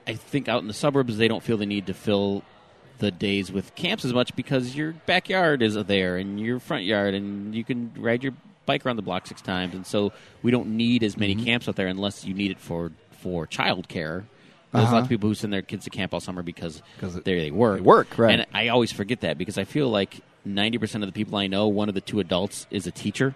I 0.06 0.14
think 0.14 0.48
out 0.48 0.60
in 0.62 0.68
the 0.68 0.74
suburbs, 0.74 1.16
they 1.16 1.28
don't 1.28 1.42
feel 1.42 1.56
the 1.56 1.66
need 1.66 1.86
to 1.86 1.94
fill 1.94 2.42
the 2.98 3.10
days 3.10 3.50
with 3.52 3.74
camps 3.74 4.04
as 4.04 4.12
much 4.12 4.34
because 4.36 4.74
your 4.76 4.92
backyard 5.06 5.62
is 5.62 5.74
there 5.74 6.16
and 6.16 6.40
your 6.40 6.58
front 6.60 6.84
yard, 6.84 7.14
and 7.14 7.54
you 7.54 7.64
can 7.64 7.92
ride 7.96 8.22
your 8.22 8.32
bike 8.66 8.84
around 8.84 8.96
the 8.96 9.02
block 9.02 9.26
six 9.26 9.40
times. 9.40 9.74
And 9.74 9.86
so 9.86 10.12
we 10.42 10.50
don't 10.50 10.76
need 10.76 11.02
as 11.02 11.12
Mm-hmm. 11.12 11.20
many 11.20 11.34
camps 11.36 11.68
out 11.68 11.76
there 11.76 11.86
unless 11.86 12.24
you 12.24 12.34
need 12.34 12.50
it 12.50 12.60
for 12.60 12.92
for 13.22 13.46
childcare. 13.46 14.24
There's 14.72 14.84
Uh-huh. 14.84 14.94
lots 14.96 15.04
of 15.04 15.08
people 15.08 15.28
who 15.28 15.34
send 15.34 15.52
their 15.52 15.62
kids 15.62 15.84
to 15.84 15.90
camp 15.90 16.12
all 16.14 16.20
summer 16.20 16.42
because 16.42 16.82
it- 17.02 17.24
there 17.24 17.40
they 17.40 17.50
work. 17.50 17.78
they 17.78 17.82
work, 17.82 18.18
right. 18.18 18.32
And 18.40 18.46
I 18.54 18.68
always 18.68 18.92
forget 18.92 19.22
that 19.22 19.38
because 19.38 19.58
I 19.58 19.64
feel 19.64 19.88
like 19.88 20.20
90% 20.46 21.02
of 21.02 21.08
the 21.08 21.12
people 21.12 21.36
I 21.38 21.46
know, 21.46 21.66
one 21.68 21.88
of 21.88 21.94
the 21.94 22.00
two 22.00 22.20
adults 22.20 22.66
is 22.70 22.86
a 22.86 22.90
teacher. 22.90 23.34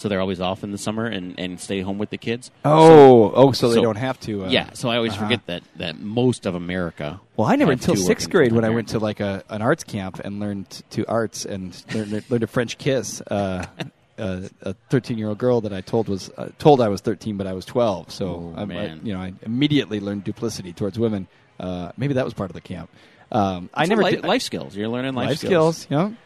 So 0.00 0.08
they're 0.08 0.20
always 0.20 0.40
off 0.40 0.64
in 0.64 0.72
the 0.72 0.78
summer 0.78 1.04
and, 1.04 1.38
and 1.38 1.60
stay 1.60 1.82
home 1.82 1.98
with 1.98 2.08
the 2.08 2.16
kids. 2.16 2.50
Oh, 2.64 3.32
oh, 3.34 3.52
so, 3.52 3.68
they 3.68 3.74
so- 3.74 3.82
don't 3.82 3.96
have 3.96 4.18
to. 4.20 4.46
Uh, 4.46 4.48
Yeah, 4.48 4.72
so 4.72 4.88
I 4.88 4.96
always 4.96 5.12
uh-huh. 5.12 5.24
forget 5.24 5.46
that 5.46 5.62
that 5.76 6.00
most 6.00 6.46
of 6.46 6.54
America. 6.54 7.20
Well, 7.36 7.46
I 7.46 7.56
never 7.56 7.72
until 7.72 7.96
sixth 7.96 8.30
grade 8.30 8.52
when 8.52 8.64
I 8.64 8.70
went 8.70 8.88
to 8.88 8.98
like 8.98 9.20
a 9.20 9.44
an 9.50 9.60
arts 9.60 9.84
camp 9.84 10.18
and 10.24 10.40
learned 10.40 10.70
to 10.90 11.04
arts 11.06 11.44
and 11.44 11.76
learned, 11.94 12.24
learned 12.30 12.42
a 12.42 12.46
French 12.46 12.78
kiss. 12.78 13.20
Uh, 13.20 13.66
uh, 14.18 14.48
a 14.62 14.74
thirteen 14.88 15.18
year 15.18 15.28
old 15.28 15.36
girl 15.36 15.60
that 15.60 15.72
I 15.74 15.82
told 15.82 16.08
was 16.08 16.30
uh, 16.38 16.48
told 16.58 16.80
I 16.80 16.88
was 16.88 17.02
thirteen, 17.02 17.36
but 17.36 17.46
I 17.46 17.52
was 17.52 17.66
twelve. 17.66 18.10
So 18.10 18.26
Oh, 18.26 18.54
I, 18.56 18.62
I, 18.62 18.98
you 19.02 19.12
know, 19.12 19.20
I 19.20 19.34
immediately 19.42 20.00
learned 20.00 20.24
duplicity 20.24 20.72
towards 20.72 20.98
women. 20.98 21.28
Uh, 21.58 21.92
maybe 21.98 22.14
that 22.14 22.24
was 22.24 22.32
part 22.32 22.48
of 22.48 22.54
the 22.54 22.62
camp. 22.62 22.88
Um, 23.30 23.68
I 23.74 23.84
never 23.84 24.02
life, 24.02 24.14
did 24.14 24.24
life 24.24 24.42
skills. 24.42 24.74
You're 24.74 24.88
learning 24.88 25.14
life, 25.14 25.28
life 25.28 25.38
skills. 25.38 25.86
You 25.90 25.96
know, 25.96 26.16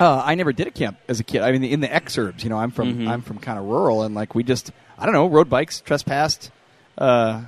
uh, 0.00 0.22
I 0.24 0.34
never 0.34 0.52
did 0.52 0.66
a 0.66 0.70
camp 0.70 0.98
as 1.08 1.20
a 1.20 1.24
kid. 1.24 1.42
I 1.42 1.52
mean, 1.52 1.64
in 1.64 1.80
the 1.80 1.88
exurbs, 1.88 2.42
you 2.44 2.50
know, 2.50 2.58
I'm 2.58 2.70
from 2.70 2.98
Mhm. 2.98 3.08
I'm 3.08 3.22
from 3.22 3.38
kind 3.38 3.58
of 3.58 3.64
rural, 3.66 4.02
and 4.02 4.14
like 4.14 4.34
we 4.34 4.42
just 4.42 4.70
I 4.98 5.04
don't 5.04 5.14
know, 5.14 5.26
rode 5.26 5.48
bikes, 5.48 5.80
trespassed, 5.80 6.50
uh, 6.98 7.42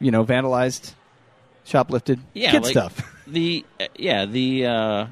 you 0.00 0.10
know, 0.10 0.24
vandalized, 0.24 0.94
shoplifted, 1.66 2.20
Yeah, 2.34 2.52
kid 2.52 2.62
like 2.62 2.70
stuff. 2.72 3.14
The 3.28 3.66
uh, 3.78 3.86
yeah 3.96 4.24
the 4.24 4.66
uh, 4.66 5.06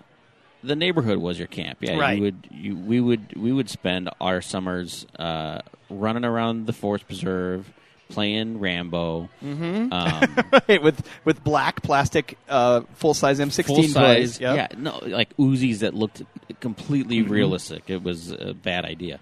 the 0.64 0.74
neighborhood 0.74 1.18
was 1.18 1.38
your 1.38 1.48
camp. 1.48 1.78
Yeah, 1.82 1.98
Right. 1.98 2.16
you 2.16 2.22
would 2.22 2.48
you 2.50 2.76
we 2.76 3.00
would 3.00 3.34
we 3.36 3.52
would 3.52 3.68
spend 3.68 4.08
our 4.20 4.40
summers 4.40 5.06
uh, 5.18 5.60
running 5.90 6.24
around 6.24 6.66
the 6.66 6.72
forest 6.72 7.06
preserve, 7.06 7.70
playing 8.08 8.58
Rambo. 8.60 9.28
Mm-hmm. 9.42 9.92
Um, 9.92 10.36
Right, 10.68 10.82
with 10.82 11.06
with 11.24 11.42
black 11.44 11.82
plastic 11.82 12.38
uh, 12.48 12.82
full 12.94 13.14
size 13.14 13.38
M16 13.40 13.64
full 13.66 13.82
toys. 14.02 14.40
Yep. 14.40 14.56
yeah, 14.56 14.68
no, 14.76 14.98
like 15.04 15.36
Uzis 15.36 15.78
that 15.80 15.94
looked 15.94 16.22
completely 16.60 17.20
Mm-hmm. 17.20 17.32
realistic. 17.32 17.84
It 17.90 18.02
was 18.02 18.30
a 18.30 18.54
bad 18.54 18.84
idea. 18.84 19.20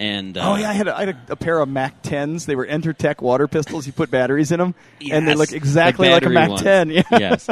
And 0.00 0.36
uh, 0.36 0.50
Oh 0.52 0.56
yeah, 0.56 0.70
I 0.70 0.72
had, 0.72 0.88
a, 0.88 0.96
I 0.96 1.00
had 1.06 1.08
a, 1.28 1.32
a 1.32 1.36
pair 1.36 1.60
of 1.60 1.68
Mac 1.68 2.02
10s. 2.02 2.46
They 2.46 2.56
were 2.56 2.66
Entertech 2.66 3.20
water 3.22 3.46
pistols. 3.46 3.86
You 3.86 3.92
put 3.92 4.10
batteries 4.10 4.50
in 4.50 4.58
them, 4.58 4.74
and 5.10 5.24
they 5.26 5.30
Yes, 5.32 5.38
look 5.38 5.52
exactly 5.52 6.08
like 6.08 6.24
a 6.24 6.30
Mac 6.30 6.50
ones. 6.50 6.62
10. 6.62 6.90
Yeah. 6.90 7.02
yes, 7.12 7.48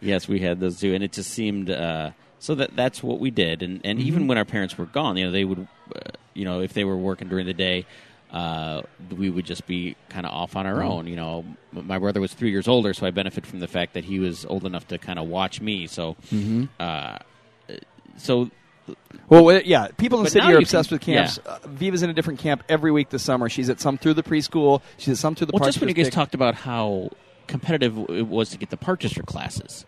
yes, 0.00 0.28
we 0.28 0.38
had 0.38 0.60
those 0.60 0.78
too, 0.78 0.94
and 0.94 1.02
it 1.02 1.10
just 1.12 1.30
seemed 1.32 1.68
uh, 1.68 2.12
so 2.38 2.54
that 2.54 2.76
that's 2.76 3.02
what 3.02 3.18
we 3.18 3.30
did. 3.32 3.62
And 3.62 3.80
and 3.84 3.98
Mm-hmm. 3.98 4.06
even 4.08 4.26
when 4.28 4.38
our 4.38 4.44
parents 4.44 4.78
were 4.78 4.86
gone, 4.86 5.16
you 5.16 5.26
know, 5.26 5.32
they 5.32 5.44
would, 5.44 5.66
uh, 5.94 6.00
you 6.32 6.44
know, 6.44 6.60
if 6.60 6.72
they 6.74 6.84
were 6.84 6.96
working 6.96 7.28
during 7.28 7.46
the 7.46 7.54
day. 7.54 7.86
Uh, 8.32 8.82
we 9.16 9.28
would 9.28 9.44
just 9.44 9.66
be 9.66 9.96
kind 10.08 10.24
of 10.24 10.32
off 10.32 10.54
on 10.56 10.64
our 10.66 10.74
Mm-hmm. 10.76 10.88
own, 10.92 11.06
you 11.08 11.16
know. 11.16 11.44
My 11.72 11.98
brother 11.98 12.20
was 12.20 12.32
three 12.32 12.50
years 12.50 12.68
older, 12.68 12.94
so 12.94 13.06
I 13.06 13.10
benefit 13.10 13.44
from 13.44 13.58
the 13.60 13.66
fact 13.68 13.94
that 13.94 14.04
he 14.04 14.18
was 14.20 14.44
old 14.46 14.64
enough 14.64 14.86
to 14.88 14.98
kind 14.98 15.18
of 15.18 15.26
watch 15.26 15.60
me. 15.60 15.86
So, 15.88 16.14
Mm-hmm. 16.32 16.64
uh, 16.78 17.18
so 18.16 18.50
Well, 19.28 19.60
yeah, 19.62 19.88
people 19.96 20.18
in 20.18 20.24
the 20.24 20.30
city 20.30 20.46
are 20.52 20.58
obsessed 20.58 20.88
can- 20.90 20.94
with 20.96 21.02
camps. 21.02 21.38
Uh, 21.38 21.58
Viva's 21.66 22.02
in 22.02 22.10
a 22.10 22.12
different 22.12 22.38
camp 22.40 22.62
every 22.68 22.90
week 22.92 23.10
this 23.10 23.22
summer. 23.22 23.48
She's 23.48 23.68
at 23.68 23.80
some 23.80 23.98
through 23.98 24.14
the 24.14 24.22
preschool. 24.22 24.80
She's 24.96 25.08
at 25.12 25.18
some 25.18 25.34
through 25.34 25.48
the 25.48 25.52
well, 25.54 25.64
just 25.64 25.80
when 25.80 25.88
you 25.88 25.94
guys 25.94 26.06
district. 26.06 26.14
talked 26.14 26.34
about 26.34 26.54
how 26.54 27.10
competitive 27.48 27.96
it 28.10 28.26
was 28.28 28.50
to 28.50 28.58
get 28.58 28.70
the 28.70 28.76
park 28.76 29.00
district 29.00 29.28
classes, 29.28 29.84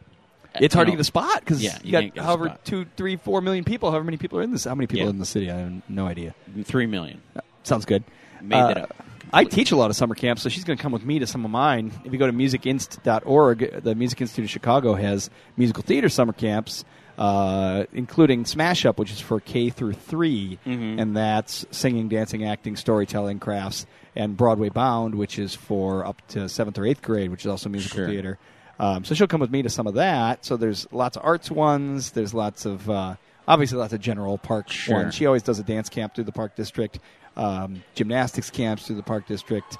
It's 0.60 0.74
hard 0.74 0.88
you 0.88 0.92
to 0.92 0.96
get 0.96 1.00
a 1.00 1.04
spot 1.04 1.40
because 1.40 1.62
Yeah, 1.62 1.76
you, 1.82 1.86
you 1.86 1.92
got 1.92 2.00
can't 2.02 2.14
get 2.14 2.20
a 2.22 2.26
however 2.26 2.58
two, 2.64 2.86
three, 2.96 3.16
four 3.16 3.40
million 3.40 3.62
people. 3.64 3.90
However 3.90 4.04
many 4.04 4.16
people 4.16 4.38
are 4.38 4.42
in 4.42 4.50
this. 4.50 4.64
How 4.64 4.74
many 4.74 4.86
people 4.88 5.04
Yeah. 5.06 5.10
in 5.10 5.18
the 5.18 5.24
city? 5.26 5.48
I 5.50 5.56
have 5.58 5.82
no 5.88 6.06
idea. 6.06 6.34
three 6.64 6.86
million. 6.86 7.22
Sounds 7.62 7.84
good. 7.84 8.02
Made 8.42 8.56
Uh, 8.56 8.66
that 8.68 8.78
up. 8.78 8.96
I 9.34 9.44
teach 9.44 9.72
a 9.72 9.76
lot 9.76 9.88
of 9.88 9.96
summer 9.96 10.14
camps, 10.14 10.42
so 10.42 10.50
she's 10.50 10.64
going 10.64 10.76
to 10.76 10.82
come 10.82 10.92
with 10.92 11.06
me 11.06 11.18
to 11.20 11.26
some 11.26 11.44
of 11.46 11.50
mine. 11.50 11.90
If 12.04 12.12
you 12.12 12.18
go 12.18 12.26
to 12.26 12.32
musicinst.org, 12.34 13.82
the 13.82 13.94
Music 13.94 14.20
Institute 14.20 14.44
of 14.44 14.50
Chicago 14.50 14.94
has 14.94 15.30
musical 15.56 15.82
theater 15.82 16.08
summer 16.08 16.32
camps, 16.34 16.84
uh, 17.18 17.84
including 17.92 18.44
Smash 18.44 18.84
Up, 18.84 18.98
which 18.98 19.10
is 19.10 19.20
for 19.20 19.40
K 19.40 19.70
through 19.70 19.94
3, 19.94 20.58
Mhm. 20.66 21.00
and 21.00 21.16
that's 21.16 21.64
singing, 21.70 22.08
dancing, 22.08 22.44
acting, 22.44 22.76
storytelling, 22.76 23.38
crafts, 23.38 23.86
and 24.14 24.36
Broadway 24.36 24.68
Bound, 24.68 25.14
which 25.14 25.38
is 25.38 25.54
for 25.54 26.06
up 26.06 26.20
to 26.28 26.48
seventh 26.48 26.78
or 26.78 26.84
eighth 26.84 27.00
grade, 27.02 27.30
which 27.30 27.40
is 27.42 27.46
also 27.46 27.68
musical 27.70 27.96
Sure. 27.98 28.08
theater. 28.08 28.38
Um, 28.78 29.04
so 29.04 29.14
she'll 29.14 29.26
come 29.26 29.40
with 29.40 29.50
me 29.50 29.62
to 29.62 29.68
some 29.70 29.86
of 29.86 29.94
that. 29.94 30.44
So 30.44 30.56
there's 30.56 30.86
lots 30.92 31.16
of 31.16 31.24
arts 31.24 31.50
ones. 31.50 32.10
There's 32.10 32.34
lots 32.34 32.66
of 32.66 32.90
uh, 32.90 33.14
obviously 33.46 33.78
lots 33.78 33.92
of 33.92 34.00
general 34.00 34.38
park 34.38 34.70
Sure. 34.70 34.96
ones. 34.96 35.14
She 35.14 35.24
always 35.26 35.42
does 35.42 35.58
a 35.58 35.62
dance 35.62 35.88
camp 35.88 36.14
through 36.14 36.24
the 36.24 36.32
park 36.32 36.56
district, 36.56 36.98
um, 37.36 37.82
gymnastics 37.94 38.50
camps 38.50 38.86
through 38.86 38.96
the 38.96 39.02
park 39.02 39.26
district. 39.26 39.78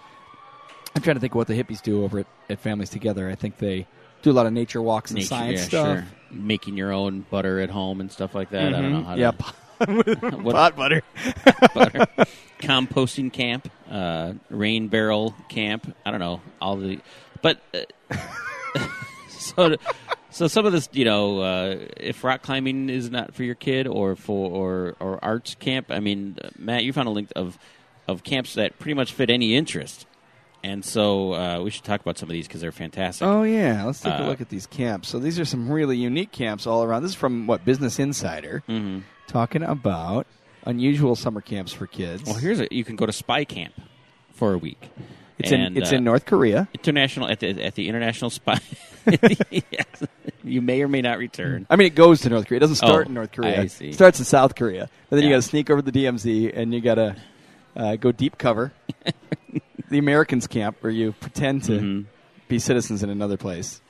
I'm 0.95 1.03
trying 1.03 1.17
to 1.17 1.21
think 1.21 1.35
what 1.35 1.47
the 1.47 1.55
hippies 1.55 1.83
do 1.83 2.05
over 2.05 2.21
at, 2.21 2.27
at 2.51 2.61
Families 2.61 2.91
Together. 2.91 3.29
I 3.31 3.35
think 3.35 3.59
they 3.59 3.87
do 4.23 4.31
a 4.31 4.33
lot 4.35 4.47
of 4.47 4.53
nature 4.53 4.81
walks 4.83 5.11
and 5.11 5.17
Nature, 5.19 5.29
science 5.29 5.61
yeah, 5.61 5.67
stuff. 5.67 5.87
sure. 5.99 6.07
Making 6.31 6.77
your 6.77 6.93
own 6.93 7.27
butter 7.31 7.61
at 7.61 7.71
home 7.71 8.01
and 8.01 8.11
stuff 8.11 8.35
like 8.35 8.51
that. 8.51 8.69
I 8.75 8.81
don't 8.81 8.93
know 8.93 9.03
how 9.03 9.15
yeah, 9.15 9.31
to 9.31 9.37
pot, 9.39 9.55
what- 10.43 10.55
pot 10.55 10.77
butter. 10.77 11.03
butter. 11.75 12.07
composting 12.61 13.33
camp, 13.33 13.71
uh, 13.91 14.35
rain 14.51 14.89
barrel 14.89 15.35
camp. 15.49 15.95
I 16.07 16.11
don't 16.11 16.21
know 16.21 16.41
all 16.61 16.77
the, 16.77 17.01
but 17.41 17.61
uh, 17.75 18.87
so 19.29 19.77
so 20.33 20.47
some 20.49 20.67
of 20.67 20.73
this, 20.73 20.89
you 20.93 21.05
know, 21.05 21.41
uh, 21.41 21.77
if 21.97 22.25
rock 22.25 22.43
climbing 22.43 22.89
is 22.91 23.11
not 23.11 23.35
for 23.35 23.45
your 23.45 23.55
kid 23.55 23.87
or 23.87 24.17
for 24.17 24.51
or 24.51 24.97
or 25.01 25.23
arts 25.25 25.55
camp. 25.55 25.87
I 25.91 26.01
mean, 26.01 26.39
uh, 26.43 26.49
Matt, 26.59 26.85
you 26.85 26.93
found 26.93 27.09
a 27.09 27.13
link 27.13 27.31
of 27.37 27.59
of 28.09 28.25
camps 28.25 28.55
that 28.55 28.79
pretty 28.79 28.95
much 28.95 29.13
fit 29.13 29.31
any 29.31 29.55
interest, 29.55 30.07
and 30.65 30.85
so 30.85 31.35
uh, 31.35 31.61
we 31.63 31.71
should 31.71 31.85
talk 31.85 32.01
about 32.01 32.19
some 32.19 32.29
of 32.29 32.33
these 32.33 32.49
because 32.49 32.61
they're 32.61 32.73
fantastic. 32.73 33.27
Oh 33.27 33.43
yeah, 33.45 33.85
let's 33.85 34.01
take 34.01 34.13
a 34.13 34.23
Uh, 34.25 34.27
look 34.27 34.41
at 34.41 34.49
these 34.49 34.67
camps. 34.67 35.09
So 35.09 35.19
these 35.19 35.39
are 35.39 35.45
some 35.45 35.71
really 35.71 35.97
unique 35.97 36.33
camps 36.33 36.67
all 36.67 36.83
around. 36.83 37.03
This 37.03 37.13
is 37.13 37.17
from 37.17 37.47
what 37.47 37.65
Business 37.65 37.99
Insider 37.99 38.63
hmm 38.67 39.01
talking 39.29 39.63
about 39.63 40.27
unusual 40.67 41.17
summer 41.17 41.41
camps 41.41 41.73
for 41.73 41.87
kids. 41.87 42.25
Well, 42.25 42.35
here's 42.35 42.61
a 42.61 42.69
you 42.71 42.85
can 42.85 42.97
go 42.97 43.07
to 43.07 43.13
spy 43.13 43.45
camp 43.45 43.73
for 44.35 44.53
a 44.53 44.59
week. 44.59 44.91
it's 45.39 45.53
in 45.53 45.77
it's 45.77 45.93
uh, 45.93 45.97
in 45.97 46.05
North 46.05 46.27
Korea. 46.27 46.69
international 46.75 47.29
at 47.29 47.41
the 47.41 47.63
at 47.65 47.75
the 47.77 47.89
international 47.89 48.31
spy. 48.31 48.59
yes. 49.51 50.03
You 50.45 50.61
may 50.63 50.83
or 50.83 50.89
may 50.89 51.03
not 51.03 51.19
return. 51.19 51.67
I 51.71 51.77
mean, 51.77 51.87
it 51.87 51.95
goes 51.95 52.23
to 52.23 52.29
North 52.31 52.47
Korea. 52.47 52.57
It 52.59 52.61
doesn't 52.61 52.77
start 52.77 53.07
Oh, 53.07 53.09
in 53.09 53.15
North 53.15 53.33
Korea. 53.33 53.63
I 53.63 53.67
see. 53.67 53.89
It 53.89 53.95
starts 53.95 54.19
in 54.19 54.25
South 54.25 54.55
Korea, 54.55 54.89
but 55.09 55.17
then 55.17 55.25
you 55.25 55.31
got 55.31 55.37
to 55.37 55.43
sneak 55.43 55.71
over 55.71 55.83
the 55.83 55.93
DMZ 55.93 56.53
and 56.57 56.73
you 56.75 56.81
got 56.81 56.97
to 56.97 57.17
uh, 57.77 57.97
go 57.97 58.13
deep 58.13 58.39
cover. 58.39 58.73
the 59.89 59.99
Americans 59.99 60.47
camp 60.47 60.77
where 60.81 60.93
you 60.93 61.13
pretend 61.21 61.65
to 61.65 61.73
Mhm. 61.73 62.05
be 62.49 62.59
citizens 62.59 63.03
in 63.03 63.11
another 63.11 63.37
place. 63.37 63.81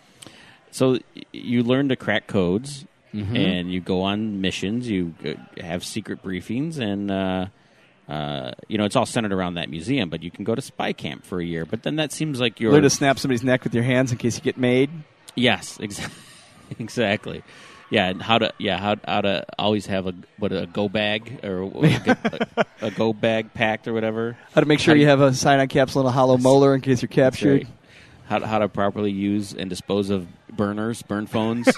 So 0.71 0.99
you 1.33 1.63
learn 1.63 1.89
to 1.91 1.97
crack 1.97 2.27
codes, 2.27 2.87
Mhm. 3.15 3.37
and 3.37 3.73
you 3.73 3.81
go 3.81 4.03
on 4.03 4.41
missions. 4.41 4.89
You 4.89 5.15
uh, 5.25 5.63
have 5.63 5.85
secret 5.85 6.23
briefings, 6.23 6.79
and 6.79 7.11
uh, 7.11 7.47
uh, 8.09 8.53
you 8.69 8.79
know, 8.79 8.85
it's 8.85 8.97
all 8.97 9.05
centered 9.07 9.33
around 9.33 9.55
that 9.55 9.69
museum. 9.69 10.09
But 10.09 10.23
you 10.23 10.31
can 10.31 10.45
go 10.45 10.55
to 10.55 10.63
spy 10.63 10.93
camp 10.93 11.25
for 11.27 11.39
a 11.41 11.45
year. 11.45 11.65
But 11.67 11.83
then 11.83 11.97
that 11.97 12.11
seems 12.13 12.41
like 12.41 12.59
you're 12.59 12.73
Learn 12.73 12.83
to 12.83 12.91
snap 12.91 13.19
somebody's 13.19 13.45
neck 13.45 13.65
with 13.65 13.75
your 13.75 13.85
hands 13.85 14.13
in 14.13 14.19
case 14.19 14.37
you 14.37 14.43
get 14.43 14.57
made. 14.57 14.91
yes, 15.35 15.79
exactly, 15.81 16.15
exactly. 16.79 17.43
Yeah, 17.91 18.09
and 18.09 18.23
how 18.23 18.39
to 18.39 18.53
yeah 18.59 18.79
how 18.79 18.97
how 19.07 19.21
to 19.21 19.45
always 19.59 19.85
have 19.87 20.07
a 20.07 20.15
what 20.39 20.51
a 20.53 20.67
go 20.67 20.89
bag 20.89 21.41
or 21.45 21.63
a, 21.63 21.67
a, 22.57 22.67
a 22.87 22.91
go 22.91 23.13
bag 23.13 23.53
packed 23.53 23.87
or 23.87 23.93
whatever. 23.93 24.37
How 24.55 24.63
to 24.63 24.67
make 24.67 24.79
sure 24.81 24.95
How 24.95 25.01
you 25.01 25.09
have 25.09 25.21
a 25.21 25.35
cyanide 25.35 25.69
capsule 25.69 26.01
and 26.01 26.09
a 26.09 26.13
hollow 26.13 26.39
molar 26.39 26.75
in 26.75 26.81
case 26.81 27.03
you're 27.03 27.09
captured. 27.11 27.65
Right. 27.65 27.67
How 28.29 28.39
to, 28.39 28.47
how 28.47 28.59
to 28.61 28.69
properly 28.69 29.11
use 29.11 29.53
and 29.53 29.69
dispose 29.69 30.09
of 30.09 30.27
burners, 30.57 31.03
burn 31.03 31.27
phones. 31.27 31.69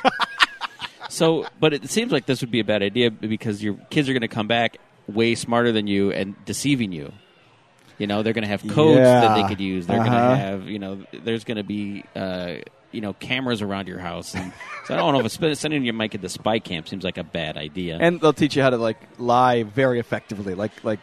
so, 1.09 1.47
but 1.59 1.73
it 1.75 1.91
seems 1.91 2.13
like 2.13 2.27
this 2.27 2.41
would 2.43 2.51
be 2.51 2.61
a 2.61 2.65
bad 2.65 2.83
idea 2.83 3.11
because 3.11 3.63
your 3.63 3.75
kids 3.91 4.09
are 4.09 4.13
going 4.13 4.21
to 4.23 4.29
come 4.29 4.47
back 4.47 4.77
way 5.09 5.35
smarter 5.35 5.73
than 5.73 5.87
you 5.89 6.13
and 6.13 6.35
deceiving 6.45 6.93
you. 6.93 7.13
You 7.99 8.07
know, 8.07 8.23
they're 8.23 8.33
going 8.33 8.43
to 8.43 8.49
have 8.49 8.63
codes 8.69 8.99
that 8.99 9.35
they 9.35 9.49
could 9.49 9.61
use. 9.61 9.87
They're 9.87 9.99
going 9.99 10.11
Uh-huh. 10.13 10.31
to 10.31 10.37
have, 10.37 10.69
you 10.69 10.79
know, 10.79 11.05
there's 11.13 11.45
going 11.45 11.57
to 11.59 11.63
be, 11.65 12.05
uh, 12.15 12.57
you 12.95 13.01
know, 13.01 13.13
cameras 13.15 13.61
around 13.63 13.89
your 13.89 13.99
house. 13.99 14.35
And 14.35 14.53
so 14.87 14.95
I 14.95 14.97
don't 14.97 15.13
know 15.13 15.21
if 15.21 15.27
it's, 15.43 15.61
sending 15.61 15.85
your 15.85 15.95
mic 15.95 16.15
at 16.15 16.21
the 16.23 16.29
spy 16.29 16.59
camp 16.61 16.89
seems 16.89 17.05
like 17.05 17.19
a 17.19 17.25
bad 17.25 17.57
idea. 17.57 17.99
And 18.01 18.21
they'll 18.21 18.33
teach 18.33 18.57
you 18.57 18.63
how 18.63 18.71
to 18.71 18.77
like 18.79 18.97
lie 19.19 19.63
very 19.65 19.99
effectively, 19.99 20.55
like 20.55 20.85
like 20.85 21.01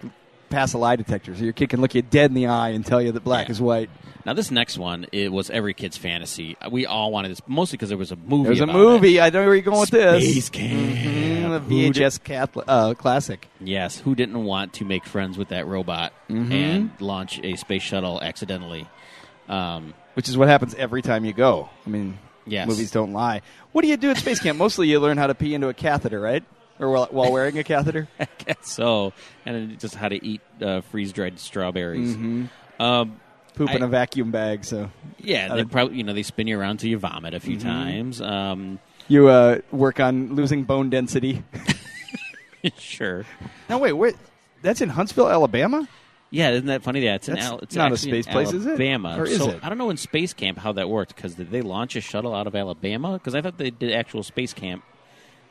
pass 0.50 0.74
a 0.74 0.78
lie 0.78 0.98
detector, 0.98 1.34
so 1.36 1.44
your 1.46 1.54
kid 1.54 1.70
can 1.70 1.80
look 1.80 1.96
you 1.96 2.02
dead 2.02 2.30
in 2.30 2.34
the 2.36 2.48
eye 2.48 2.70
and 2.70 2.86
tell 2.86 3.02
you 3.02 3.14
that 3.14 3.24
black 3.24 3.48
Yeah. 3.48 3.52
is 3.54 3.62
white. 3.62 3.90
now, 4.26 4.34
this 4.34 4.52
next 4.52 4.78
one, 4.78 5.06
it 5.14 5.32
was 5.32 5.50
every 5.50 5.74
kid's 5.74 5.96
fantasy. 5.96 6.58
We 6.70 6.86
all 6.86 7.10
wanted 7.10 7.32
this, 7.32 7.42
mostly 7.48 7.78
because 7.78 7.88
there 7.88 7.98
was 7.98 8.12
a 8.12 8.18
movie. 8.18 8.48
There's 8.50 8.60
a 8.60 8.68
movie. 8.68 9.18
It. 9.18 9.22
I 9.22 9.30
know 9.30 9.46
where 9.46 9.56
you're 9.56 9.64
going 9.64 9.80
with 9.80 9.92
this. 9.92 10.30
Space 10.30 10.50
Camp. 10.50 10.74
Mm, 10.74 11.50
the 11.52 11.60
Who 11.60 11.82
did- 11.94 11.96
VHS 11.96 12.22
Catholic, 12.22 12.66
uh, 12.68 12.94
classic. 12.96 13.48
Yes, 13.62 13.98
who 14.00 14.14
didn't 14.14 14.44
want 14.44 14.74
to 14.74 14.84
make 14.86 15.06
friends 15.06 15.38
with 15.38 15.48
that 15.50 15.68
robot 15.68 16.12
Mm-hmm. 16.30 16.52
and 16.52 16.92
launch 17.00 17.40
a 17.44 17.56
space 17.56 17.82
shuttle 17.82 18.22
accidentally? 18.22 18.88
Um, 19.48 19.94
which 20.14 20.30
is 20.30 20.38
what 20.38 20.48
happens 20.48 20.74
every 20.76 21.02
time 21.02 21.26
you 21.26 21.34
go. 21.34 21.70
I 21.86 21.90
mean, 21.90 22.18
Yes. 22.46 22.68
movies 22.68 22.92
don't 22.92 23.14
lie. 23.14 23.42
What 23.72 23.84
do 23.84 23.88
you 23.88 23.98
do 23.98 24.10
at 24.10 24.18
space 24.18 24.40
camp? 24.40 24.58
Mostly, 24.58 24.88
you 24.88 25.00
learn 25.00 25.18
how 25.18 25.28
to 25.28 25.36
pee 25.36 25.54
into 25.54 25.70
a 25.70 25.74
catheter, 25.74 26.20
right? 26.20 26.44
Or 26.80 26.90
while, 26.90 27.08
while 27.12 27.32
wearing 27.34 27.58
a 27.60 27.64
catheter. 27.64 28.08
I 28.20 28.28
guess 28.46 28.58
so, 28.70 29.14
and 29.46 29.80
just 29.80 29.94
how 29.96 30.10
to 30.10 30.26
eat 30.26 30.42
uh, 30.62 30.82
freeze 30.82 31.14
dried 31.14 31.40
strawberries. 31.40 32.16
Mm-hmm. 32.16 32.82
Um, 32.82 33.20
Poop 33.54 33.70
in 33.72 33.84
a 33.84 33.88
vacuum 33.88 34.32
bag. 34.32 34.64
So 34.66 34.90
yeah, 35.20 35.54
they 35.54 35.66
probably 35.66 35.98
you 35.98 36.04
know 36.04 36.14
they 36.14 36.24
spin 36.24 36.48
you 36.48 36.60
around 36.60 36.78
till 36.78 36.90
you 36.90 36.98
vomit 36.98 37.34
a 37.34 37.40
few 37.40 37.58
Mm-hmm. 37.58 37.68
times. 37.68 38.22
Um, 38.22 38.80
you 39.08 39.28
uh, 39.28 39.60
work 39.72 40.00
on 40.00 40.36
losing 40.36 40.64
bone 40.64 40.90
density. 40.90 41.44
sure. 42.78 43.26
no, 43.70 43.78
wait, 43.78 43.94
wait. 43.94 44.16
That's 44.62 44.82
in 44.82 44.90
Huntsville, 44.90 45.30
Alabama. 45.30 45.88
Yeah, 46.32 46.52
isn't 46.52 46.68
that 46.68 46.82
funny? 46.82 47.02
Yeah, 47.02 47.16
it's, 47.16 47.28
That's 47.28 47.42
Al- 47.42 47.60
it's 47.60 47.76
not 47.76 47.92
a 47.92 47.98
space 47.98 48.26
place, 48.26 48.54
is 48.54 48.66
it? 48.66 48.70
Alabama. 48.70 49.18
Or 49.20 49.26
is 49.26 49.38
so 49.38 49.50
it? 49.50 49.60
I 49.62 49.70
don't 49.70 49.78
know 49.78 49.90
in 49.90 49.98
space 49.98 50.34
camp 50.34 50.58
how 50.58 50.72
that 50.74 50.90
worked 50.90 51.16
because 51.16 51.36
did 51.36 51.52
they 51.52 51.62
launch 51.62 51.96
a 51.98 52.02
shuttle 52.02 52.34
out 52.34 52.48
of 52.48 52.56
Alabama? 52.56 53.14
Because 53.14 53.36
I 53.36 53.42
thought 53.42 53.58
they 53.58 53.70
did 53.70 53.92
actual 53.92 54.24
space 54.24 54.54
camp, 54.54 54.84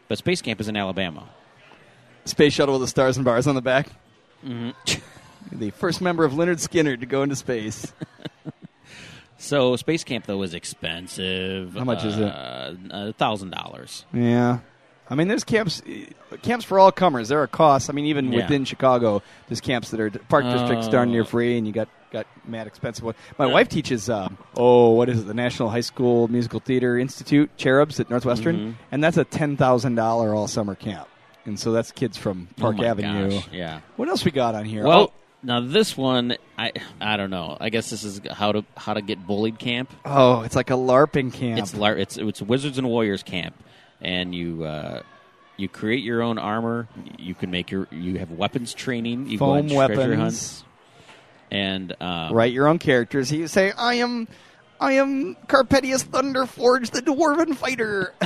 but 0.09 0.19
space 0.19 0.41
camp 0.41 0.61
is 0.61 0.69
in 0.69 0.77
Alabama. 0.77 1.29
Space 2.25 2.55
shuttle 2.55 2.75
with 2.75 2.83
the 2.83 2.89
stars 2.89 3.17
and 3.17 3.25
bars 3.25 3.47
on 3.47 3.55
the 3.55 3.63
back. 3.63 3.89
Mm-hmm. 4.45 5.01
The 5.53 5.71
first 5.71 6.03
member 6.03 6.25
of 6.25 6.35
Lynyrd 6.35 6.61
Skynyrd 6.61 7.01
to 7.01 7.07
go 7.07 7.23
into 7.23 7.35
space. 7.35 7.93
So 9.41 9.75
space 9.77 10.05
camp 10.05 10.27
though 10.27 10.43
is 10.43 10.53
expensive. 10.53 11.75
How 11.75 11.85
much 11.85 12.05
is 12.05 12.19
it? 12.19 12.31
A 12.31 13.15
thousand 13.17 13.51
dollars. 13.51 14.05
Yeah. 14.13 14.59
I 15.11 15.17
mean, 15.17 15.27
there's 15.29 15.43
camps, 15.45 15.83
camps 16.43 16.65
for 16.65 16.79
all 16.79 16.93
comers. 16.93 17.29
There 17.29 17.43
are 17.43 17.47
costs. 17.49 17.91
I 17.91 17.93
mean, 17.93 18.07
even 18.07 18.33
Yeah. 18.33 18.43
within 18.43 18.65
Chicago, 18.65 19.23
there's 19.49 19.61
camps 19.61 19.91
that 19.91 19.99
are 20.01 20.11
park 20.29 20.45
districts 20.45 20.89
darn 20.89 21.11
near 21.11 21.23
Oh. 21.23 21.25
free, 21.25 21.59
and 21.59 21.67
you 21.67 21.73
got 21.73 21.89
got 22.13 22.27
mad 22.45 22.67
expensive 22.67 23.05
ones. 23.05 23.17
My 23.39 23.47
Yeah. 23.47 23.53
wife 23.53 23.69
teaches, 23.69 24.11
um, 24.11 24.37
oh, 24.57 24.91
what 24.91 25.09
is 25.09 25.21
it? 25.21 25.27
The 25.29 25.35
National 25.35 25.69
High 25.69 25.81
School 25.81 26.27
Musical 26.27 26.59
Theater 26.59 26.99
Institute, 26.99 27.51
Cherubs 27.57 28.01
at 28.01 28.11
Northwestern, 28.11 28.57
Mhm. 28.57 28.75
and 28.91 29.05
that's 29.05 29.17
a 29.17 29.23
ten 29.25 29.57
thousand 29.57 29.95
dollar 29.95 30.35
all 30.35 30.49
summer 30.49 30.75
camp. 30.75 31.07
And 31.47 31.59
so 31.59 31.71
that's 31.71 31.93
kids 31.93 32.17
from 32.17 32.49
Park 32.59 32.77
oh 32.81 32.85
Avenue. 32.85 33.31
Gosh. 33.31 33.49
Yeah. 33.53 33.81
What 33.97 34.09
else 34.09 34.25
we 34.25 34.33
got 34.33 34.57
on 34.57 34.65
here? 34.65 34.85
Well, 34.85 35.13
now 35.45 35.61
this 35.61 35.97
one, 35.97 36.35
I 36.59 36.73
I 37.01 37.17
don't 37.17 37.31
know. 37.31 37.57
I 37.61 37.71
guess 37.71 37.91
this 37.91 38.03
is 38.03 38.21
how 38.31 38.51
to 38.53 38.65
how 38.77 38.95
to 38.95 39.03
get 39.03 39.25
bullied 39.25 39.59
camp. 39.61 39.93
oh, 40.05 40.39
oh, 40.39 40.43
it's 40.43 40.57
like 40.57 40.71
a 40.71 40.75
LARPing 40.75 41.33
camp. 41.33 41.61
It's 41.61 41.77
lar- 41.77 41.97
it's 41.97 42.17
it's 42.17 42.43
Wizards 42.43 42.77
and 42.77 42.89
Warriors 42.89 43.23
camp, 43.23 43.55
and 44.01 44.35
you. 44.35 44.65
Uh, 44.65 45.03
you 45.57 45.69
create 45.69 46.03
your 46.03 46.23
own 46.23 46.39
armor. 46.39 46.89
You 47.19 47.35
can 47.35 47.51
make 47.51 47.71
your. 47.71 47.87
You 47.91 48.19
have 48.19 48.31
weapons 48.31 48.73
training. 48.73 49.27
You 49.29 49.37
go 49.39 49.51
on 49.51 49.69
Foam 49.69 49.77
treasure 49.87 49.99
weapons. 49.99 50.17
hunts, 50.17 50.65
and 51.51 51.95
um, 52.01 52.33
Write 52.33 52.53
your 52.55 52.67
own 52.67 52.79
characters. 52.79 53.31
You 53.31 53.47
say, 53.47 53.71
I 53.73 53.95
am. 53.95 54.27
I 54.81 54.93
am 54.95 55.37
Carpetius 55.47 56.03
Thunderforge, 56.05 56.91
the 56.93 57.03
dwarven 57.03 57.55
fighter. 57.55 58.15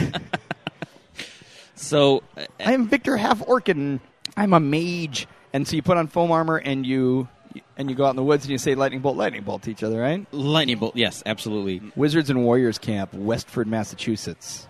So 1.76 2.22
uh, 2.37 2.44
I 2.60 2.72
am 2.72 2.88
Victor 2.88 3.16
Half 3.16 3.40
Orkin. 3.40 4.00
I'm 4.37 4.52
a 4.52 4.60
mage, 4.60 5.26
and 5.52 5.66
so 5.66 5.76
you 5.76 5.82
put 5.82 5.96
on 5.96 6.06
foam 6.06 6.30
armor 6.30 6.56
and 6.56 6.87
you 6.87 7.28
and 7.76 7.90
you 7.90 7.96
go 7.96 8.06
out 8.06 8.10
in 8.10 8.16
the 8.16 8.22
woods 8.22 8.44
and 8.44 8.52
you 8.52 8.58
say 8.58 8.74
lightning 8.74 9.00
bolt, 9.00 9.16
lightning 9.16 9.42
bolt 9.42 9.62
to 9.62 9.70
each 9.70 9.82
other, 9.82 10.00
right? 10.00 10.24
lightning 10.32 10.78
bolt. 10.78 10.96
Yes, 10.96 11.22
absolutely. 11.26 11.82
Wizards 11.96 12.30
and 12.30 12.44
Warriors 12.44 12.78
Camp, 12.78 13.12
Westford, 13.12 13.66
Massachusetts. 13.66 14.66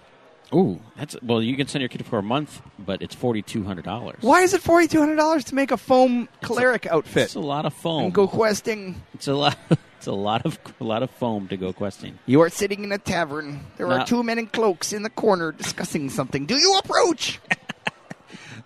Ooh, 0.54 0.80
that's 0.96 1.16
well. 1.22 1.42
You 1.42 1.56
can 1.56 1.66
send 1.66 1.80
your 1.82 1.88
kid 1.88 2.04
for 2.06 2.18
a 2.18 2.22
month, 2.22 2.62
but 2.78 3.02
it's 3.02 3.14
forty 3.14 3.42
two 3.42 3.64
hundred 3.64 3.84
dollars. 3.84 4.18
Why 4.20 4.42
is 4.42 4.54
it 4.54 4.62
forty 4.62 4.86
two 4.86 5.00
hundred 5.00 5.16
dollars 5.16 5.44
to 5.44 5.54
make 5.54 5.70
a 5.72 5.76
foam 5.76 6.28
cleric 6.42 6.86
outfit 6.86 7.24
It's 7.24 7.34
a 7.34 7.40
lot 7.40 7.66
of 7.66 7.74
foam. 7.74 8.04
and 8.04 8.14
go 8.14 8.28
questing? 8.28 9.02
It's 9.14 9.26
a 9.28 9.34
lot. 9.34 9.56
It's 10.04 10.08
a 10.10 10.12
lot 10.12 10.44
of 10.44 10.58
a 10.80 10.84
lot 10.84 11.02
of 11.02 11.08
foam 11.12 11.48
to 11.48 11.56
go 11.56 11.72
questing. 11.72 12.18
You 12.26 12.42
are 12.42 12.50
sitting 12.50 12.84
in 12.84 12.92
a 12.92 12.98
tavern. 12.98 13.60
There 13.78 13.86
Now- 13.88 14.00
are 14.02 14.06
two 14.06 14.22
men 14.22 14.38
in 14.38 14.48
cloaks 14.48 14.92
in 14.92 15.02
the 15.02 15.08
corner 15.08 15.50
discussing 15.50 16.10
something. 16.10 16.44
Do 16.44 16.56
you 16.56 16.76
approach? 16.78 17.40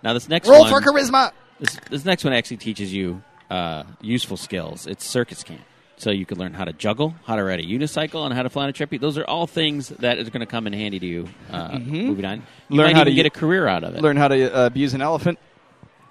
Now 0.03 0.13
this 0.13 0.29
next 0.29 0.47
Roll 0.47 0.61
one, 0.61 0.69
for 0.69 0.81
charisma. 0.81 1.31
this, 1.59 1.77
this 1.89 2.05
next 2.05 2.23
one 2.23 2.33
actually 2.33 2.57
teaches 2.57 2.93
you 2.93 3.21
uh, 3.49 3.83
useful 4.01 4.37
skills. 4.37 4.87
It's 4.87 5.05
circus 5.05 5.43
camp, 5.43 5.61
so 5.99 6.09
you 6.09 6.25
can 6.25 6.37
learn 6.39 6.53
how 6.55 6.65
to 6.65 6.73
juggle, 6.73 7.13
how 7.25 7.35
to 7.35 7.43
ride 7.43 7.59
a 7.59 7.63
unicycle, 7.63 8.25
and 8.25 8.33
how 8.33 8.41
to 8.41 8.49
fly 8.49 8.63
on 8.63 8.69
a 8.69 8.73
trapeze. 8.73 8.99
Those 8.99 9.17
are 9.19 9.25
all 9.25 9.45
things 9.45 9.89
that 9.89 10.17
is 10.17 10.29
going 10.29 10.39
to 10.39 10.45
come 10.47 10.65
in 10.65 10.73
handy 10.73 10.97
to 10.99 11.05
you. 11.05 11.29
Uh, 11.51 11.77
Moving 11.77 12.25
on, 12.25 12.37
you 12.37 12.41
Mm-hmm. 12.41 12.75
Learn 12.75 12.95
how 12.95 13.03
to 13.03 13.11
get 13.13 13.25
u- 13.25 13.27
a 13.27 13.29
career 13.29 13.67
out 13.67 13.83
of 13.83 13.93
it. 13.95 14.01
Learn 14.01 14.17
how 14.17 14.27
to 14.29 14.49
uh, 14.57 14.65
abuse 14.65 14.93
an 14.95 15.01
elephant. 15.03 15.37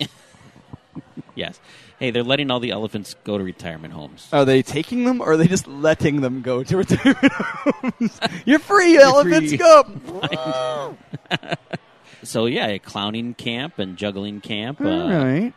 Yes. 1.35 1.61
Hey, 2.01 2.11
they're 2.11 2.25
letting 2.25 2.51
all 2.51 2.59
the 2.59 2.71
elephants 2.73 3.15
go 3.23 3.39
to 3.39 3.45
retirement 3.45 3.95
homes. 3.95 4.29
Are 4.33 4.45
they 4.45 4.61
taking 4.63 5.05
them 5.05 5.21
or 5.21 5.33
are 5.33 5.37
they 5.37 5.47
just 5.47 5.69
letting 5.69 6.21
them 6.21 6.43
go 6.43 6.65
to 6.65 6.77
retirement 6.77 7.33
homes? 7.33 8.21
You're 8.45 8.59
free, 8.59 8.97
elephants. 8.99 9.49
free. 9.51 9.57
Go. 9.57 10.97
So 12.25 12.47
yeah, 12.47 12.67
a 12.67 12.79
clowning 12.81 13.35
camp 13.35 13.79
and 13.79 13.97
juggling 13.97 14.41
camp. 14.41 14.81
All 14.81 14.89
uh, 14.89 15.25
right. 15.25 15.55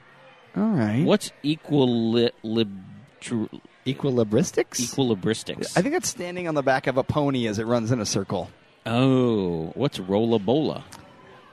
All 0.56 0.64
right. 0.70 1.04
What's 1.04 1.32
equili- 1.44 2.30
lib- 2.44 2.84
tr- 3.20 3.46
Equilibristics? 3.86 4.80
equilibristics? 4.80 5.78
I 5.78 5.82
think 5.82 5.94
that's 5.94 6.10
standing 6.10 6.48
on 6.48 6.56
the 6.56 6.62
back 6.62 6.88
of 6.88 6.98
a 6.98 7.04
pony 7.04 7.48
as 7.48 7.60
it 7.60 7.66
runs 7.66 7.92
in 7.92 8.00
a 8.00 8.06
circle. 8.06 8.50
Oh, 8.86 9.68
what's 9.76 9.98
rollabola? 10.00 10.84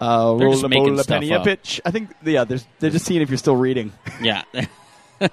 Uh, 0.01 0.35
They're 0.37 0.49
just 0.51 0.63
roll 0.63 0.65
a 0.67 0.69
making 0.69 0.95
bowl, 0.95 1.03
stuff 1.03 1.15
penny, 1.17 1.33
a 1.33 1.39
up. 1.39 1.45
pitch. 1.45 1.81
I 1.85 1.91
think, 1.91 2.11
yeah, 2.25 2.45
there's, 2.45 2.67
they're 2.79 2.91
just 2.91 3.05
seeing 3.07 3.21
if 3.23 3.31
you're 3.31 3.39
still 3.39 3.57
reading. 3.57 3.93
Yeah. 4.23 4.43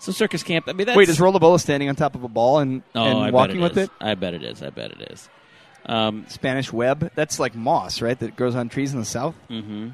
so 0.00 0.12
circus 0.12 0.42
camp. 0.42 0.66
I 0.68 0.72
mean, 0.72 0.86
that's, 0.86 0.96
Wait, 0.96 1.08
is 1.08 1.18
Rollabola 1.18 1.60
standing 1.60 1.88
on 1.88 1.96
top 1.96 2.14
of 2.14 2.24
a 2.24 2.28
ball 2.28 2.58
and, 2.58 2.82
oh, 2.94 3.04
and 3.04 3.18
I 3.18 3.30
walking 3.30 3.56
it 3.58 3.62
with 3.62 3.78
is. 3.78 3.84
it? 3.86 3.90
I 4.00 4.14
bet 4.14 4.34
it 4.34 4.42
is. 4.42 4.62
I 4.62 4.70
bet 4.70 4.90
it 4.92 5.12
is. 5.12 5.28
Um, 5.86 6.26
Spanish 6.28 6.72
web? 6.72 7.10
That's 7.14 7.38
like 7.38 7.54
moss, 7.54 8.02
right? 8.02 8.18
That 8.18 8.36
grows 8.36 8.54
on 8.54 8.68
trees 8.68 8.92
in 8.92 8.98
the 8.98 9.06
south? 9.06 9.34
hmm 9.48 9.90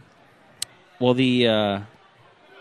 Well, 1.00 1.14
the 1.14 1.46
uh, 1.48 1.80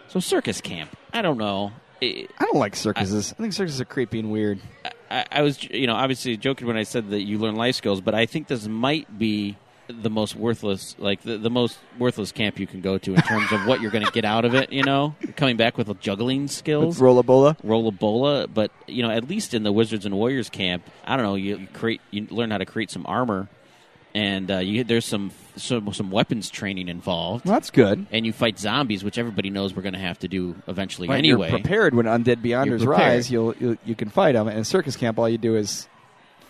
so 0.10 0.20
circus 0.20 0.60
camp. 0.62 0.96
I 1.14 1.22
don't 1.22 1.38
know. 1.38 1.72
I 2.02 2.28
don't 2.40 2.56
like 2.56 2.76
circuses. 2.76 3.34
I 3.38 3.42
think 3.42 3.54
circuses 3.54 3.82
are 3.82 3.86
creepy 3.86 4.20
and 4.20 4.32
weird. 4.32 4.60
I, 5.10 5.26
I 5.32 5.42
was, 5.42 5.64
you 5.64 5.88
know, 5.88 5.96
obviously 5.96 6.38
joking 6.38 6.68
when 6.68 6.78
I 6.78 6.84
said 6.84 7.10
that 7.10 7.22
you 7.22 7.38
learn 7.38 7.56
life 7.56 7.76
skills, 7.76 8.02
but 8.02 8.16
I 8.16 8.26
think 8.26 8.48
this 8.48 8.68
might 8.68 9.18
be 9.18 9.58
the 9.88 10.10
most 10.10 10.36
worthless, 10.36 10.96
like 10.98 11.22
the, 11.22 11.38
the 11.38 11.50
most 11.50 11.78
worthless 12.00 12.32
camp 12.32 12.60
you 12.60 12.68
can 12.68 12.82
go 12.82 12.98
to 12.98 13.14
in 13.14 13.22
terms 13.22 13.52
of 13.52 13.68
what 13.68 13.82
you're 13.82 13.92
going 13.92 14.06
to 14.06 14.12
get 14.12 14.26
out 14.26 14.46
of 14.46 14.56
it. 14.56 14.72
You 14.72 14.84
know, 14.84 15.16
coming 15.36 15.58
back 15.58 15.78
with 15.78 16.00
juggling 16.00 16.48
skills, 16.48 17.00
Rollabola? 17.00 17.58
rollabola, 17.62 18.48
but 18.52 18.72
you 18.88 19.04
know, 19.04 19.12
at 19.12 19.28
least 19.30 19.54
in 19.54 19.64
the 19.64 19.72
Wizards 19.72 20.06
and 20.06 20.16
Warriors 20.16 20.50
camp, 20.50 20.90
I 21.06 21.16
don't 21.16 21.26
know, 21.26 21.36
you 21.36 21.68
create, 21.74 22.02
you 22.12 22.28
learn 22.30 22.52
how 22.52 22.58
to 22.58 22.66
create 22.66 22.92
some 22.92 23.06
armor, 23.08 23.48
and 24.16 24.50
uh, 24.50 24.58
you 24.60 24.86
there's 24.86 25.06
some 25.06 25.32
some 25.58 25.94
some 25.94 26.10
weapons 26.10 26.50
training 26.50 26.88
involved. 26.88 27.46
Well, 27.46 27.54
that's 27.54 27.70
good. 27.70 28.08
And 28.12 28.26
you 28.26 28.32
fight 28.32 28.58
zombies, 28.58 29.04
which 29.04 29.18
everybody 29.18 29.50
knows 29.50 29.76
we're 29.76 29.82
going 29.84 29.94
to 29.94 30.00
have 30.00 30.18
to 30.20 30.30
do 30.30 30.56
eventually 30.68 31.10
Right, 31.10 31.18
anyway. 31.18 31.50
You're 31.50 31.60
prepared 31.60 31.94
when 31.94 32.06
undead 32.06 32.38
beyonders 32.38 32.86
rise. 32.86 33.30
You'll, 33.30 33.54
you'll 33.60 33.76
you 33.86 33.94
can 33.94 34.10
fight 34.10 34.32
them. 34.32 34.48
In 34.48 34.64
circus 34.64 34.96
camp, 34.96 35.20
all 35.20 35.28
you 35.28 35.38
do 35.38 35.58
is 35.58 35.90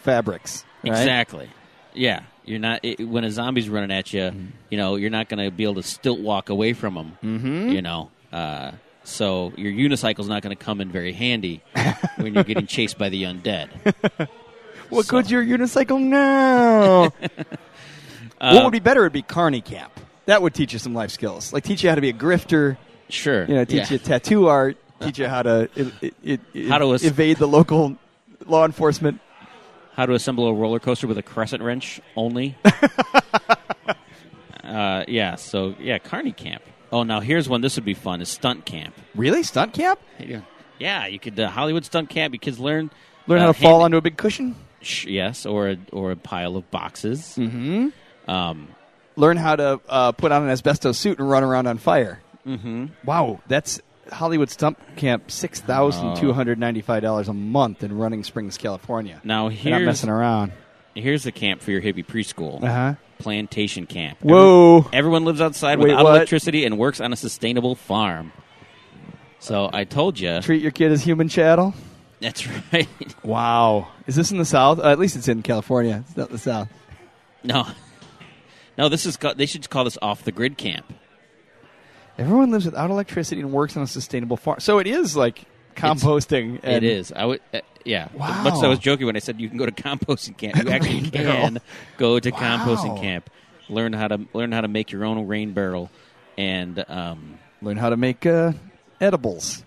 fabrics. 0.03 0.63
Right? 0.83 0.91
Exactly. 0.91 1.49
Yeah, 1.95 2.21
you're 2.45 2.59
not 2.59 2.81
it, 2.85 3.03
when 3.03 3.23
a 3.23 3.31
zombie's 3.31 3.67
running 3.67 3.91
at 3.91 4.13
you. 4.13 4.21
Mm-hmm. 4.21 4.45
You 4.69 4.77
know, 4.77 4.95
you're 4.95 5.09
not 5.09 5.27
going 5.27 5.43
to 5.43 5.49
be 5.49 5.63
able 5.63 5.75
to 5.75 5.83
stilt 5.83 6.19
walk 6.19 6.49
away 6.49 6.73
from 6.73 6.93
them. 6.93 7.17
Mm-hmm. 7.23 7.69
You 7.69 7.81
know, 7.81 8.11
uh, 8.31 8.73
So 9.05 9.53
your 9.57 9.71
unicycle's 9.71 10.27
not 10.27 10.43
going 10.43 10.55
to 10.55 10.63
come 10.63 10.81
in 10.81 10.91
very 10.91 11.13
handy 11.13 11.63
when 12.17 12.35
you're 12.35 12.43
getting 12.43 12.67
chased 12.67 12.99
by 12.99 13.09
the 13.09 13.23
undead. 13.23 13.69
What 14.89 15.05
So- 15.05 15.11
good's 15.11 15.31
your 15.31 15.43
unicycle 15.43 15.99
now? 15.99 17.09
what 18.39 18.63
would 18.63 18.71
be 18.71 18.79
better 18.79 19.01
would 19.01 19.13
be 19.13 19.21
carny 19.21 19.61
camp. 19.61 19.91
That 20.25 20.41
would 20.41 20.53
teach 20.53 20.73
you 20.73 20.79
some 20.79 20.93
life 20.93 21.11
skills, 21.11 21.53
like 21.53 21.63
teach 21.63 21.83
you 21.83 21.89
how 21.89 21.95
to 21.95 22.01
be 22.01 22.09
a 22.09 22.13
grifter. 22.13 22.77
Sure. 23.09 23.45
You 23.45 23.55
know, 23.55 23.65
teach 23.65 23.91
Yeah. 23.91 23.93
you 23.93 23.97
tattoo 23.99 24.47
art. 24.47 24.77
Teach 25.01 25.19
you 25.19 25.27
how 25.35 25.43
to 25.43 25.69
i 25.77 26.11
i 26.27 26.39
i 26.55 26.67
How 26.67 26.77
to 26.79 26.93
evade 26.93 27.37
the 27.37 27.47
local 27.47 27.97
law 28.45 28.65
enforcement. 28.65 29.19
how 29.95 30.05
to 30.05 30.13
assemble 30.13 30.47
a 30.47 30.53
roller 30.53 30.79
coaster 30.79 31.07
with 31.07 31.17
a 31.17 31.23
crescent 31.23 31.61
wrench 31.63 32.01
only. 32.15 32.57
uh, 34.63 35.03
yeah, 35.07 35.35
so 35.35 35.75
yeah, 35.79 35.97
Carney 35.99 36.31
Camp. 36.31 36.63
Oh, 36.91 37.03
now 37.03 37.19
here's 37.19 37.47
one. 37.49 37.61
This 37.61 37.75
would 37.75 37.85
be 37.85 37.93
fun: 37.93 38.21
is 38.21 38.29
stunt 38.29 38.65
camp. 38.65 38.95
Really, 39.15 39.43
stunt 39.43 39.73
camp? 39.73 39.99
Yeah, 40.79 41.05
you 41.07 41.19
could 41.19 41.39
uh, 41.39 41.49
Hollywood 41.49 41.85
stunt 41.85 42.09
camp. 42.09 42.33
You 42.33 42.39
kids 42.39 42.59
learn 42.59 42.89
Learn 43.27 43.39
uh, 43.39 43.45
how 43.47 43.51
to 43.51 43.59
fall 43.59 43.81
onto 43.81 43.97
a 43.97 44.01
big 44.01 44.17
cushion. 44.17 44.55
Sh- 44.85 45.05
yes, 45.07 45.45
or 45.45 45.69
a, 45.69 45.77
or 45.91 46.11
a 46.11 46.15
pile 46.15 46.55
of 46.55 46.69
boxes. 46.71 47.35
Mm-hmm. 47.37 47.89
Um, 48.29 48.67
Learn 49.17 49.37
how 49.37 49.55
to 49.55 49.79
uh, 49.87 50.11
put 50.11 50.31
on 50.31 50.43
an 50.43 50.49
asbestos 50.49 50.97
suit 50.97 51.19
and 51.19 51.29
run 51.29 51.43
around 51.43 51.67
on 51.67 51.77
fire. 51.77 52.19
mhm. 52.45 52.89
Wow, 53.05 53.39
that's 53.47 53.81
Hollywood 54.11 54.49
Stunt 54.49 54.77
Camp, 54.97 55.31
six 55.31 55.59
thousand 55.61 56.17
two 56.17 56.33
hundred 56.33 56.59
ninety-five 56.59 57.01
dollars 57.01 57.27
a 57.29 57.33
month 57.33 57.83
in 57.83 57.97
Running 57.97 58.23
Springs, 58.23 58.57
California. 58.57 59.21
Now 59.23 59.49
They're 59.49 59.57
not 59.71 59.77
here's 59.79 59.85
messing 59.85 60.09
around. 60.09 60.51
here's 60.93 61.23
the 61.23 61.31
camp 61.31 61.61
for 61.61 61.71
your 61.71 61.81
hippie 61.81 62.05
preschool. 62.05 62.61
Uh 62.61 62.67
huh. 62.67 62.93
Plantation 63.19 63.85
camp. 63.87 64.17
Whoa. 64.21 64.89
Everyone 64.91 65.23
lives 65.23 65.39
outside 65.39 65.79
Wait, 65.79 65.87
without 65.89 66.03
what? 66.03 66.15
electricity 66.17 66.65
and 66.65 66.77
works 66.77 66.99
on 66.99 67.13
a 67.13 67.15
sustainable 67.15 67.75
farm. 67.75 68.33
So 69.39 69.69
I 69.71 69.85
told 69.85 70.19
you. 70.19 70.41
Treat 70.41 70.61
your 70.61 70.71
kid 70.71 70.91
as 70.91 71.01
human 71.01 71.29
chattel. 71.29 71.73
That's 72.21 72.47
right. 72.73 72.87
Wow. 73.23 73.87
Is 74.07 74.15
this 74.15 74.31
in 74.31 74.37
the 74.37 74.45
South? 74.45 74.79
Uh, 74.79 74.89
at 74.89 74.99
least 74.99 75.15
it's 75.15 75.27
in 75.27 75.41
California. 75.41 76.03
It's 76.07 76.15
not 76.17 76.29
the 76.29 76.37
South. 76.37 76.69
No, 77.43 77.67
no. 78.77 78.87
This 78.89 79.05
is 79.05 79.17
ca- 79.17 79.33
they 79.33 79.45
should 79.45 79.69
call 79.69 79.83
this 79.83 79.97
off 80.01 80.23
the 80.23 80.31
grid 80.31 80.57
camp. 80.57 80.85
Everyone 82.17 82.51
lives 82.51 82.65
without 82.65 82.89
electricity 82.89 83.41
and 83.41 83.51
works 83.51 83.75
on 83.75 83.83
a 83.83 83.87
sustainable 83.87 84.37
farm. 84.37 84.59
So 84.61 84.79
it 84.79 84.87
is 84.87 85.15
like 85.17 85.43
composting. 85.75 86.59
and 86.63 86.75
it 86.75 86.83
is. 86.83 87.11
I 87.11 87.25
would. 87.25 87.41
Uh, 87.53 87.59
yeah. 87.83 88.07
Wow. 88.13 88.43
Much 88.43 88.53
as 88.53 88.63
I 88.63 88.67
was 88.67 88.79
joking 88.79 89.05
when 89.05 89.15
I 89.15 89.19
said 89.19 89.39
you 89.41 89.49
can 89.49 89.57
go 89.57 89.65
to 89.65 89.71
composting 89.71 90.37
camp. 90.37 90.55
You 90.63 90.69
actually 90.71 91.09
can 91.09 91.59
go 91.97 92.19
to 92.19 92.29
Wow. 92.31 92.39
composting 92.39 93.01
camp. 93.01 93.29
Learn 93.67 93.93
how 93.93 94.07
to 94.07 94.21
learn 94.33 94.51
how 94.51 94.61
to 94.61 94.67
make 94.67 94.91
your 94.91 95.03
own 95.05 95.27
rain 95.27 95.53
barrel, 95.53 95.89
and 96.37 96.83
um, 96.87 97.39
Learn 97.61 97.77
how 97.77 97.89
to 97.89 97.97
make 97.97 98.25
uh, 98.25 98.53
edibles. 99.01 99.63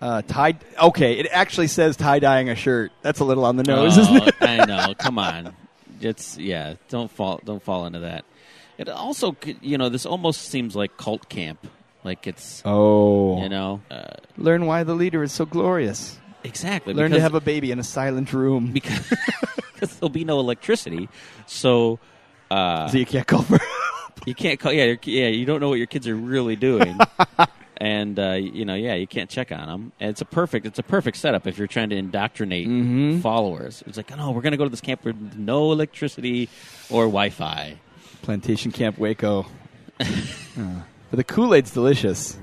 Uh, 0.00 0.22
tie. 0.22 0.54
Okay, 0.80 1.14
it 1.18 1.26
actually 1.30 1.66
says 1.66 1.96
tie 1.96 2.18
dyeing 2.18 2.48
a 2.48 2.54
shirt. 2.54 2.92
That's 3.02 3.20
a 3.20 3.24
little 3.24 3.44
on 3.44 3.56
the 3.56 3.64
nose, 3.64 3.98
oh, 3.98 4.00
isn't 4.02 4.28
it? 4.28 4.34
I 4.40 4.64
know. 4.64 4.94
Come 4.98 5.18
on. 5.18 5.54
It's 6.00 6.38
yeah. 6.38 6.74
Don't 6.88 7.10
fall. 7.10 7.40
Don't 7.44 7.62
fall 7.62 7.86
into 7.86 8.00
that. 8.00 8.24
It 8.78 8.88
also, 8.88 9.36
you 9.60 9.76
know, 9.76 9.88
this 9.88 10.06
almost 10.06 10.42
seems 10.42 10.76
like 10.76 10.96
cult 10.96 11.28
camp. 11.28 11.66
Like 12.04 12.28
it's, 12.28 12.62
Oh. 12.64 13.42
you 13.42 13.48
know, 13.48 13.80
uh, 13.90 14.04
Learn 14.36 14.66
why 14.66 14.84
the 14.84 14.94
leader 14.94 15.24
is 15.24 15.32
so 15.32 15.44
glorious. 15.44 16.16
exactly. 16.44 16.94
Learn 16.94 17.10
to 17.10 17.20
have 17.20 17.34
a 17.34 17.40
baby 17.40 17.72
in 17.72 17.80
a 17.80 17.84
silent 17.84 18.32
room. 18.32 18.70
because 18.72 19.00
because 19.74 19.96
there'll 19.96 20.08
be 20.10 20.24
no 20.24 20.38
electricity, 20.38 21.08
so 21.46 21.98
uh, 22.52 22.86
so 22.88 22.98
you 22.98 23.04
can't 23.06 23.26
call 23.26 23.42
for. 23.42 23.58
you 24.26 24.34
can't 24.34 24.60
call. 24.60 24.72
Yeah, 24.72 24.94
yeah, 25.02 25.26
you 25.26 25.44
don't 25.44 25.58
know 25.60 25.68
what 25.70 25.78
your 25.78 25.86
kids 25.88 26.06
are 26.06 26.14
really 26.14 26.54
doing, 26.56 26.96
and 27.78 28.18
uh, 28.18 28.32
you 28.32 28.64
know, 28.64 28.74
yeah, 28.74 28.94
you 28.94 29.06
can't 29.06 29.30
check 29.30 29.50
on 29.50 29.66
them. 29.66 29.92
And 30.00 30.10
it's 30.10 30.20
a 30.20 30.24
perfect, 30.24 30.66
it's 30.66 30.78
a 30.78 30.82
perfect 30.82 31.16
setup 31.16 31.46
if 31.46 31.56
you're 31.58 31.66
trying 31.66 31.90
to 31.90 31.96
indoctrinate 31.96 32.68
Mhm. 32.68 33.20
followers. 33.22 33.82
It's 33.86 33.96
like, 33.96 34.12
oh, 34.12 34.16
no, 34.16 34.30
we're 34.32 34.42
going 34.42 34.50
to 34.52 34.56
go 34.58 34.64
to 34.64 34.70
this 34.70 34.80
camp 34.80 35.04
with 35.04 35.36
no 35.36 35.72
electricity 35.72 36.48
or 36.90 37.04
Wi-Fi. 37.06 37.76
Plantation 38.22 38.70
Camp 38.72 38.98
Waco. 38.98 39.46
Uh, 40.58 40.80
but 41.10 41.16
the 41.16 41.24
Kool 41.24 41.54
Aid's 41.54 41.70
delicious. 41.70 42.36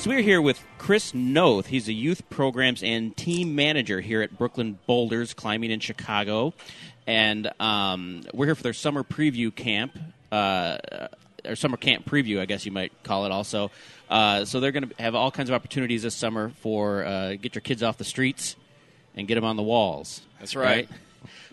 So 0.00 0.08
we're 0.08 0.22
here 0.22 0.40
with 0.40 0.64
Chris 0.78 1.12
Noth. 1.12 1.66
He's 1.66 1.86
a 1.86 1.92
youth 1.92 2.30
programs 2.30 2.82
and 2.82 3.14
team 3.14 3.54
manager 3.54 4.00
here 4.00 4.22
at 4.22 4.38
Brooklyn 4.38 4.78
Boulders 4.86 5.34
Climbing 5.34 5.70
in 5.70 5.78
Chicago, 5.78 6.54
and 7.06 7.52
um, 7.60 8.22
we're 8.32 8.46
here 8.46 8.54
for 8.54 8.62
their 8.62 8.72
summer 8.72 9.04
preview 9.04 9.54
camp, 9.54 9.98
uh, 10.32 10.78
or 11.44 11.54
summer 11.54 11.76
camp 11.76 12.06
preview, 12.06 12.40
I 12.40 12.46
guess 12.46 12.64
you 12.64 12.72
might 12.72 12.94
call 13.02 13.26
it. 13.26 13.30
Also, 13.30 13.70
uh, 14.08 14.46
so 14.46 14.58
they're 14.58 14.72
going 14.72 14.88
to 14.88 15.02
have 15.02 15.14
all 15.14 15.30
kinds 15.30 15.50
of 15.50 15.54
opportunities 15.54 16.02
this 16.02 16.14
summer 16.14 16.48
for 16.62 17.04
uh, 17.04 17.34
get 17.34 17.54
your 17.54 17.60
kids 17.60 17.82
off 17.82 17.98
the 17.98 18.04
streets 18.04 18.56
and 19.14 19.28
get 19.28 19.34
them 19.34 19.44
on 19.44 19.56
the 19.56 19.62
walls. 19.62 20.22
That's 20.38 20.56
right. 20.56 20.88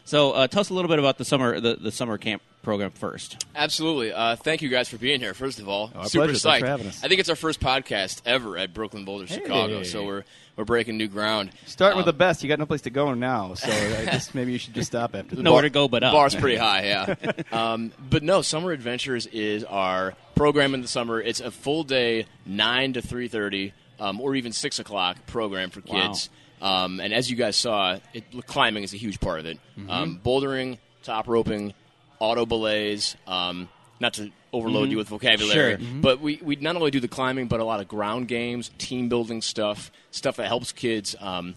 So 0.06 0.32
uh, 0.32 0.48
tell 0.48 0.62
us 0.62 0.70
a 0.70 0.74
little 0.74 0.88
bit 0.88 1.00
about 1.00 1.18
the 1.18 1.26
summer 1.26 1.60
the, 1.60 1.76
the 1.76 1.92
summer 1.92 2.18
camp 2.18 2.42
program 2.68 2.92
first. 2.92 3.46
Absolutely. 3.56 4.12
Uh, 4.12 4.36
thank 4.36 4.62
you 4.62 4.68
guys 4.68 4.90
for 4.90 4.98
being 4.98 5.22
here. 5.22 5.34
First 5.34 5.60
of 5.60 5.70
all, 5.70 5.90
our 5.96 6.06
super 6.10 6.26
pleasure. 6.26 6.48
psyched. 6.50 6.60
For 6.60 6.66
having 6.66 6.88
us. 6.88 7.02
I 7.02 7.08
think 7.08 7.22
it's 7.22 7.30
our 7.30 7.38
first 7.38 7.62
podcast 7.62 8.22
ever 8.26 8.58
at 8.58 8.74
Brooklyn 8.74 9.06
Boulder, 9.06 9.26
Chicago. 9.26 9.84
So 9.84 10.06
we're 10.06 10.24
we're 10.58 10.66
breaking 10.66 10.98
new 10.98 11.08
ground. 11.08 11.52
Starting 11.66 11.96
with 11.96 12.08
the 12.08 12.12
Um, 12.12 12.18
best. 12.18 12.44
You 12.44 12.50
got 12.50 12.60
no 12.60 12.66
place 12.66 12.82
to 12.82 12.90
go 12.90 13.14
now, 13.14 13.54
so 13.54 13.72
I 13.72 14.04
guess 14.06 14.36
maybe 14.36 14.52
you 14.52 14.58
should 14.58 14.74
just 14.74 14.88
stop 14.88 15.16
after 15.16 15.36
this. 15.36 15.44
Nowhere 15.44 15.62
to 15.62 15.70
go 15.70 15.88
but 15.88 16.02
The 16.02 16.08
up. 16.08 16.12
bar's 16.14 16.36
pretty 16.36 16.58
high, 16.58 16.84
yeah. 16.86 17.16
um, 17.54 17.94
but 18.10 18.22
no, 18.22 18.42
Summer 18.42 18.72
Adventures 18.72 19.28
is 19.28 19.64
our 19.64 20.14
program 20.36 20.74
in 20.74 20.82
the 20.82 20.88
summer. 20.90 21.22
It's 21.22 21.40
a 21.40 21.52
full 21.52 21.86
day, 21.86 22.26
nine 22.46 22.92
to 22.94 23.02
three 23.02 23.30
thirty, 23.30 23.72
um, 24.00 24.20
or 24.20 24.36
even 24.36 24.52
six 24.52 24.78
o'clock 24.80 25.26
program 25.26 25.70
for 25.70 25.82
Wow. 25.88 26.08
kids. 26.08 26.30
Um, 26.62 27.00
and 27.00 27.14
as 27.14 27.30
you 27.32 27.38
guys 27.38 27.56
saw, 27.56 28.00
it, 28.14 28.24
climbing 28.46 28.84
is 28.84 28.94
a 28.94 28.98
huge 28.98 29.20
part 29.22 29.40
of 29.40 29.46
it. 29.46 29.58
Um, 29.88 30.20
bouldering, 30.26 30.80
top 31.04 31.28
roping, 31.28 31.74
auto 32.20 32.46
belays. 32.46 33.16
Um, 33.28 33.70
not 34.00 34.14
to 34.14 34.30
overload 34.54 34.92
you 34.92 34.98
with 34.98 35.08
vocabulary, 35.10 35.78
Sure. 35.78 36.02
but 36.02 36.20
we, 36.22 36.40
we 36.44 36.56
not 36.58 36.76
only 36.76 36.92
do 36.92 37.00
the 37.00 37.08
climbing, 37.08 37.48
but 37.48 37.60
a 37.60 37.64
lot 37.64 37.80
of 37.80 37.88
ground 37.88 38.28
games, 38.28 38.70
team 38.78 39.10
building 39.10 39.42
stuff, 39.42 39.92
stuff 40.12 40.36
that 40.36 40.46
helps 40.48 40.72
kids, 40.72 41.16
um, 41.20 41.56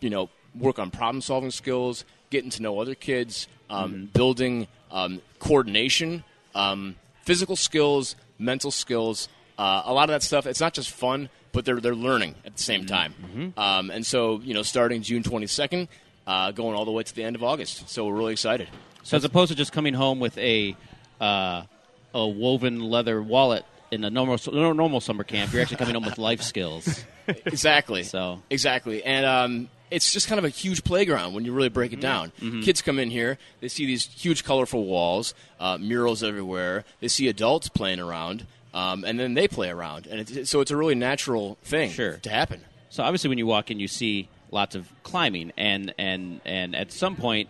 you 0.00 0.10
know, 0.10 0.28
work 0.54 0.78
on 0.78 0.90
problem 0.90 1.22
solving 1.22 1.50
skills, 1.50 2.04
getting 2.28 2.50
to 2.50 2.60
know 2.62 2.78
other 2.80 2.94
kids, 2.94 3.48
um, 3.70 4.10
building 4.12 4.66
um, 4.90 5.22
coordination, 5.38 6.22
um, 6.54 6.96
physical 7.24 7.56
skills, 7.56 8.14
mental 8.38 8.70
skills. 8.70 9.28
Uh, 9.58 9.82
a 9.86 9.92
lot 9.94 10.04
of 10.10 10.14
that 10.14 10.22
stuff. 10.22 10.46
It's 10.46 10.60
not 10.60 10.74
just 10.74 10.90
fun, 10.90 11.30
but 11.52 11.64
they're 11.64 11.80
they're 11.80 11.94
learning 11.94 12.34
at 12.44 12.56
the 12.56 12.62
same 12.62 12.84
time. 12.84 13.14
Um, 13.56 13.90
and 13.90 14.04
so, 14.04 14.40
you 14.40 14.52
know, 14.52 14.62
starting 14.62 15.00
June 15.02 15.22
twenty 15.22 15.46
second, 15.46 15.88
uh, 16.26 16.50
going 16.52 16.76
all 16.76 16.84
the 16.84 16.90
way 16.92 17.02
to 17.04 17.14
the 17.14 17.24
end 17.24 17.36
of 17.36 17.42
August. 17.42 17.88
So 17.88 18.06
we're 18.06 18.14
really 18.14 18.32
excited. 18.32 18.68
So 19.02 19.16
as 19.16 19.24
opposed 19.24 19.50
to 19.50 19.56
just 19.56 19.72
coming 19.72 19.94
home 19.94 20.20
with 20.20 20.36
a 20.38 20.76
uh, 21.20 21.62
a 22.14 22.26
woven 22.26 22.80
leather 22.80 23.22
wallet 23.22 23.64
in 23.90 24.04
a 24.04 24.10
normal 24.10 24.38
normal 24.52 25.00
summer 25.00 25.24
camp, 25.24 25.52
you're 25.52 25.62
actually 25.62 25.78
coming 25.78 25.94
home 25.94 26.04
with 26.04 26.18
life 26.18 26.42
skills. 26.42 27.04
exactly. 27.26 28.02
So- 28.04 28.42
exactly, 28.50 29.02
and 29.04 29.24
um, 29.26 29.68
it's 29.90 30.12
just 30.12 30.28
kind 30.28 30.38
of 30.38 30.44
a 30.44 30.48
huge 30.48 30.84
playground 30.84 31.34
when 31.34 31.44
you 31.44 31.52
really 31.52 31.68
break 31.68 31.92
it 31.92 32.00
down. 32.00 32.30
Kids 32.62 32.82
come 32.82 32.98
in 32.98 33.10
here, 33.10 33.38
they 33.60 33.68
see 33.68 33.86
these 33.86 34.06
huge, 34.06 34.44
colorful 34.44 34.84
walls, 34.86 35.34
uh, 35.58 35.78
murals 35.78 36.22
everywhere. 36.22 36.84
They 37.00 37.08
see 37.08 37.26
adults 37.28 37.68
playing 37.68 37.98
around, 38.00 38.46
um, 38.72 39.04
and 39.04 39.18
then 39.18 39.34
they 39.34 39.48
play 39.48 39.68
around, 39.70 40.06
and 40.06 40.20
it's, 40.20 40.48
so 40.50 40.60
it's 40.60 40.70
a 40.70 40.76
really 40.76 40.94
natural 40.94 41.58
thing 41.62 41.90
Sure. 41.90 42.18
to 42.18 42.30
happen. 42.30 42.60
So 42.90 43.02
obviously, 43.02 43.28
when 43.28 43.38
you 43.38 43.46
walk 43.46 43.70
in, 43.70 43.80
you 43.80 43.88
see 43.88 44.28
lots 44.52 44.74
of 44.76 44.88
climbing, 45.02 45.52
and 45.56 45.92
and 45.98 46.40
and 46.44 46.74
at 46.76 46.92
some 46.92 47.16
point, 47.16 47.48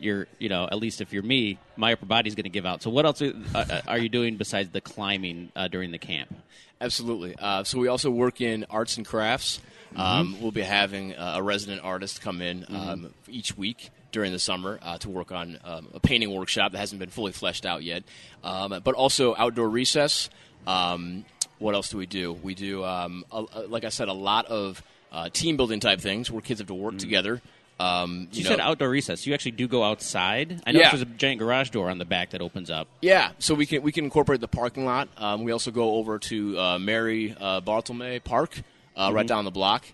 you're 0.00 0.26
you 0.38 0.48
know 0.48 0.64
at 0.64 0.78
least 0.78 1.00
if 1.00 1.12
you're 1.12 1.22
me, 1.22 1.58
my 1.76 1.92
upper 1.92 2.06
body's 2.06 2.34
going 2.34 2.44
to 2.44 2.50
give 2.50 2.66
out. 2.66 2.82
So 2.82 2.90
what 2.90 3.04
else 3.06 3.20
are, 3.22 3.32
uh, 3.54 3.80
are 3.86 3.98
you 3.98 4.08
doing 4.08 4.36
besides 4.36 4.70
the 4.70 4.80
climbing 4.80 5.50
uh, 5.56 5.68
during 5.68 5.90
the 5.90 5.98
camp? 5.98 6.34
Absolutely. 6.80 7.34
Uh, 7.38 7.64
so 7.64 7.78
we 7.78 7.88
also 7.88 8.10
work 8.10 8.40
in 8.40 8.64
arts 8.70 8.96
and 8.96 9.06
crafts. 9.06 9.60
Um, 9.96 10.36
we'll 10.40 10.52
be 10.52 10.60
having 10.62 11.14
uh, 11.14 11.34
a 11.36 11.42
resident 11.42 11.80
artist 11.82 12.20
come 12.20 12.42
in 12.42 12.66
um, 12.68 13.12
each 13.26 13.56
week 13.56 13.90
during 14.12 14.32
the 14.32 14.38
summer 14.38 14.78
uh, 14.82 14.98
to 14.98 15.08
work 15.08 15.32
on 15.32 15.58
um, 15.64 15.88
a 15.94 15.98
painting 16.00 16.32
workshop 16.34 16.72
that 16.72 16.78
hasn't 16.78 16.98
been 17.00 17.08
fully 17.10 17.32
fleshed 17.32 17.64
out 17.66 17.82
yet. 17.82 18.04
Um, 18.44 18.80
but 18.84 18.94
also 18.94 19.34
outdoor 19.36 19.68
recess. 19.68 20.28
Um, 20.66 21.24
what 21.58 21.74
else 21.74 21.88
do 21.88 21.96
we 21.96 22.06
do? 22.06 22.32
We 22.34 22.54
do, 22.54 22.84
um, 22.84 23.24
a, 23.32 23.44
a- 23.54 23.66
like 23.66 23.84
I 23.84 23.88
said, 23.88 24.08
a 24.08 24.12
lot 24.12 24.46
of 24.46 24.82
uh, 25.10 25.30
team 25.30 25.56
building 25.56 25.80
type 25.80 26.00
things 26.00 26.30
where 26.30 26.42
kids 26.42 26.60
have 26.60 26.68
to 26.68 26.74
work 26.74 26.98
together. 26.98 27.40
Um, 27.80 28.26
You, 28.32 28.42
know, 28.42 28.50
said 28.50 28.60
outdoor 28.60 28.88
recess. 28.90 29.26
You 29.26 29.34
actually 29.34 29.52
do 29.52 29.68
go 29.68 29.84
outside. 29.84 30.60
I 30.66 30.72
know 30.72 30.80
Yeah. 30.80 30.90
there's 30.90 31.02
a 31.02 31.06
giant 31.06 31.38
garage 31.38 31.70
door 31.70 31.90
on 31.90 31.98
the 31.98 32.04
back 32.04 32.30
that 32.30 32.40
opens 32.40 32.70
up. 32.70 32.88
Yeah, 33.02 33.30
so 33.38 33.54
we 33.54 33.66
can 33.66 33.82
we 33.82 33.92
can 33.92 34.04
incorporate 34.04 34.40
the 34.40 34.48
parking 34.48 34.84
lot. 34.84 35.08
Um, 35.16 35.44
we 35.44 35.52
also 35.52 35.70
go 35.70 35.94
over 35.96 36.18
to 36.18 36.58
uh, 36.58 36.78
Mary 36.80 37.36
uh, 37.40 37.60
Bartelme 37.60 38.22
Park, 38.24 38.60
uh, 38.96 39.10
right 39.14 39.26
down 39.26 39.44
the 39.44 39.52
block, 39.52 39.84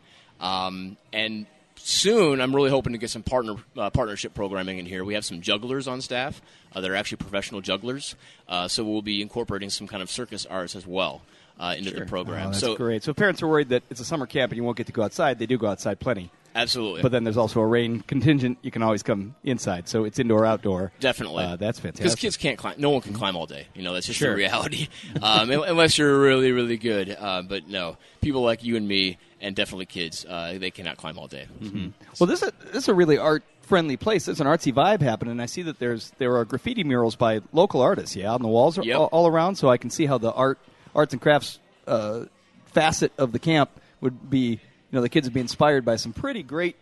um, 0.40 0.96
and 1.12 1.46
soon, 1.76 2.40
I'm 2.40 2.54
really 2.56 2.70
hoping 2.70 2.92
to 2.92 2.98
get 2.98 3.10
some 3.10 3.22
partner 3.22 3.56
uh, 3.76 3.90
partnership 3.90 4.32
programming 4.34 4.78
in 4.78 4.86
here. 4.86 5.04
We 5.04 5.12
have 5.14 5.24
some 5.24 5.42
jugglers 5.42 5.86
on 5.86 6.00
staff 6.00 6.40
uh, 6.74 6.80
that 6.80 6.90
are 6.90 6.94
actually 6.94 7.18
professional 7.18 7.60
jugglers, 7.60 8.14
uh, 8.48 8.66
so 8.68 8.82
we'll 8.82 9.02
be 9.02 9.20
incorporating 9.20 9.68
some 9.68 9.86
kind 9.86 10.02
of 10.02 10.10
circus 10.10 10.46
arts 10.46 10.74
as 10.74 10.86
well 10.86 11.20
uh, 11.60 11.74
into 11.76 11.90
the 11.90 12.06
program. 12.06 12.46
Oh, 12.48 12.50
that's 12.50 12.60
so 12.60 12.76
great. 12.76 13.02
So 13.04 13.12
parents 13.12 13.42
are 13.42 13.48
worried 13.48 13.68
that 13.68 13.82
it's 13.90 14.00
a 14.00 14.04
summer 14.06 14.26
camp 14.26 14.52
and 14.52 14.56
you 14.56 14.64
won't 14.64 14.78
get 14.78 14.86
to 14.86 14.92
go 14.92 15.02
outside. 15.02 15.38
They 15.38 15.46
do 15.46 15.58
go 15.58 15.66
outside 15.66 16.00
plenty. 16.00 16.30
Absolutely, 16.54 17.02
But 17.02 17.12
then 17.12 17.24
there's 17.24 17.36
also 17.36 17.60
a 17.60 17.66
rain 17.66 18.00
contingent. 18.00 18.58
You 18.62 18.70
can 18.70 18.82
always 18.82 19.02
come 19.02 19.34
inside. 19.44 19.88
So 19.88 20.04
it's 20.04 20.18
indoor, 20.18 20.44
outdoor. 20.46 20.92
Definitely. 21.00 21.44
Uh, 21.44 21.56
that's 21.56 21.78
fantastic. 21.78 22.04
because 22.04 22.14
kids 22.16 22.36
can't 22.36 22.58
climb. 22.58 22.76
No 22.78 22.90
one 22.90 23.00
can 23.00 23.12
climb 23.14 23.36
all 23.36 23.46
day. 23.46 23.66
You 23.74 23.82
know, 23.82 23.94
that's 23.94 24.06
just 24.06 24.18
Sure. 24.18 24.30
the 24.30 24.36
reality. 24.36 24.88
um, 25.22 25.50
unless 25.50 25.98
you're 25.98 26.18
really, 26.20 26.52
really 26.52 26.76
good. 26.76 27.16
Uh, 27.18 27.42
but 27.42 27.68
no, 27.68 27.96
people 28.20 28.42
like 28.42 28.64
you 28.64 28.76
and 28.76 28.86
me, 28.86 29.18
and 29.40 29.54
definitely 29.54 29.86
kids, 29.86 30.24
uh, 30.28 30.56
they 30.58 30.70
cannot 30.70 30.96
climb 30.96 31.18
all 31.18 31.26
day. 31.28 31.46
Mm-hmm. 31.62 31.88
Well, 32.18 32.26
this 32.26 32.42
is, 32.42 32.50
this 32.72 32.84
is 32.84 32.88
a 32.88 32.94
really 32.94 33.18
art 33.18 33.42
friendly 33.60 33.96
place. 33.96 34.26
There's 34.26 34.40
an 34.40 34.46
artsy 34.46 34.72
vibe 34.72 35.00
happening. 35.02 35.32
And 35.32 35.42
I 35.42 35.46
see 35.46 35.62
that 35.62 35.78
there's 35.78 36.12
there 36.18 36.36
are 36.36 36.44
graffiti 36.44 36.84
murals 36.84 37.16
by 37.16 37.40
local 37.52 37.80
artists. 37.82 38.14
Yeah, 38.16 38.32
on 38.32 38.42
the 38.42 38.48
walls 38.48 38.78
are 38.78 38.82
Yep. 38.84 38.98
all, 38.98 39.06
all 39.12 39.26
around. 39.26 39.56
So 39.56 39.68
I 39.68 39.76
can 39.76 39.90
see 39.90 40.06
how 40.06 40.18
the 40.18 40.32
art 40.32 40.58
arts 40.94 41.12
and 41.12 41.20
crafts 41.20 41.58
uh, 41.86 42.24
facet 42.66 43.12
of 43.18 43.32
the 43.32 43.38
camp 43.38 43.70
would 44.00 44.30
be. 44.30 44.60
You 44.94 44.98
know, 44.98 45.02
the 45.02 45.08
kids 45.08 45.26
would 45.26 45.34
be 45.34 45.40
inspired 45.40 45.84
by 45.84 45.96
some 45.96 46.12
pretty 46.12 46.44
great 46.44 46.76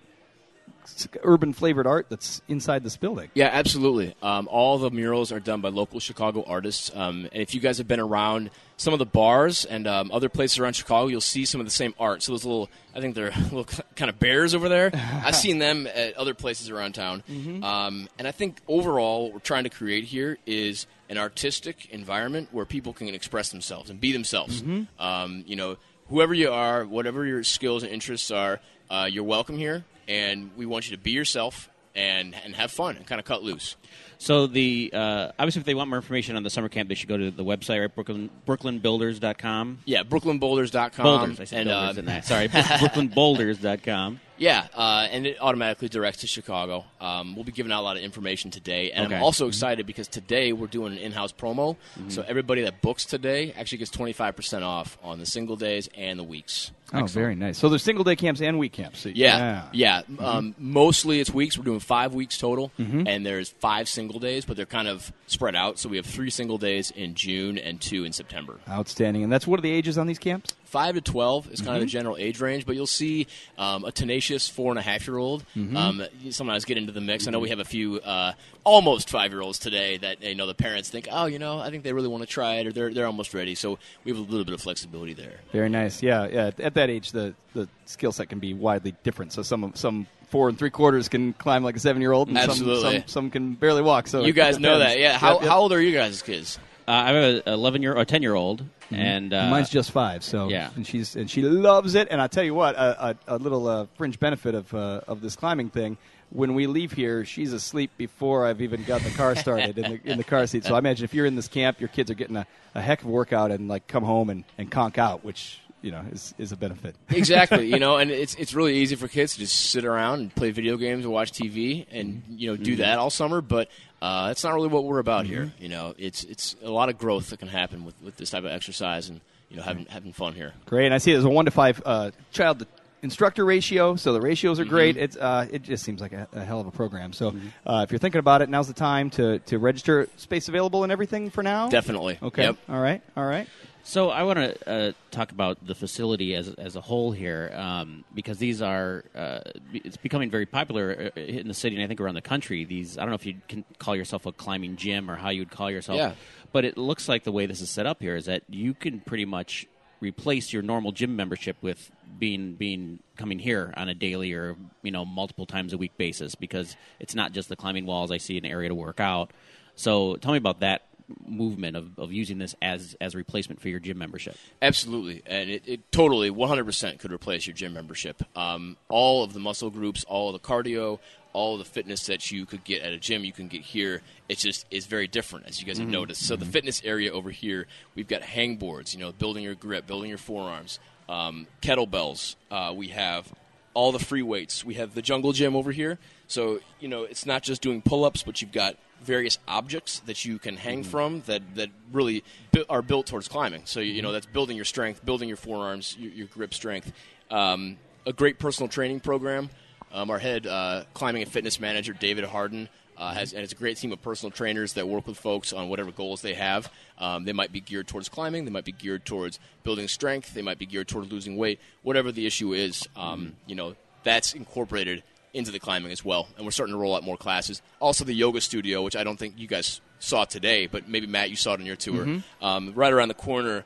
urban 1.23 1.55
flavored 1.55 1.87
art 1.87 2.11
that's 2.11 2.43
inside 2.47 2.85
this 2.85 2.99
building. 2.99 3.31
Yeah, 3.33 3.49
absolutely. 3.51 4.15
Um, 4.23 4.49
all 4.51 4.77
the 4.77 4.91
murals 4.91 5.33
are 5.33 5.41
done 5.41 5.63
by 5.63 5.71
local 5.71 5.99
Chicago 5.99 6.45
artists. 6.47 6.91
Um, 6.95 7.27
and 7.33 7.41
if 7.41 7.55
you 7.55 7.61
guys 7.63 7.79
have 7.79 7.89
been 7.89 8.01
around 8.01 8.51
some 8.77 8.93
of 8.93 8.99
the 8.99 9.07
bars 9.07 9.65
and 9.65 9.87
um, 9.87 10.11
other 10.13 10.29
places 10.29 10.59
around 10.59 10.75
Chicago, 10.75 11.07
you'll 11.07 11.23
see 11.23 11.47
some 11.47 11.59
of 11.59 11.67
the 11.67 11.73
same 11.73 11.95
art. 11.99 12.23
So 12.23 12.33
those 12.33 12.45
little, 12.45 12.69
I 12.95 13.01
think 13.01 13.15
they're 13.15 13.31
little 13.45 13.65
kind 13.97 14.11
of 14.11 14.19
bears 14.19 14.55
over 14.55 14.69
there. 14.69 14.91
I've 15.25 15.35
seen 15.35 15.59
them 15.59 15.87
at 15.87 16.19
other 16.19 16.35
places 16.35 16.69
around 16.69 16.95
town. 16.95 17.23
Um, 17.65 18.11
and 18.19 18.29
I 18.29 18.33
think 18.33 18.61
overall, 18.69 19.25
what 19.25 19.33
we're 19.33 19.39
trying 19.39 19.65
to 19.65 19.71
create 19.71 20.05
here 20.05 20.37
is 20.45 20.87
an 21.09 21.17
artistic 21.17 21.89
environment 21.91 22.51
where 22.53 22.67
people 22.67 22.93
can 22.93 23.09
express 23.09 23.49
themselves 23.49 23.89
and 23.89 23.99
be 23.99 24.13
themselves. 24.13 24.63
Um, 24.99 25.45
you 25.47 25.57
know, 25.57 25.79
whoever 26.09 26.35
you 26.35 26.51
are, 26.51 26.85
whatever 26.85 27.25
your 27.25 27.45
skills 27.45 27.83
and 27.83 27.93
interests 27.93 28.31
are, 28.31 28.61
uh, 28.91 29.09
you're 29.11 29.25
welcome 29.25 29.57
here. 29.57 29.85
And 30.09 30.51
we 30.57 30.67
want 30.67 30.91
you 30.91 30.97
to 30.97 31.03
be 31.03 31.13
yourself 31.13 31.71
and 31.95 32.35
and 32.45 32.55
have 32.55 32.71
fun 32.71 32.97
and 32.97 33.07
kind 33.07 33.19
of 33.19 33.25
cut 33.25 33.43
loose. 33.43 33.77
So 34.19 34.47
the 34.47 34.91
uh, 34.93 35.33
obviously, 35.39 35.61
if 35.61 35.67
they 35.67 35.75
want 35.75 35.91
more 35.91 35.99
information 35.99 36.37
on 36.37 36.43
the 36.43 36.51
summer 36.51 36.69
camp, 36.69 36.89
they 36.89 36.95
should 36.95 37.09
go 37.09 37.17
to 37.17 37.31
the 37.31 37.45
website, 37.45 37.81
right? 37.81 37.93
Brooklyn 37.95 38.31
BrooklynBuilders.com. 38.47 39.81
Yeah, 39.85 40.03
BrooklynBoulders.com. 40.05 41.03
Boulders, 41.03 41.41
I 41.41 41.45
said 41.45 41.61
and, 41.63 41.71
uh, 41.71 41.93
didn't 41.93 42.09
I? 42.09 42.21
Sorry, 42.23 42.49
BrooklynBoulders.com. 42.49 44.21
Yeah, 44.39 44.67
uh, 44.75 45.07
and 45.11 45.27
it 45.27 45.37
automatically 45.41 45.89
directs 45.89 46.19
to 46.19 46.27
Chicago. 46.27 46.85
Um, 47.01 47.35
we'll 47.35 47.45
be 47.45 47.53
giving 47.53 47.71
out 47.71 47.81
a 47.81 47.85
lot 47.85 47.97
of 47.97 48.03
information 48.03 48.51
today, 48.51 48.91
and 48.91 49.07
Okay. 49.07 49.17
I'm 49.17 49.23
also 49.23 49.47
excited 49.47 49.87
because 49.87 50.09
today 50.09 50.53
we're 50.53 50.67
doing 50.67 50.93
an 50.93 50.99
in-house 50.99 51.33
promo. 51.33 51.77
Mm-hmm. 51.99 52.09
So 52.09 52.25
everybody 52.27 52.63
that 52.63 52.81
books 52.83 53.05
today 53.05 53.53
actually 53.53 53.79
gets 53.79 53.91
25% 53.91 54.63
off 54.63 54.99
on 55.03 55.19
the 55.19 55.27
single 55.27 55.57
days 55.57 55.89
and 55.97 56.19
the 56.19 56.25
weeks. 56.25 56.71
Oh, 56.93 57.07
very 57.07 57.35
nice. 57.35 57.59
So 57.59 57.69
there's 57.69 57.83
single 57.83 58.05
day 58.05 58.17
camps 58.17 58.41
and 58.41 58.59
week 58.59 58.73
camps. 58.73 59.01
So- 59.01 59.11
Yeah, 59.15 59.65
yeah. 59.73 60.03
Mm-hmm. 60.03 60.25
Um, 60.25 60.55
mostly 60.59 61.21
it's 61.21 61.31
weeks. 61.33 61.57
We're 61.57 61.65
doing 61.65 61.81
five 61.81 62.15
weeks 62.15 62.37
total, 62.39 62.71
and 62.79 63.25
there's 63.25 63.51
five 63.51 63.89
single 63.89 64.21
days, 64.21 64.45
but 64.45 64.57
they're 64.57 64.67
kind 64.67 64.89
of 64.89 65.13
spread 65.27 65.57
out. 65.57 65.79
So 65.79 65.89
we 65.89 65.97
have 65.97 66.07
three 66.07 66.31
single 66.31 66.59
days 66.59 66.91
in 66.91 67.15
June 67.15 67.57
and 67.59 67.81
two 67.81 68.05
in 68.05 68.13
September. 68.13 68.59
Outstanding. 68.69 69.23
And 69.23 69.33
that's 69.33 69.47
what 69.47 69.59
are 69.59 69.63
the 69.63 69.71
ages 69.73 69.97
on 69.99 70.07
these 70.07 70.19
camps? 70.19 70.55
five 70.65 70.95
to 70.95 71.03
twelve 71.03 71.51
is 71.53 71.61
kind 71.61 71.73
of 71.73 71.75
Mm-hmm. 71.75 71.81
the 71.81 71.87
general 71.91 72.17
age 72.19 72.41
range, 72.41 72.65
but 72.65 72.75
you'll 72.75 72.87
see 72.87 73.27
um, 73.59 73.85
a 73.85 73.93
tenacious 73.93 74.49
four 74.49 74.73
and 74.73 74.79
a 74.79 74.83
half 74.83 75.07
year 75.07 75.19
old 75.19 75.45
Mm-hmm. 75.55 75.77
um, 75.77 76.03
sometimes 76.31 76.65
get 76.65 76.79
into 76.79 76.93
the 76.93 77.01
mix. 77.03 77.29
I 77.29 77.31
know 77.31 77.41
we 77.41 77.51
have 77.51 77.59
a 77.59 77.65
few 77.65 78.01
uh, 78.01 78.33
almost 78.65 79.11
five 79.11 79.33
year 79.33 79.41
olds 79.41 79.59
today 79.59 79.97
that 79.99 80.23
you 80.23 80.35
know 80.35 80.47
the 80.47 80.55
parents 80.55 80.91
think, 80.91 81.09
oh, 81.11 81.27
you 81.27 81.39
know, 81.39 81.59
I 81.59 81.71
think 81.71 81.85
they 81.85 81.93
really 81.93 82.09
want 82.09 82.23
to 82.23 82.29
try 82.29 82.57
it, 82.57 82.67
or 82.67 82.73
they're 82.73 82.93
they're 82.93 83.07
almost 83.07 83.35
ready. 83.35 83.55
So 83.55 83.79
we 84.05 84.13
have 84.13 84.19
a 84.19 84.23
little 84.23 84.45
bit 84.45 84.55
of 84.55 84.61
flexibility 84.61 85.15
there. 85.15 85.41
Very 85.53 85.69
nice. 85.69 86.03
Yeah, 86.03 86.27
yeah. 86.27 86.51
At 86.59 86.75
that 86.75 86.91
age, 86.91 87.13
the, 87.13 87.35
the 87.55 87.69
skill 87.87 88.13
set 88.13 88.29
can 88.29 88.39
be 88.39 88.55
widely 88.55 88.95
different. 89.03 89.33
So 89.33 89.43
some 89.43 89.73
some 89.75 90.07
four 90.29 90.49
and 90.49 90.59
three 90.59 90.71
quarters 90.71 91.09
can 91.09 91.33
climb 91.35 91.63
like 91.63 91.77
a 91.77 91.81
seven 91.81 92.01
year 92.01 92.13
old, 92.13 92.29
and 92.29 92.39
some, 92.39 92.51
Absolutely. 92.51 92.99
some 93.01 93.09
some 93.09 93.31
can 93.31 93.55
barely 93.55 93.83
walk. 93.83 94.09
So 94.09 94.25
you 94.25 94.33
guys 94.33 94.59
know 94.59 94.79
that, 94.79 94.99
yeah? 94.99 95.19
How, 95.19 95.35
Yep, 95.35 95.43
yep. 95.43 95.51
how 95.51 95.61
old 95.61 95.73
are 95.73 95.81
you 95.81 95.93
guys, 95.93 96.23
kids? 96.23 96.59
Uh, 96.87 96.91
I 96.91 97.13
have 97.13 97.17
an 97.17 97.43
11 97.47 97.83
year 97.83 97.95
or 97.95 98.05
10 98.05 98.23
year 98.23 98.35
old, 98.35 98.65
and 98.91 99.33
uh, 99.33 99.49
Mine's 99.49 99.71
just 99.71 99.93
five, 99.93 100.25
so 100.25 100.49
yeah. 100.49 100.71
and 100.75 100.85
she's 100.85 101.15
and 101.15 101.31
she 101.31 101.41
loves 101.43 101.95
it. 101.95 102.09
And 102.11 102.21
I 102.21 102.27
tell 102.27 102.43
you 102.43 102.55
what, 102.55 102.75
a, 102.75 103.11
a, 103.29 103.37
a 103.37 103.39
little 103.39 103.69
uh, 103.69 103.87
fringe 103.95 104.19
benefit 104.19 104.55
of 104.57 104.75
uh, 104.75 105.01
of 105.07 105.21
this 105.21 105.37
climbing 105.37 105.71
thing. 105.71 105.97
When 106.33 106.55
we 106.55 106.67
leave 106.67 106.93
here, 106.93 107.25
she's 107.25 107.53
asleep 107.53 107.91
before 107.97 108.47
I've 108.47 108.63
even 108.63 108.85
got 108.85 109.03
the 109.03 109.11
car 109.11 109.37
started 109.37 109.79
in 109.79 109.93
the 109.93 110.11
in 110.11 110.19
the 110.19 110.25
car 110.25 110.47
seat. 110.47 110.65
So 110.65 110.75
I 110.75 110.79
imagine 110.79 111.05
if 111.05 111.13
you're 111.13 111.27
in 111.27 111.37
this 111.37 111.49
camp, 111.49 111.79
your 111.81 111.89
kids 111.89 112.11
are 112.11 112.15
getting 112.15 112.37
a, 112.37 112.47
a 112.75 112.81
heck 112.81 113.03
of 113.03 113.09
a 113.09 113.11
workout 113.11 113.51
and 113.51 113.69
like 113.69 113.87
come 113.87 114.03
home 114.03 114.31
and, 114.31 114.45
and 114.57 114.71
conk 114.71 114.97
out, 114.97 115.25
which 115.25 115.61
you 115.83 115.91
know 115.91 116.03
is 116.11 116.35
is 116.39 116.53
a 116.53 116.57
benefit. 116.57 116.97
exactly 117.11 117.67
you 117.67 117.79
know 117.79 117.97
and 117.97 118.11
it's 118.11 118.35
it's 118.37 118.55
really 118.55 118.77
easy 118.77 118.95
for 118.95 119.09
kids 119.09 119.35
to 119.35 119.41
just 119.41 119.71
sit 119.71 119.85
around 119.85 120.21
and 120.21 120.35
play 120.35 120.51
video 120.53 120.77
games 120.77 121.05
and 121.05 121.13
watch 121.13 121.33
tv 121.33 121.87
and 121.91 122.23
you 122.29 122.49
know 122.49 122.57
do 122.57 122.77
that 122.77 122.99
all 122.99 123.11
summer 123.11 123.41
but 123.41 123.69
uh, 124.01 124.29
that's 124.29 124.43
not 124.43 124.55
really 124.55 124.69
what 124.69 124.85
we're 124.85 125.01
about 125.01 125.27
here 125.27 125.53
you 125.59 125.69
know 125.69 125.93
it's 125.99 126.25
it's 126.25 126.57
a 126.63 126.71
lot 126.71 126.89
of 126.89 126.99
growth 126.99 127.31
that 127.31 127.39
can 127.39 127.49
happen 127.49 127.85
with, 127.85 128.01
with 128.01 128.17
this 128.17 128.31
type 128.31 128.45
of 128.45 128.51
exercise 128.51 129.09
and 129.09 129.21
you 129.49 129.57
know 129.57 129.63
having 129.63 129.85
having 129.87 130.13
fun 130.13 130.33
here 130.35 130.55
Great. 130.67 130.87
And 130.87 130.95
I 130.95 130.99
see 130.99 131.13
there's 131.13 131.25
a 131.25 131.29
one 131.29 131.45
to 131.45 131.51
five 131.51 131.83
uh, 131.85 132.13
child 132.31 132.61
to 132.61 132.67
instructor 133.03 133.45
ratio, 133.45 133.97
so 133.97 134.13
the 134.13 134.21
ratios 134.21 134.59
Mm-hmm. 134.59 134.67
are 134.69 134.71
great. 134.71 134.97
It's 134.97 135.17
uh, 135.17 135.47
it 135.51 135.63
just 135.63 135.85
seems 135.85 136.01
like 136.01 136.13
a, 136.13 136.29
a 136.33 136.45
hell 136.45 136.61
of 136.61 136.67
a 136.67 136.71
program. 136.71 137.13
So 137.13 137.33
Mm-hmm. 137.33 137.49
uh, 137.69 137.83
if 137.83 137.91
you're 137.93 137.99
thinking 137.99 138.19
about 138.21 138.43
it, 138.43 138.49
now's 138.49 138.69
the 138.69 138.75
time 138.75 139.11
to 139.11 139.39
to 139.41 139.59
register. 139.59 140.09
Space 140.17 140.49
available 140.49 140.83
and 140.83 140.93
everything 140.93 141.31
for 141.31 141.43
now. 141.43 141.69
definitely 141.69 142.19
Okay. 142.23 142.43
yep. 142.45 142.57
All 142.69 142.81
right. 142.81 143.03
All 143.17 143.25
right. 143.27 143.49
So 143.85 144.11
I 144.11 144.23
want 144.23 144.39
to 144.39 144.71
uh, 144.71 144.93
talk 145.11 145.33
about 145.33 145.67
the 145.67 145.75
facility 145.75 146.37
as 146.37 146.49
as 146.55 146.77
a 146.77 146.81
whole 146.81 147.11
here, 147.11 147.51
um, 147.57 148.05
because 148.15 148.39
these 148.39 148.63
are 148.63 149.03
uh, 149.13 149.41
it's 149.73 149.97
becoming 149.97 150.31
very 150.31 150.47
popular 150.47 151.11
uh, 151.17 151.21
in 151.21 151.49
the 151.49 151.55
city 151.55 151.75
and 151.75 151.85
I 151.85 151.89
think 151.89 152.01
around 152.01 152.15
the 152.15 152.23
country. 152.23 152.65
These 152.65 152.97
I 152.97 153.01
don't 153.01 153.11
know 153.11 153.17
if 153.17 153.27
you 153.27 153.35
can 153.49 153.65
call 153.81 153.97
yourself 153.97 154.25
a 154.25 154.31
climbing 154.31 154.77
gym 154.77 155.11
or 155.11 155.17
how 155.17 155.31
you 155.31 155.41
would 155.41 155.51
call 155.51 155.69
yourself, 155.69 155.97
Yeah. 155.99 156.13
but 156.53 156.65
it 156.65 156.79
looks 156.79 157.09
like 157.09 157.25
the 157.25 157.33
way 157.33 157.47
this 157.47 157.61
is 157.61 157.71
set 157.71 157.87
up 157.87 158.01
here 158.01 158.15
is 158.15 158.27
that 158.27 158.45
you 158.49 158.73
can 158.73 159.01
pretty 159.01 159.25
much 159.25 159.67
replace 160.03 160.53
your 160.53 160.63
normal 160.63 160.93
gym 160.93 161.15
membership 161.15 161.57
with 161.63 161.91
being 162.19 162.55
being 162.55 162.99
coming 163.17 163.39
here 163.39 163.73
on 163.77 163.89
a 163.89 163.95
daily 163.95 164.33
or 164.33 164.57
you 164.83 164.91
know 164.91 165.05
multiple 165.05 165.47
times 165.47 165.73
a 165.73 165.79
week 165.79 165.97
basis 165.97 166.35
because 166.35 166.77
it's 167.01 167.15
not 167.15 167.33
just 167.33 167.49
the 167.49 167.57
climbing 167.57 167.87
walls. 167.87 168.11
I 168.11 168.19
see 168.19 168.37
an 168.37 168.45
area 168.45 168.69
to 168.69 168.75
work 168.75 169.01
out. 169.01 169.31
So 169.77 170.17
tell 170.17 170.33
me 170.33 170.39
about 170.39 170.61
that 170.61 170.83
movement 171.27 171.77
of, 171.77 171.99
of 171.99 172.13
using 172.13 172.39
this 172.39 172.55
as 172.61 172.97
as 173.01 173.15
replacement 173.15 173.61
for 173.61 173.69
your 173.69 173.79
gym 173.79 173.99
membership. 173.99 174.37
Absolutely, 174.61 175.23
and 175.25 175.49
it, 175.49 175.63
it 175.67 175.93
totally 175.93 176.31
100% 176.31 176.99
could 176.99 177.13
replace 177.13 177.47
your 177.47 177.55
gym 177.55 177.73
membership. 177.73 178.23
Um, 178.37 178.77
all 178.89 179.23
of 179.23 179.33
the 179.33 179.41
muscle 179.41 179.71
groups, 179.71 180.05
all 180.05 180.35
of 180.35 180.41
the 180.41 180.47
cardio, 180.47 180.99
all 181.33 181.59
the 181.59 181.65
fitness 181.65 182.07
that 182.07 182.31
you 182.31 182.47
could 182.47 182.65
get 182.65 182.83
at 182.83 182.93
a 182.93 182.99
gym, 182.99 183.25
you 183.25 183.33
can 183.33 183.49
get 183.49 183.63
here. 183.63 184.03
It's 184.29 184.43
just 184.43 184.67
is 184.71 184.87
very 184.87 185.07
different, 185.07 185.47
as 185.47 185.61
you 185.61 185.67
guys 185.67 185.79
have 185.79 185.89
noticed. 185.89 186.27
So 186.27 186.37
the 186.37 186.45
fitness 186.45 186.83
area 186.85 187.13
over 187.13 187.31
here, 187.31 187.67
we've 187.95 188.09
got 188.09 188.23
hang 188.23 188.57
boards, 188.57 188.95
you 188.95 189.01
know, 189.01 189.13
building 189.13 189.45
your 189.45 189.55
grip, 189.55 189.87
building 189.87 190.09
your 190.09 190.19
forearms, 190.19 190.79
um, 191.09 191.47
kettlebells. 191.63 192.37
Uh, 192.51 192.73
we 192.77 192.89
have 192.89 193.33
all 193.75 193.93
the 193.93 193.99
free 193.99 194.23
weights. 194.23 194.65
We 194.65 194.75
have 194.75 194.95
the 194.95 195.03
jungle 195.03 195.33
gym 195.33 195.57
over 195.57 195.73
here. 195.73 195.99
So 196.27 196.61
you 196.81 196.89
know, 196.89 197.05
it's 197.05 197.27
not 197.27 197.43
just 197.43 197.63
doing 197.63 197.83
pull-ups, 197.83 198.23
but 198.23 198.43
you've 198.43 198.53
got 198.53 198.77
various 199.03 199.39
objects 199.49 199.99
that 200.01 200.25
you 200.25 200.39
can 200.39 200.57
hang 200.57 200.85
from 200.85 201.23
that 201.27 201.43
that 201.57 201.71
really 201.93 202.23
bu- 202.53 202.65
are 202.69 202.83
built 202.83 203.07
towards 203.07 203.29
climbing. 203.29 203.63
So 203.65 203.81
you 203.81 204.03
know, 204.03 204.13
that's 204.13 204.27
building 204.27 204.57
your 204.57 204.65
strength, 204.65 205.05
building 205.05 205.29
your 205.29 205.37
forearms, 205.37 205.97
your, 205.99 206.13
your 206.13 206.27
grip 206.29 206.55
strength. 206.55 206.93
Um, 207.31 207.79
a 208.07 208.13
great 208.13 208.39
personal 208.39 208.69
training 208.69 209.01
program. 209.01 209.51
Um, 209.93 210.11
our 210.11 210.19
head 210.19 210.47
uh, 210.47 210.85
climbing 210.95 211.23
and 211.23 211.31
fitness 211.31 211.61
manager, 211.61 211.93
David 211.93 212.25
Harden, 212.25 212.69
uh, 212.97 213.13
has, 213.15 213.33
and 213.33 213.43
it's 213.43 213.53
a 213.53 213.57
great 213.57 213.77
team 213.77 213.93
of 213.93 214.01
personal 214.03 214.31
trainers 214.31 214.75
that 214.75 214.87
work 214.87 215.07
with 215.07 215.19
folks 215.19 215.53
on 215.53 215.69
whatever 215.69 215.91
goals 215.91 216.23
they 216.23 216.35
have. 216.35 216.71
Um, 216.99 217.25
they 217.25 217.33
might 217.33 217.53
be 217.53 217.61
geared 217.61 217.89
towards 217.89 218.09
climbing, 218.09 218.45
they 218.45 218.51
might 218.51 218.65
be 218.65 218.73
geared 218.73 219.05
towards 219.05 219.39
building 219.65 219.89
strength, 219.89 220.35
they 220.35 220.43
might 220.43 220.59
be 220.59 220.67
geared 220.67 220.89
toward 220.89 221.11
losing 221.11 221.37
weight, 221.37 221.59
whatever 221.83 222.13
the 222.13 222.27
issue 222.27 222.53
is. 222.53 222.87
Um, 222.97 223.37
you 223.47 223.55
know, 223.55 223.75
that's 224.05 224.35
incorporated 224.35 225.03
into 225.35 225.51
the 225.51 225.59
climbing 225.59 225.91
as 225.91 226.05
well, 226.05 226.29
and 226.37 226.45
we're 226.45 226.51
starting 226.53 226.75
to 226.75 226.79
roll 226.79 226.95
out 226.95 227.03
more 227.03 227.17
classes. 227.17 227.63
Also, 227.81 228.05
the 228.05 228.13
yoga 228.13 228.41
studio, 228.41 228.83
which 228.83 228.97
I 228.97 229.05
don't 229.05 229.19
think 229.19 229.35
you 229.39 229.47
guys 229.47 229.81
saw 229.99 230.25
today, 230.25 230.67
but 230.67 230.89
maybe 230.89 231.07
Matt, 231.07 231.31
you 231.31 231.37
saw 231.37 231.55
it 231.55 231.61
on 231.61 231.67
your 231.67 231.77
tour. 231.77 232.05
Um, 232.43 232.73
right 232.75 232.93
around 232.93 233.09
the 233.09 233.15
corner. 233.15 233.65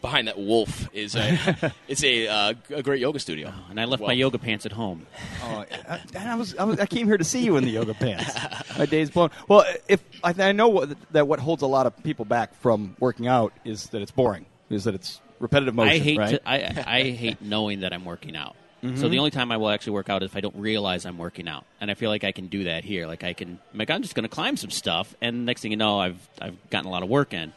Behind 0.00 0.28
that 0.28 0.38
wolf 0.38 0.88
is 0.92 1.14
a 1.14 1.72
it's 1.88 2.02
a, 2.02 2.26
uh, 2.28 2.54
a 2.70 2.82
great 2.82 3.00
yoga 3.00 3.18
studio, 3.18 3.52
And 3.68 3.80
I 3.80 3.84
left 3.84 4.00
Well, 4.00 4.08
my 4.08 4.14
yoga 4.14 4.38
pants 4.38 4.64
at 4.66 4.72
home. 4.72 5.06
Oh, 5.42 5.64
I, 5.88 6.00
I 6.18 6.34
was, 6.34 6.56
I 6.56 6.64
was 6.64 6.80
I 6.80 6.86
came 6.86 7.06
here 7.06 7.18
to 7.18 7.24
see 7.24 7.40
you 7.42 7.56
in 7.56 7.64
the 7.64 7.70
yoga 7.70 7.94
pants. 7.94 8.32
My 8.78 8.86
day's 8.86 9.10
blown. 9.10 9.30
Well, 9.48 9.64
if 9.88 10.02
I, 10.24 10.34
I 10.38 10.52
know 10.52 10.68
what, 10.68 10.96
that 11.12 11.28
what 11.28 11.38
holds 11.40 11.62
a 11.62 11.66
lot 11.66 11.86
of 11.86 12.02
people 12.02 12.24
back 12.24 12.54
from 12.60 12.96
working 12.98 13.26
out 13.26 13.52
is 13.64 13.88
that 13.88 14.00
it's 14.00 14.10
boring. 14.10 14.46
Is 14.70 14.84
that 14.84 14.94
it's 14.94 15.20
repetitive 15.38 15.74
motion. 15.74 15.92
I 15.92 15.98
hate 15.98 16.18
right? 16.18 16.30
to, 16.30 16.48
I 16.48 16.84
I 16.86 17.10
hate 17.10 17.42
knowing 17.42 17.80
that 17.80 17.92
I'm 17.92 18.04
working 18.04 18.36
out. 18.36 18.56
So 18.94 19.10
the 19.10 19.18
only 19.18 19.30
time 19.30 19.52
I 19.52 19.58
will 19.58 19.68
actually 19.68 19.92
work 19.92 20.08
out 20.08 20.22
is 20.22 20.30
if 20.30 20.36
I 20.36 20.40
don't 20.40 20.56
realize 20.56 21.04
I'm 21.04 21.18
working 21.18 21.48
out, 21.48 21.66
and 21.82 21.90
I 21.90 21.94
feel 21.94 22.08
like 22.08 22.24
I 22.24 22.32
can 22.32 22.46
do 22.46 22.64
that 22.64 22.82
here. 22.82 23.06
Like 23.06 23.24
I 23.24 23.34
can, 23.34 23.58
like 23.74 23.90
I'm 23.90 24.00
just 24.00 24.14
going 24.14 24.22
to 24.22 24.30
climb 24.30 24.56
some 24.56 24.70
stuff, 24.70 25.14
and 25.20 25.44
next 25.44 25.60
thing 25.60 25.70
you 25.70 25.76
know, 25.76 26.00
I've 26.00 26.28
I've 26.40 26.56
gotten 26.70 26.88
a 26.88 26.90
lot 26.90 27.02
of 27.02 27.10
work 27.10 27.34
in, 27.34 27.52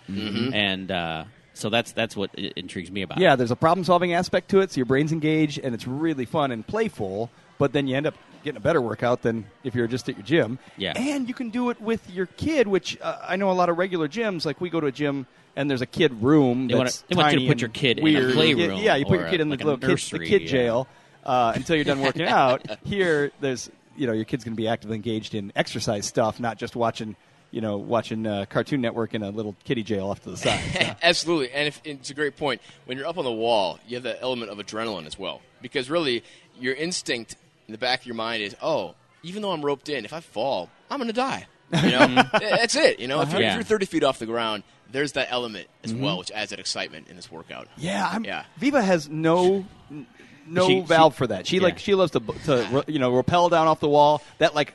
and 0.53 0.91
uh, 0.91 1.23
so 1.53 1.69
that's 1.69 1.91
that's 1.91 2.15
what 2.15 2.33
intrigues 2.35 2.91
me 2.91 3.01
about. 3.01 3.19
Yeah, 3.19 3.33
it. 3.33 3.37
there's 3.37 3.51
a 3.51 3.55
problem 3.55 3.83
solving 3.85 4.13
aspect 4.13 4.49
to 4.49 4.59
it, 4.61 4.71
so 4.71 4.77
your 4.77 4.85
brain's 4.85 5.11
engaged 5.11 5.59
and 5.59 5.73
it's 5.73 5.87
really 5.87 6.25
fun 6.25 6.51
and 6.51 6.65
playful, 6.65 7.29
but 7.57 7.73
then 7.73 7.87
you 7.87 7.95
end 7.95 8.07
up 8.07 8.15
getting 8.43 8.57
a 8.57 8.61
better 8.61 8.81
workout 8.81 9.21
than 9.21 9.45
if 9.63 9.73
you're 9.73 9.87
just 9.87 10.09
at 10.09 10.15
your 10.17 10.25
gym. 10.25 10.59
Yeah. 10.77 10.93
And 10.95 11.27
you 11.27 11.33
can 11.33 11.49
do 11.49 11.69
it 11.69 11.79
with 11.79 12.09
your 12.09 12.25
kid, 12.25 12.67
which 12.67 12.99
uh, 13.01 13.19
I 13.25 13.37
know 13.37 13.49
a 13.51 13.53
lot 13.53 13.69
of 13.69 13.77
regular 13.77 14.07
gyms, 14.09 14.45
like 14.45 14.59
we 14.59 14.69
go 14.69 14.79
to 14.81 14.87
a 14.87 14.91
gym 14.91 15.25
and 15.55 15.69
there's 15.69 15.81
a 15.81 15.85
kid 15.87 16.21
room. 16.21 16.67
They 16.67 16.75
wanna- 16.75 16.91
they 17.07 17.15
want 17.15 17.33
you 17.33 17.39
to 17.41 17.47
put 17.47 17.61
your 17.61 17.69
kid 17.69 17.99
in 17.99 18.05
a 18.15 18.33
playroom 18.33 18.77
Yeah, 18.77 18.95
you 18.95 19.05
put 19.05 19.19
your 19.19 19.29
kid 19.29 19.39
in 19.39 19.49
the 19.49 19.55
like 19.55 19.61
a 19.61 19.65
little 19.65 19.95
kid, 19.95 20.19
the 20.19 20.25
kid 20.25 20.41
yeah. 20.43 20.47
jail 20.47 20.87
uh, 21.25 21.53
until 21.55 21.75
you're 21.75 21.85
done 21.85 22.01
working 22.01 22.27
out. 22.27 22.65
Here, 22.83 23.31
there's 23.39 23.69
you 23.95 24.07
know 24.07 24.13
your 24.13 24.25
kid's 24.25 24.43
going 24.43 24.53
to 24.55 24.61
be 24.61 24.67
actively 24.67 24.95
engaged 24.95 25.35
in 25.35 25.51
exercise 25.55 26.05
stuff, 26.05 26.39
not 26.39 26.57
just 26.57 26.75
watching 26.75 27.15
you 27.53 27.61
know 27.61 27.77
watching 27.77 28.25
uh, 28.27 28.45
Cartoon 28.49 28.81
Network 28.81 29.13
in 29.13 29.23
a 29.23 29.29
little 29.29 29.55
kiddie 29.63 29.83
jail 29.83 30.07
off 30.09 30.21
to 30.23 30.31
the 30.31 30.37
side. 30.37 30.59
So. 30.73 30.95
Absolutely, 31.03 31.51
and 31.51 31.67
if, 31.67 31.79
it's 31.85 32.09
a 32.09 32.13
great 32.13 32.35
point. 32.35 32.61
When 32.85 32.97
you're 32.97 33.07
up 33.07 33.17
on 33.17 33.23
the 33.23 33.31
wall, 33.31 33.79
you 33.87 33.95
have 33.95 34.03
that 34.03 34.17
element 34.21 34.51
of 34.51 34.57
adrenaline 34.57 35.05
as 35.05 35.17
well, 35.17 35.39
because 35.61 35.89
really, 35.89 36.23
your 36.59 36.73
instinct 36.73 37.35
in 37.67 37.71
the 37.71 37.77
back 37.77 38.01
of 38.01 38.05
your 38.07 38.15
mind 38.15 38.43
is, 38.43 38.55
oh, 38.61 38.95
even 39.21 39.41
though 39.41 39.51
I'm 39.51 39.63
roped 39.63 39.87
in, 39.87 40.03
if 40.03 40.11
I 40.13 40.19
fall, 40.19 40.69
I'm 40.89 40.97
going 40.99 41.07
to 41.07 41.13
die. 41.13 41.47
You 41.71 41.91
know, 41.91 42.07
that's 42.33 42.75
it. 42.75 42.99
You 42.99 43.07
know, 43.07 43.21
if, 43.21 43.31
you're, 43.31 43.41
Yeah. 43.41 43.51
if 43.51 43.55
you're 43.55 43.63
30 43.63 43.85
feet 43.85 44.03
off 44.03 44.19
the 44.19 44.25
ground, 44.25 44.63
there's 44.91 45.13
that 45.13 45.29
element 45.31 45.67
as 45.83 45.93
Mm-hmm. 45.93 46.03
well, 46.03 46.17
which 46.19 46.29
adds 46.31 46.49
that 46.51 46.59
excitement 46.59 47.07
in 47.07 47.15
this 47.15 47.31
workout. 47.31 47.67
Yeah, 47.77 48.07
I'm, 48.11 48.25
Yeah. 48.25 48.43
Viva 48.57 48.81
has 48.81 49.09
no 49.09 49.65
n- 49.89 50.05
no 50.45 50.67
She- 50.67 50.81
valve 50.81 51.13
she- 51.13 51.17
for 51.19 51.27
that. 51.27 51.47
She 51.47 51.57
yeah. 51.57 51.63
like 51.63 51.79
she 51.79 51.95
loves 51.95 52.11
to 52.11 52.19
to 52.45 52.83
you 52.87 52.99
know 52.99 53.11
rappel 53.11 53.49
down 53.49 53.67
off 53.67 53.79
the 53.79 53.87
wall. 53.89 54.21
That 54.39 54.53
like 54.53 54.73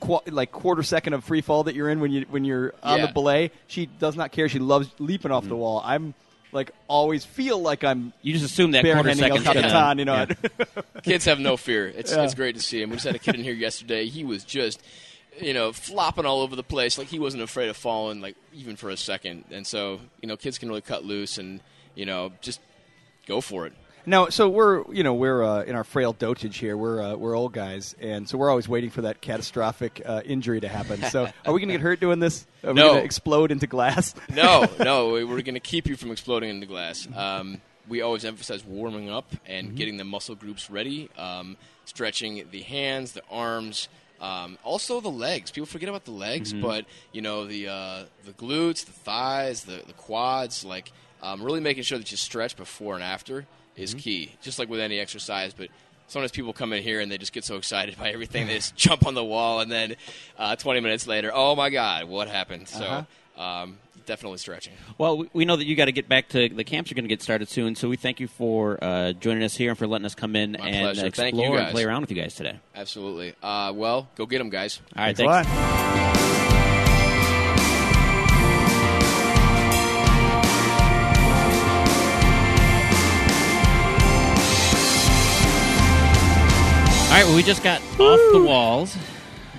qu- 0.00 0.20
like 0.30 0.52
quarter 0.52 0.82
second 0.82 1.12
of 1.14 1.24
free 1.24 1.40
fall 1.40 1.64
that 1.64 1.74
you're 1.74 1.88
in 1.88 2.00
when 2.00 2.10
you 2.12 2.26
when 2.28 2.44
you're 2.44 2.74
on 2.82 2.98
Yeah. 2.98 3.06
the 3.06 3.12
belay. 3.12 3.50
She 3.66 3.86
does 3.86 4.16
not 4.16 4.32
care. 4.32 4.48
She 4.48 4.58
loves 4.58 4.88
leaping 4.98 5.30
off 5.30 5.44
the 5.44 5.50
mm-hmm. 5.50 5.58
wall. 5.58 5.82
I'm 5.84 6.14
like 6.52 6.70
always 6.86 7.24
feel 7.24 7.58
like 7.60 7.82
I'm 7.82 8.12
You 8.22 8.32
just 8.34 8.44
assume 8.44 8.72
that 8.72 8.84
quarter 8.84 9.14
second. 9.14 9.42
Capitan. 9.42 9.98
You 9.98 10.04
know, 10.04 10.26
Kids 11.02 11.24
have 11.24 11.40
no 11.40 11.56
fear. 11.56 11.88
It's 11.88 12.12
Yeah. 12.12 12.24
it's 12.24 12.34
great 12.34 12.56
to 12.56 12.62
see 12.62 12.82
him. 12.82 12.90
We 12.90 12.96
just 12.96 13.06
had 13.06 13.16
a 13.16 13.18
kid 13.18 13.34
in 13.34 13.42
here 13.42 13.54
yesterday. 13.54 14.06
He 14.06 14.24
was 14.24 14.44
just, 14.44 14.82
you 15.40 15.54
know, 15.54 15.72
flopping 15.72 16.26
all 16.26 16.42
over 16.42 16.54
the 16.54 16.62
place. 16.62 16.98
Like 16.98 17.08
he 17.08 17.18
wasn't 17.18 17.42
afraid 17.42 17.68
of 17.70 17.76
falling, 17.76 18.20
like 18.20 18.36
even 18.52 18.76
for 18.76 18.90
a 18.90 18.96
second. 18.96 19.44
And 19.50 19.66
so, 19.66 20.00
you 20.20 20.28
know, 20.28 20.36
kids 20.36 20.58
can 20.58 20.68
really 20.68 20.82
cut 20.82 21.04
loose 21.04 21.38
and 21.38 21.60
you 21.94 22.06
know 22.06 22.32
just 22.40 22.60
go 23.26 23.40
for 23.40 23.66
it. 23.66 23.72
Now, 24.04 24.28
so 24.30 24.48
we're 24.48 24.84
you 24.92 25.04
know 25.04 25.14
we're 25.14 25.42
uh, 25.44 25.62
in 25.62 25.76
our 25.76 25.84
frail 25.84 26.12
dotage 26.12 26.56
here. 26.58 26.76
We're 26.76 27.00
uh, 27.00 27.14
we're 27.16 27.36
old 27.36 27.52
guys, 27.52 27.94
and 28.00 28.28
so 28.28 28.36
we're 28.36 28.50
always 28.50 28.68
waiting 28.68 28.90
for 28.90 29.02
that 29.02 29.20
catastrophic 29.20 30.02
uh, 30.04 30.22
injury 30.24 30.60
to 30.60 30.68
happen. 30.68 31.02
So, 31.04 31.24
are 31.46 31.52
we 31.52 31.60
going 31.60 31.68
to 31.68 31.74
get 31.74 31.80
hurt 31.82 32.00
doing 32.00 32.18
this? 32.18 32.44
Are 32.64 32.68
we 32.70 32.74
No. 32.74 32.88
going 32.88 32.98
to 33.00 33.04
explode 33.04 33.52
into 33.52 33.66
glass? 33.68 34.14
No, 34.34 34.66
no, 34.80 35.10
we- 35.10 35.24
we're 35.24 35.42
going 35.42 35.54
to 35.54 35.60
keep 35.60 35.86
you 35.86 35.96
from 35.96 36.10
exploding 36.10 36.50
into 36.50 36.66
glass. 36.66 37.06
Um, 37.14 37.60
we 37.88 38.00
always 38.02 38.24
emphasize 38.24 38.64
warming 38.64 39.08
up 39.10 39.26
and 39.46 39.76
getting 39.76 39.96
the 39.98 40.04
muscle 40.04 40.34
groups 40.34 40.70
ready, 40.70 41.08
um, 41.18 41.56
stretching 41.84 42.44
the 42.50 42.62
hands, 42.62 43.12
the 43.12 43.22
arms, 43.30 43.88
um, 44.20 44.56
also 44.64 45.00
the 45.00 45.10
legs. 45.10 45.50
People 45.50 45.66
forget 45.66 45.88
about 45.88 46.04
the 46.04 46.12
legs, 46.12 46.52
but 46.52 46.86
you 47.12 47.22
know 47.22 47.44
the 47.46 47.68
uh, 47.68 48.04
the 48.24 48.32
glutes, 48.32 48.84
the 48.84 48.92
thighs, 48.92 49.62
the, 49.64 49.82
the 49.86 49.92
quads. 49.94 50.64
Like 50.64 50.90
um, 51.22 51.40
really 51.42 51.60
making 51.60 51.84
sure 51.84 51.98
that 51.98 52.10
you 52.10 52.16
stretch 52.16 52.56
before 52.56 52.94
and 52.94 53.02
after 53.04 53.46
is 53.76 53.94
key. 53.94 54.32
Just 54.42 54.58
like 54.58 54.68
with 54.68 54.80
any 54.80 54.98
exercise, 54.98 55.52
but. 55.52 55.68
Sometimes 56.08 56.32
people 56.32 56.52
come 56.52 56.74
in 56.74 56.82
here 56.82 57.00
and 57.00 57.10
they 57.10 57.16
just 57.16 57.32
get 57.32 57.42
so 57.42 57.56
excited 57.56 57.96
by 57.96 58.10
everything 58.10 58.46
they 58.46 58.56
just 58.56 58.76
jump 58.76 59.06
on 59.06 59.14
the 59.14 59.24
wall 59.24 59.60
and 59.60 59.72
then 59.72 59.94
uh, 60.36 60.54
20 60.56 60.80
minutes 60.80 61.06
later, 61.06 61.30
oh 61.32 61.56
my 61.56 61.70
god, 61.70 62.04
what 62.04 62.28
happened? 62.28 62.68
So 62.68 63.06
um, 63.38 63.78
definitely 64.04 64.36
stretching. 64.36 64.74
Well, 64.98 65.16
we- 65.16 65.30
we 65.32 65.44
know 65.46 65.56
that 65.56 65.64
you 65.64 65.74
got 65.74 65.86
to 65.86 65.92
get 65.92 66.10
back 66.10 66.28
to 66.30 66.50
the 66.50 66.64
camps. 66.64 66.90
You're 66.90 66.96
going 66.96 67.04
to 67.04 67.08
get 67.08 67.22
started 67.22 67.48
soon, 67.48 67.76
so 67.76 67.88
we 67.88 67.96
thank 67.96 68.20
you 68.20 68.28
for 68.28 68.78
uh, 68.84 69.12
joining 69.14 69.42
us 69.42 69.56
here 69.56 69.70
and 69.70 69.78
for 69.78 69.86
letting 69.86 70.04
us 70.04 70.14
come 70.14 70.36
in 70.36 70.52
My 70.60 70.68
and 70.68 70.84
pleasure. 70.98 71.06
explore 71.06 71.56
and 71.58 71.70
play 71.70 71.84
around 71.84 72.02
with 72.02 72.10
you 72.10 72.20
guys 72.20 72.34
today. 72.34 72.58
Absolutely. 72.74 73.34
Uh, 73.42 73.72
well, 73.74 74.06
go 74.14 74.26
get 74.26 74.36
them, 74.38 74.50
guys. 74.50 74.80
All 74.94 75.04
right, 75.04 75.16
Thanks 75.16 75.48
a 75.48 75.50
thanks. 75.50 76.21
Right, 87.12 87.24
well, 87.24 87.36
we 87.36 87.42
just 87.42 87.62
got 87.62 87.80
off 87.98 88.20
the 88.32 88.42
walls, 88.42 88.96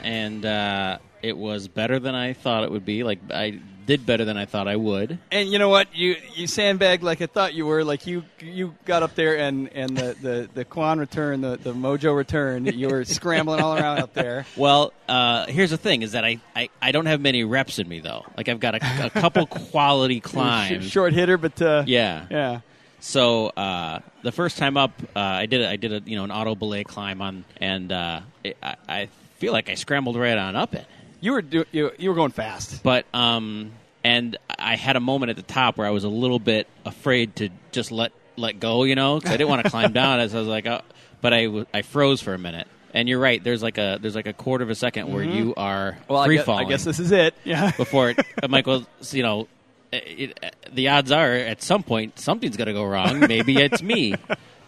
and 0.03 0.45
uh, 0.45 0.97
it 1.21 1.37
was 1.37 1.67
better 1.67 1.99
than 1.99 2.15
I 2.15 2.33
thought 2.33 2.63
it 2.63 2.71
would 2.71 2.85
be. 2.85 3.03
Like 3.03 3.19
I 3.31 3.59
did 3.85 4.05
better 4.05 4.23
than 4.23 4.37
I 4.37 4.45
thought 4.45 4.67
I 4.69 4.77
would. 4.77 5.19
And 5.29 5.49
you 5.51 5.59
know 5.59 5.69
what? 5.69 5.93
You 5.95 6.15
you 6.35 6.47
sandbagged 6.47 7.03
like 7.03 7.21
I 7.21 7.25
thought 7.27 7.53
you 7.53 7.65
were. 7.65 7.83
Like 7.83 8.07
you 8.07 8.23
you 8.39 8.75
got 8.85 9.03
up 9.03 9.13
there 9.15 9.37
and, 9.37 9.71
and 9.73 9.95
the, 9.95 10.15
the, 10.21 10.49
the 10.53 10.65
Quan 10.65 10.99
return, 10.99 11.41
the, 11.41 11.57
the 11.57 11.73
Mojo 11.73 12.15
return. 12.15 12.65
You 12.65 12.87
were 12.89 13.03
scrambling 13.05 13.59
all 13.61 13.75
around 13.75 13.99
up 13.99 14.13
there. 14.13 14.45
Well, 14.55 14.93
uh, 15.07 15.45
here's 15.47 15.69
the 15.71 15.77
thing: 15.77 16.01
is 16.01 16.13
that 16.13 16.23
I, 16.25 16.39
I, 16.55 16.69
I 16.81 16.91
don't 16.91 17.07
have 17.07 17.21
many 17.21 17.43
reps 17.43 17.77
in 17.77 17.87
me 17.87 17.99
though. 17.99 18.25
Like 18.37 18.47
I've 18.49 18.59
got 18.61 18.75
a, 18.75 19.05
a 19.05 19.09
couple 19.09 19.45
quality 19.71 20.21
climbs. 20.21 20.89
Short 20.89 21.13
hitter, 21.13 21.37
but 21.37 21.61
uh, 21.61 21.83
Yeah. 21.85 22.25
yeah. 22.31 22.59
So 23.05 23.47
uh, 23.47 23.99
the 24.21 24.31
first 24.31 24.57
time 24.57 24.77
up, 24.77 24.93
uh, 25.13 25.19
I 25.19 25.45
did 25.45 25.59
a, 25.61 25.69
I 25.69 25.75
did 25.75 25.91
a 25.91 26.09
you 26.09 26.15
know 26.15 26.23
an 26.23 26.31
auto 26.31 26.55
belay 26.55 26.85
climb 26.85 27.21
on, 27.21 27.43
and 27.57 27.91
uh, 27.91 28.21
it, 28.45 28.55
I, 28.63 28.75
I 28.87 29.09
feel 29.39 29.51
like 29.51 29.69
I 29.69 29.75
scrambled 29.75 30.15
right 30.15 30.37
on 30.37 30.55
up 30.55 30.73
it. 30.73 30.85
You 31.19 31.33
were 31.33 31.41
do, 31.41 31.65
you, 31.73 31.91
you 31.97 32.09
were 32.09 32.15
going 32.15 32.31
fast. 32.31 32.81
But 32.81 33.05
um, 33.13 33.73
and 34.05 34.37
I 34.57 34.77
had 34.77 34.95
a 34.95 35.01
moment 35.01 35.31
at 35.31 35.35
the 35.35 35.41
top 35.41 35.77
where 35.77 35.85
I 35.85 35.89
was 35.89 36.05
a 36.05 36.09
little 36.09 36.39
bit 36.39 36.65
afraid 36.85 37.35
to 37.37 37.49
just 37.73 37.91
let 37.91 38.13
let 38.37 38.61
go, 38.61 38.85
you 38.85 38.95
know, 38.95 39.19
'cause 39.19 39.31
I 39.31 39.35
didn't 39.37 39.49
want 39.49 39.65
to 39.65 39.69
climb 39.69 39.91
down. 40.01 40.21
As 40.21 40.33
I 40.33 40.39
was 40.39 40.47
like, 40.47 40.65
oh, 40.65 40.79
but 41.19 41.33
I 41.33 41.65
I 41.73 41.81
froze 41.81 42.21
for 42.21 42.33
a 42.33 42.39
minute. 42.39 42.67
And 42.93 43.09
you're 43.09 43.19
right. 43.19 43.43
There's 43.43 43.61
like 43.61 43.77
a 43.79 43.97
there's 44.01 44.15
like 44.15 44.27
a 44.27 44.33
quarter 44.33 44.63
of 44.63 44.69
a 44.69 44.73
2nd 44.73 45.09
where 45.09 45.23
you 45.25 45.53
are 45.57 45.91
Mm-hmm. 45.93 46.13
Well, 46.13 46.21
I 46.21 46.25
free 46.27 46.37
guess, 46.37 46.47
I 46.47 46.63
guess 46.63 46.83
this 46.85 46.99
is 46.99 47.11
it. 47.11 47.33
Yeah. 47.43 47.71
before 47.77 48.11
it, 48.11 48.19
Michael, 48.49 48.85
you 49.11 49.23
know, 49.23 49.49
it, 49.93 50.37
it, 50.41 50.55
the 50.73 50.89
odds 50.89 51.11
are 51.11 51.31
at 51.33 51.61
some 51.61 51.83
point 51.83 52.19
something's 52.19 52.57
going 52.57 52.67
to 52.67 52.73
go 52.73 52.83
wrong. 52.83 53.19
Maybe 53.27 53.57
it's 53.57 53.81
me, 53.81 54.15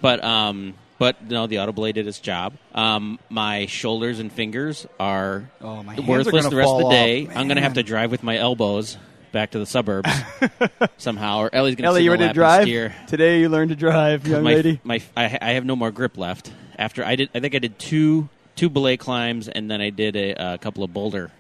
but 0.02 0.24
um, 0.24 0.74
but 0.98 1.24
no, 1.30 1.48
the 1.48 1.60
auto 1.60 1.72
belay 1.72 1.92
did 1.92 2.08
its 2.08 2.20
job. 2.20 2.54
Um, 2.74 3.20
my 3.30 3.66
shoulders 3.66 4.20
and 4.20 4.32
fingers 4.32 4.88
are 5.00 5.50
Oh, 5.62 5.78
are 5.88 5.96
worthless 6.02 6.44
gonna 6.44 6.50
the 6.50 6.56
rest 6.56 6.72
of 6.72 6.80
the 6.84 6.90
day. 6.90 7.28
off. 7.28 7.36
I'm 7.36 7.48
going 7.48 7.58
to 7.58 7.64
have 7.64 7.74
to 7.74 7.84
drive 7.84 8.12
with 8.12 8.24
my 8.24 8.38
elbows 8.38 8.98
back 9.32 9.52
to 9.52 9.60
the 9.60 9.66
suburbs 9.66 10.10
somehow, 10.98 11.40
or 11.40 11.50
Ellie's 11.54 11.76
going 11.76 11.84
to 11.84 11.90
Ellie, 11.90 12.04
you 12.04 12.12
ready 12.12 12.28
to 12.28 12.34
drive? 12.34 12.68
Today 13.08 13.42
you 13.42 13.50
learned 13.50 13.70
to 13.70 13.76
drive, 13.76 14.26
young 14.26 14.44
my, 14.44 14.54
lady. 14.56 14.80
my 14.84 15.02
I, 15.18 15.38
I 15.42 15.52
have 15.54 15.66
no 15.66 15.76
more 15.76 15.92
grip 15.92 16.18
left. 16.18 16.52
After 16.78 17.04
I 17.04 17.16
did, 17.18 17.30
I 17.36 17.42
think 17.42 17.54
I 17.56 17.60
did 17.60 17.78
two 17.78 18.30
two 18.56 18.70
belay 18.70 18.96
climbs, 18.96 19.50
and 19.50 19.70
then 19.70 19.82
I 19.82 19.90
did 19.90 20.16
a, 20.16 20.54
a 20.54 20.58
couple 20.58 20.84
of 20.86 20.94
boulder 20.94 21.32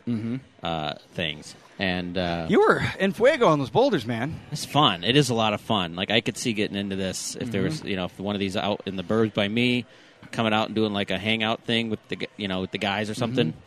uh, 0.62 0.94
things, 1.14 1.56
and 1.80 2.18
uh, 2.18 2.48
You 2.50 2.60
were 2.60 2.82
in 3.00 3.12
fuego 3.14 3.48
on 3.48 3.60
those 3.60 3.70
boulders, 3.70 4.06
man. 4.06 4.40
it's 4.52 4.66
fun. 4.66 5.04
It 5.04 5.16
is 5.18 5.30
a 5.30 5.34
lot 5.34 5.54
of 5.54 5.62
fun. 5.62 5.96
Like 5.96 6.12
I 6.12 6.22
could 6.22 6.38
see 6.38 6.54
getting 6.54 6.78
into 6.78 6.96
this 6.96 7.36
if 7.36 7.52
there 7.52 7.62
was, 7.64 7.80
Mm-hmm. 7.80 7.88
you 7.88 7.96
know, 7.98 8.06
if 8.06 8.20
one 8.20 8.36
of 8.36 8.40
these 8.40 8.56
out 8.56 8.82
in 8.86 8.96
the 8.96 9.04
burbs 9.04 9.34
by 9.34 9.48
me, 9.48 9.86
coming 10.32 10.54
out 10.54 10.68
and 10.68 10.76
doing 10.76 10.94
like 10.94 11.12
a 11.12 11.18
hangout 11.18 11.62
thing 11.62 11.90
with 11.90 12.00
the, 12.10 12.28
you 12.38 12.48
know, 12.48 12.62
with 12.62 12.72
the 12.72 12.78
guys 12.78 13.10
or 13.10 13.14
something. 13.14 13.50
Mm-hmm. 13.50 13.60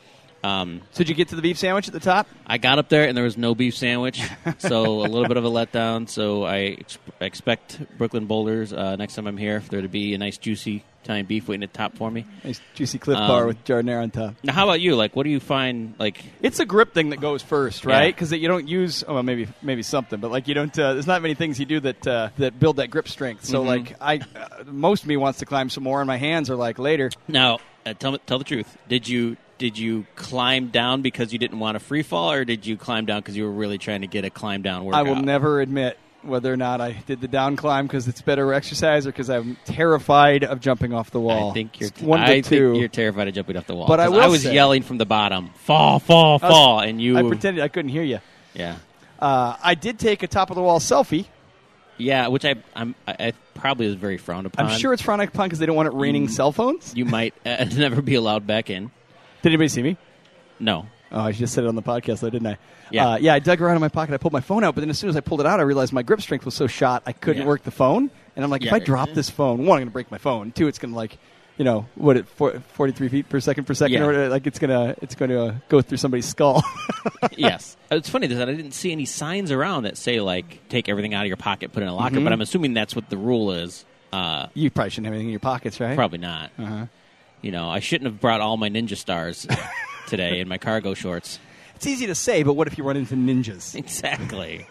Um, 0.44 0.82
So 0.92 0.98
did 0.98 1.08
you 1.08 1.14
get 1.14 1.28
to 1.28 1.36
the 1.36 1.42
beef 1.42 1.58
sandwich 1.58 1.88
at 1.88 1.94
the 1.94 2.00
top? 2.00 2.28
I 2.46 2.58
got 2.58 2.78
up 2.78 2.88
there 2.88 3.08
and 3.08 3.16
there 3.16 3.24
was 3.24 3.36
no 3.36 3.54
beef 3.54 3.76
sandwich, 3.76 4.22
so 4.58 5.00
a 5.00 5.02
little 5.08 5.26
bit 5.26 5.36
of 5.36 5.44
a 5.44 5.50
letdown. 5.50 6.08
So 6.08 6.44
I 6.44 6.76
ex- 6.78 6.98
expect 7.20 7.80
Brooklyn 7.98 8.26
Boulders 8.26 8.72
uh, 8.72 8.96
next 8.96 9.14
time 9.16 9.26
I'm 9.26 9.36
here 9.36 9.60
for 9.60 9.68
there 9.70 9.82
to 9.82 9.88
be 9.88 10.14
a 10.14 10.18
nice 10.18 10.38
juicy 10.38 10.84
Italian 11.04 11.26
beef 11.26 11.48
waiting 11.48 11.62
at 11.64 11.72
the 11.72 11.76
top 11.78 11.96
for 11.96 12.10
me. 12.10 12.24
Nice 12.44 12.60
juicy 12.74 12.98
cliff 12.98 13.16
Um, 13.18 13.28
bar 13.28 13.46
with 13.46 13.64
giardiniera 13.64 14.02
on 14.02 14.10
top. 14.10 14.34
Now, 14.44 14.52
how 14.52 14.64
about 14.64 14.80
you? 14.80 14.94
Like, 14.94 15.16
what 15.16 15.22
do 15.24 15.30
you 15.30 15.40
find? 15.40 15.94
Like, 15.98 16.22
It's 16.42 16.60
a 16.60 16.66
grip 16.66 16.92
thing 16.94 17.10
that 17.10 17.20
goes 17.20 17.42
first, 17.42 17.84
right? 17.84 18.04
Yeah. 18.04 18.10
Because 18.10 18.32
you 18.32 18.46
don't 18.48 18.68
use, 18.68 19.02
oh, 19.08 19.14
well, 19.14 19.22
maybe 19.22 19.48
maybe 19.62 19.82
something, 19.82 20.20
but 20.20 20.30
like 20.30 20.46
you 20.48 20.54
don't. 20.54 20.76
Uh, 20.78 20.92
there's 20.94 21.06
not 21.06 21.20
many 21.22 21.34
things 21.34 21.58
you 21.58 21.66
do 21.66 21.80
that 21.80 22.06
uh, 22.06 22.28
that 22.38 22.60
build 22.60 22.76
that 22.76 22.88
grip 22.90 23.08
strength. 23.08 23.44
So 23.44 23.62
Mhm. 23.62 23.66
like 23.66 23.96
I, 24.00 24.16
uh, 24.18 24.64
most 24.66 25.02
of 25.02 25.08
me 25.08 25.16
wants 25.16 25.38
to 25.40 25.46
climb 25.46 25.70
some 25.70 25.82
more, 25.84 26.00
and 26.00 26.06
my 26.06 26.16
hands 26.18 26.50
are 26.50 26.56
like 26.56 26.78
later. 26.78 27.10
Now, 27.26 27.58
uh, 27.86 27.94
tell 27.94 28.16
tell 28.18 28.38
the 28.38 28.44
truth. 28.44 28.76
Did 28.88 29.08
you 29.08 29.36
did 29.58 29.76
you 29.78 30.06
climb 30.16 30.68
down 30.68 31.02
because 31.02 31.32
you 31.32 31.38
didn't 31.38 31.58
want 31.58 31.76
a 31.76 31.80
free 31.80 32.02
fall, 32.02 32.32
or 32.32 32.44
did 32.44 32.64
you 32.66 32.76
climb 32.76 33.06
down 33.06 33.20
because 33.20 33.36
you 33.36 33.44
were 33.44 33.50
really 33.52 33.78
trying 33.78 34.00
to 34.02 34.06
get 34.06 34.24
a 34.24 34.30
climb 34.30 34.62
down 34.62 34.84
workout? 34.84 35.06
I 35.06 35.08
will 35.08 35.16
never 35.16 35.60
admit 35.60 35.98
whether 36.22 36.52
or 36.52 36.56
not 36.56 36.80
I 36.80 36.92
did 37.06 37.20
the 37.20 37.28
down 37.28 37.56
climb 37.56 37.86
because 37.86 38.08
it's 38.08 38.20
better 38.22 38.52
exercise 38.52 39.06
or 39.06 39.12
because 39.12 39.30
I'm 39.30 39.56
terrified 39.64 40.44
of 40.44 40.60
jumping 40.60 40.92
off 40.92 41.10
the 41.10 41.20
wall. 41.20 41.50
I 41.50 41.54
think 41.54 41.80
you're. 41.80 41.88
It's 41.88 42.00
one 42.00 42.20
I 42.20 42.40
two. 42.40 42.74
you're 42.78 42.88
terrified 42.88 43.28
of 43.28 43.34
jumping 43.34 43.56
off 43.56 43.66
the 43.66 43.74
wall. 43.74 43.86
But 43.86 44.00
I 44.00 44.04
I 44.06 44.26
was 44.26 44.42
say- 44.42 44.54
yelling 44.54 44.82
from 44.82 44.98
the 44.98 45.06
bottom, 45.06 45.50
"Fall, 45.64 45.98
fall, 45.98 46.38
was- 46.38 46.50
fall!" 46.50 46.80
and 46.80 47.00
you. 47.00 47.16
I 47.18 47.22
pretended 47.22 47.62
I 47.62 47.68
couldn't 47.68 47.90
hear 47.90 48.02
you. 48.02 48.20
yeah. 48.54 48.76
Uh, 49.18 49.56
I 49.62 49.74
did 49.74 49.98
take 49.98 50.22
a 50.22 50.28
top 50.28 50.50
of 50.50 50.54
the 50.54 50.62
wall 50.62 50.78
selfie 50.78 51.26
Yeah, 51.96 52.28
which 52.28 52.44
I 52.44 52.54
I'm 52.76 52.94
I, 53.08 53.32
probably 53.54 53.86
is 53.86 53.94
very 53.96 54.16
frowned 54.16 54.46
upon. 54.46 54.66
I'm 54.66 54.78
sure 54.78 54.92
it's 54.92 55.02
frowned 55.02 55.22
upon 55.22 55.46
because 55.46 55.58
they 55.58 55.66
don't 55.66 55.74
want 55.74 55.88
it 55.88 55.94
raining 55.94 56.28
cell 56.28 56.52
phones. 56.52 56.92
you 56.94 57.04
might 57.04 57.34
uh, 57.44 57.64
never 57.76 58.00
be 58.00 58.14
allowed 58.14 58.46
back 58.46 58.70
in. 58.70 58.92
Did 59.42 59.50
anybody 59.50 59.68
see 59.68 59.82
me? 59.82 59.96
No. 60.58 60.86
Oh, 61.10 61.20
I 61.20 61.32
just 61.32 61.54
said 61.54 61.64
it 61.64 61.68
on 61.68 61.74
the 61.74 61.82
podcast, 61.82 62.20
though, 62.20 62.28
didn't 62.30 62.48
I? 62.48 62.58
Yeah. 62.90 63.08
Uh, 63.10 63.16
yeah, 63.16 63.34
I 63.34 63.38
dug 63.38 63.62
around 63.62 63.76
in 63.76 63.80
my 63.80 63.88
pocket. 63.88 64.12
I 64.14 64.18
pulled 64.18 64.32
my 64.34 64.40
phone 64.40 64.62
out, 64.64 64.74
but 64.74 64.82
then 64.82 64.90
as 64.90 64.98
soon 64.98 65.08
as 65.08 65.16
I 65.16 65.20
pulled 65.20 65.40
it 65.40 65.46
out, 65.46 65.58
I 65.60 65.62
realized 65.62 65.92
my 65.92 66.02
grip 66.02 66.20
strength 66.20 66.44
was 66.44 66.54
so 66.54 66.66
shot 66.66 67.02
I 67.06 67.12
couldn't 67.12 67.42
Yeah. 67.42 67.48
work 67.48 67.62
the 67.62 67.70
phone. 67.70 68.10
And 68.36 68.44
I'm 68.44 68.50
like, 68.50 68.64
if 68.64 68.72
I 68.72 68.78
drop 68.78 69.10
this 69.14 69.30
phone, 69.30 69.58
one, 69.64 69.76
I'm 69.76 69.80
going 69.80 69.86
to 69.86 69.92
break 69.92 70.10
my 70.10 70.18
phone. 70.18 70.52
Two, 70.52 70.68
it's 70.68 70.78
going 70.78 70.92
to 70.92 70.96
like, 70.96 71.16
you 71.56 71.64
know, 71.64 71.86
what 71.94 72.16
it 72.16 72.28
for, 72.28 72.60
43 72.74 73.08
feet 73.08 73.28
per 73.28 73.40
second 73.40 73.64
per 73.64 73.74
second, 73.74 73.94
Yeah. 73.94 74.06
or 74.06 74.28
like 74.28 74.46
it's 74.46 74.58
gonna 74.60 74.94
it's 75.02 75.16
going 75.16 75.30
to 75.30 75.42
uh, 75.42 75.54
go 75.68 75.80
through 75.82 75.96
somebody's 75.98 76.26
skull. 76.26 76.62
yes. 77.36 77.76
It's 77.90 78.08
funny 78.08 78.28
that 78.28 78.48
I 78.48 78.52
didn't 78.52 78.72
see 78.72 78.92
any 78.92 79.06
signs 79.06 79.50
around 79.50 79.82
that 79.84 79.96
say 79.96 80.20
like 80.20 80.68
take 80.68 80.88
everything 80.88 81.14
out 81.14 81.22
of 81.22 81.28
your 81.28 81.36
pocket, 81.36 81.72
put 81.72 81.82
it 81.82 81.86
in 81.86 81.88
a 81.88 81.94
locker. 81.96 82.20
But 82.20 82.32
I'm 82.32 82.40
assuming 82.42 82.74
that's 82.74 82.94
what 82.94 83.08
the 83.10 83.16
rule 83.16 83.50
is. 83.52 83.84
Uh, 84.12 84.46
you 84.54 84.70
probably 84.70 84.90
shouldn't 84.90 85.06
have 85.06 85.14
anything 85.14 85.28
in 85.28 85.32
your 85.32 85.40
pockets, 85.40 85.80
right? 85.80 85.96
probably 85.96 86.18
not. 86.18 86.50
Uh-huh. 86.58 86.86
You 87.42 87.52
know, 87.52 87.68
I 87.68 87.78
shouldn't 87.80 88.10
have 88.10 88.20
brought 88.20 88.40
all 88.40 88.56
my 88.56 88.68
ninja 88.68 88.96
stars 88.96 89.46
today 90.08 90.40
in 90.40 90.48
my 90.48 90.58
cargo 90.58 90.94
shorts. 90.94 91.38
It's 91.76 91.86
easy 91.86 92.06
to 92.06 92.14
say, 92.14 92.42
but 92.42 92.54
what 92.54 92.66
if 92.66 92.76
you 92.76 92.84
run 92.84 92.96
into 92.96 93.14
ninjas? 93.14 93.74
Exactly. 93.76 94.66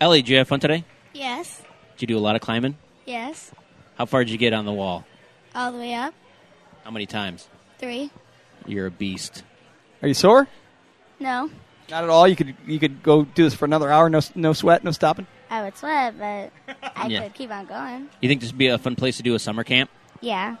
Ellie, 0.00 0.20
did 0.22 0.28
you 0.28 0.36
have 0.38 0.48
fun 0.48 0.60
today? 0.60 0.84
Yes. 1.14 1.62
Did 1.96 2.02
you 2.10 2.14
do 2.16 2.18
a 2.18 2.20
lot 2.20 2.36
of 2.36 2.42
climbing? 2.42 2.76
Yes. 3.06 3.50
How 3.96 4.04
far 4.06 4.24
did 4.24 4.30
you 4.30 4.38
get 4.38 4.52
on 4.52 4.64
the 4.66 4.72
wall? 4.72 5.04
All 5.54 5.72
the 5.72 5.78
way 5.78 5.94
up. 5.94 6.12
How 6.84 6.90
many 6.90 7.06
times? 7.06 7.48
Three. 7.78 8.10
You're 8.66 8.86
a 8.86 8.90
beast. 8.90 9.42
Are 10.02 10.08
you 10.08 10.14
sore? 10.14 10.48
No. 11.20 11.50
Not 11.90 12.04
at 12.04 12.10
all. 12.10 12.26
You 12.28 12.34
could 12.36 12.54
you 12.66 12.78
could 12.78 13.02
go 13.02 13.24
do 13.24 13.44
this 13.44 13.54
for 13.54 13.64
another 13.64 13.90
hour. 13.90 14.10
No 14.10 14.20
no 14.34 14.52
sweat, 14.52 14.84
no 14.84 14.90
stopping. 14.90 15.26
I 15.50 15.62
would 15.62 15.76
sweat, 15.76 16.14
but 16.18 16.50
I 16.96 17.06
Yeah. 17.08 17.22
could 17.24 17.34
keep 17.34 17.50
on 17.50 17.66
going. 17.66 18.08
You 18.20 18.28
think 18.28 18.40
this 18.40 18.50
would 18.50 18.58
be 18.58 18.68
a 18.68 18.78
fun 18.78 18.96
place 18.96 19.18
to 19.18 19.22
do 19.22 19.34
a 19.34 19.38
summer 19.38 19.64
camp? 19.64 19.90
Yeah. 20.20 20.56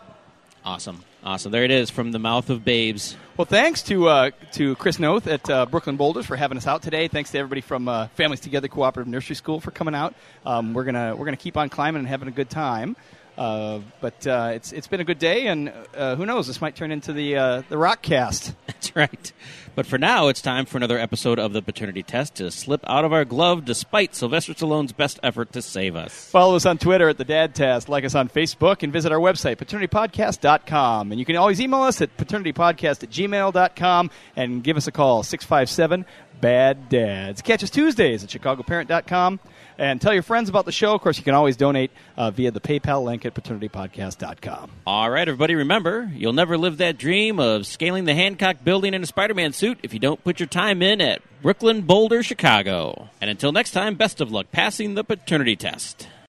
Awesome. 0.64 1.02
Awesome. 1.24 1.52
There 1.52 1.64
it 1.64 1.70
is 1.70 1.88
from 1.88 2.12
the 2.12 2.18
mouth 2.18 2.50
of 2.50 2.66
babes. 2.66 3.16
Well, 3.38 3.46
thanks 3.46 3.80
to 3.84 4.08
uh, 4.08 4.30
to 4.52 4.76
Chris 4.76 4.98
Noth 4.98 5.26
at 5.26 5.48
uh, 5.48 5.64
Brooklyn 5.64 5.96
Boulders 5.96 6.26
for 6.26 6.36
having 6.36 6.58
us 6.58 6.66
out 6.66 6.82
today. 6.82 7.08
Thanks 7.08 7.30
to 7.30 7.38
everybody 7.38 7.62
from 7.62 7.88
uh, 7.88 8.08
Families 8.08 8.40
Together 8.40 8.68
Cooperative 8.68 9.10
Nursery 9.10 9.34
School 9.34 9.58
for 9.58 9.70
coming 9.70 9.94
out. 9.94 10.14
Um, 10.44 10.74
we're 10.74 10.84
gonna 10.84 11.16
we're 11.16 11.24
gonna 11.24 11.38
keep 11.38 11.56
on 11.56 11.70
climbing 11.70 12.00
and 12.00 12.08
having 12.08 12.28
a 12.28 12.30
good 12.30 12.50
time. 12.50 12.94
Uh, 13.38 13.80
but 14.02 14.26
uh, 14.26 14.52
it's 14.54 14.72
it's 14.72 14.86
been 14.86 15.00
a 15.00 15.04
good 15.04 15.18
day, 15.18 15.46
and 15.46 15.72
uh, 15.96 16.14
who 16.14 16.26
knows? 16.26 16.46
This 16.46 16.60
might 16.60 16.76
turn 16.76 16.92
into 16.92 17.14
the 17.14 17.36
uh, 17.36 17.62
the 17.70 17.78
rock 17.78 18.02
cast. 18.02 18.54
That's 18.66 18.94
right. 18.94 19.32
But 19.74 19.86
for 19.86 19.98
now, 19.98 20.28
it's 20.28 20.40
time 20.40 20.66
for 20.66 20.76
another 20.76 20.98
episode 20.98 21.38
of 21.38 21.52
the 21.52 21.60
paternity 21.60 22.02
test 22.02 22.36
to 22.36 22.50
slip 22.50 22.80
out 22.86 23.04
of 23.04 23.12
our 23.12 23.24
glove 23.24 23.64
despite 23.64 24.14
Sylvester 24.14 24.54
Stallone's 24.54 24.92
best 24.92 25.18
effort 25.22 25.52
to 25.52 25.62
save 25.62 25.96
us. 25.96 26.30
Follow 26.30 26.54
us 26.54 26.64
on 26.64 26.78
Twitter 26.78 27.08
at 27.08 27.18
the 27.18 27.24
Dad 27.24 27.54
Test. 27.54 27.88
Like 27.88 28.04
us 28.04 28.14
on 28.14 28.28
Facebook 28.28 28.82
and 28.82 28.92
visit 28.92 29.10
our 29.10 29.18
website, 29.18 29.56
paternitypodcast.com. 29.56 31.10
And 31.10 31.18
you 31.18 31.24
can 31.24 31.36
always 31.36 31.60
email 31.60 31.82
us 31.82 32.00
at 32.00 32.16
paternitypodcast 32.16 33.02
at 33.02 33.10
gmail.com 33.10 34.10
and 34.36 34.62
give 34.62 34.76
us 34.76 34.86
a 34.86 34.92
call, 34.92 35.22
657 35.22 36.06
Bad 36.40 36.88
Dads. 36.88 37.42
Catch 37.42 37.62
us 37.64 37.70
Tuesdays 37.70 38.22
at 38.22 38.30
chicagoparent.com. 38.30 39.40
And 39.78 40.00
tell 40.00 40.14
your 40.14 40.22
friends 40.22 40.48
about 40.48 40.66
the 40.66 40.72
show. 40.72 40.94
Of 40.94 41.00
course, 41.00 41.18
you 41.18 41.24
can 41.24 41.34
always 41.34 41.56
donate 41.56 41.90
uh, 42.16 42.30
via 42.30 42.50
the 42.50 42.60
PayPal 42.60 43.04
link 43.04 43.24
at 43.24 43.34
paternitypodcast.com. 43.34 44.70
All 44.86 45.10
right, 45.10 45.26
everybody, 45.26 45.54
remember, 45.54 46.10
you'll 46.14 46.32
never 46.32 46.56
live 46.56 46.78
that 46.78 46.96
dream 46.96 47.40
of 47.40 47.66
scaling 47.66 48.04
the 48.04 48.14
Hancock 48.14 48.62
building 48.62 48.94
in 48.94 49.02
a 49.02 49.06
Spider 49.06 49.34
Man 49.34 49.52
suit 49.52 49.78
if 49.82 49.92
you 49.92 49.98
don't 49.98 50.22
put 50.22 50.38
your 50.38 50.46
time 50.46 50.82
in 50.82 51.00
at 51.00 51.22
Brooklyn 51.42 51.82
Boulder, 51.82 52.22
Chicago. 52.22 53.08
And 53.20 53.28
until 53.30 53.52
next 53.52 53.72
time, 53.72 53.96
best 53.96 54.20
of 54.20 54.30
luck 54.30 54.46
passing 54.52 54.94
the 54.94 55.04
paternity 55.04 55.56
test. 55.56 56.08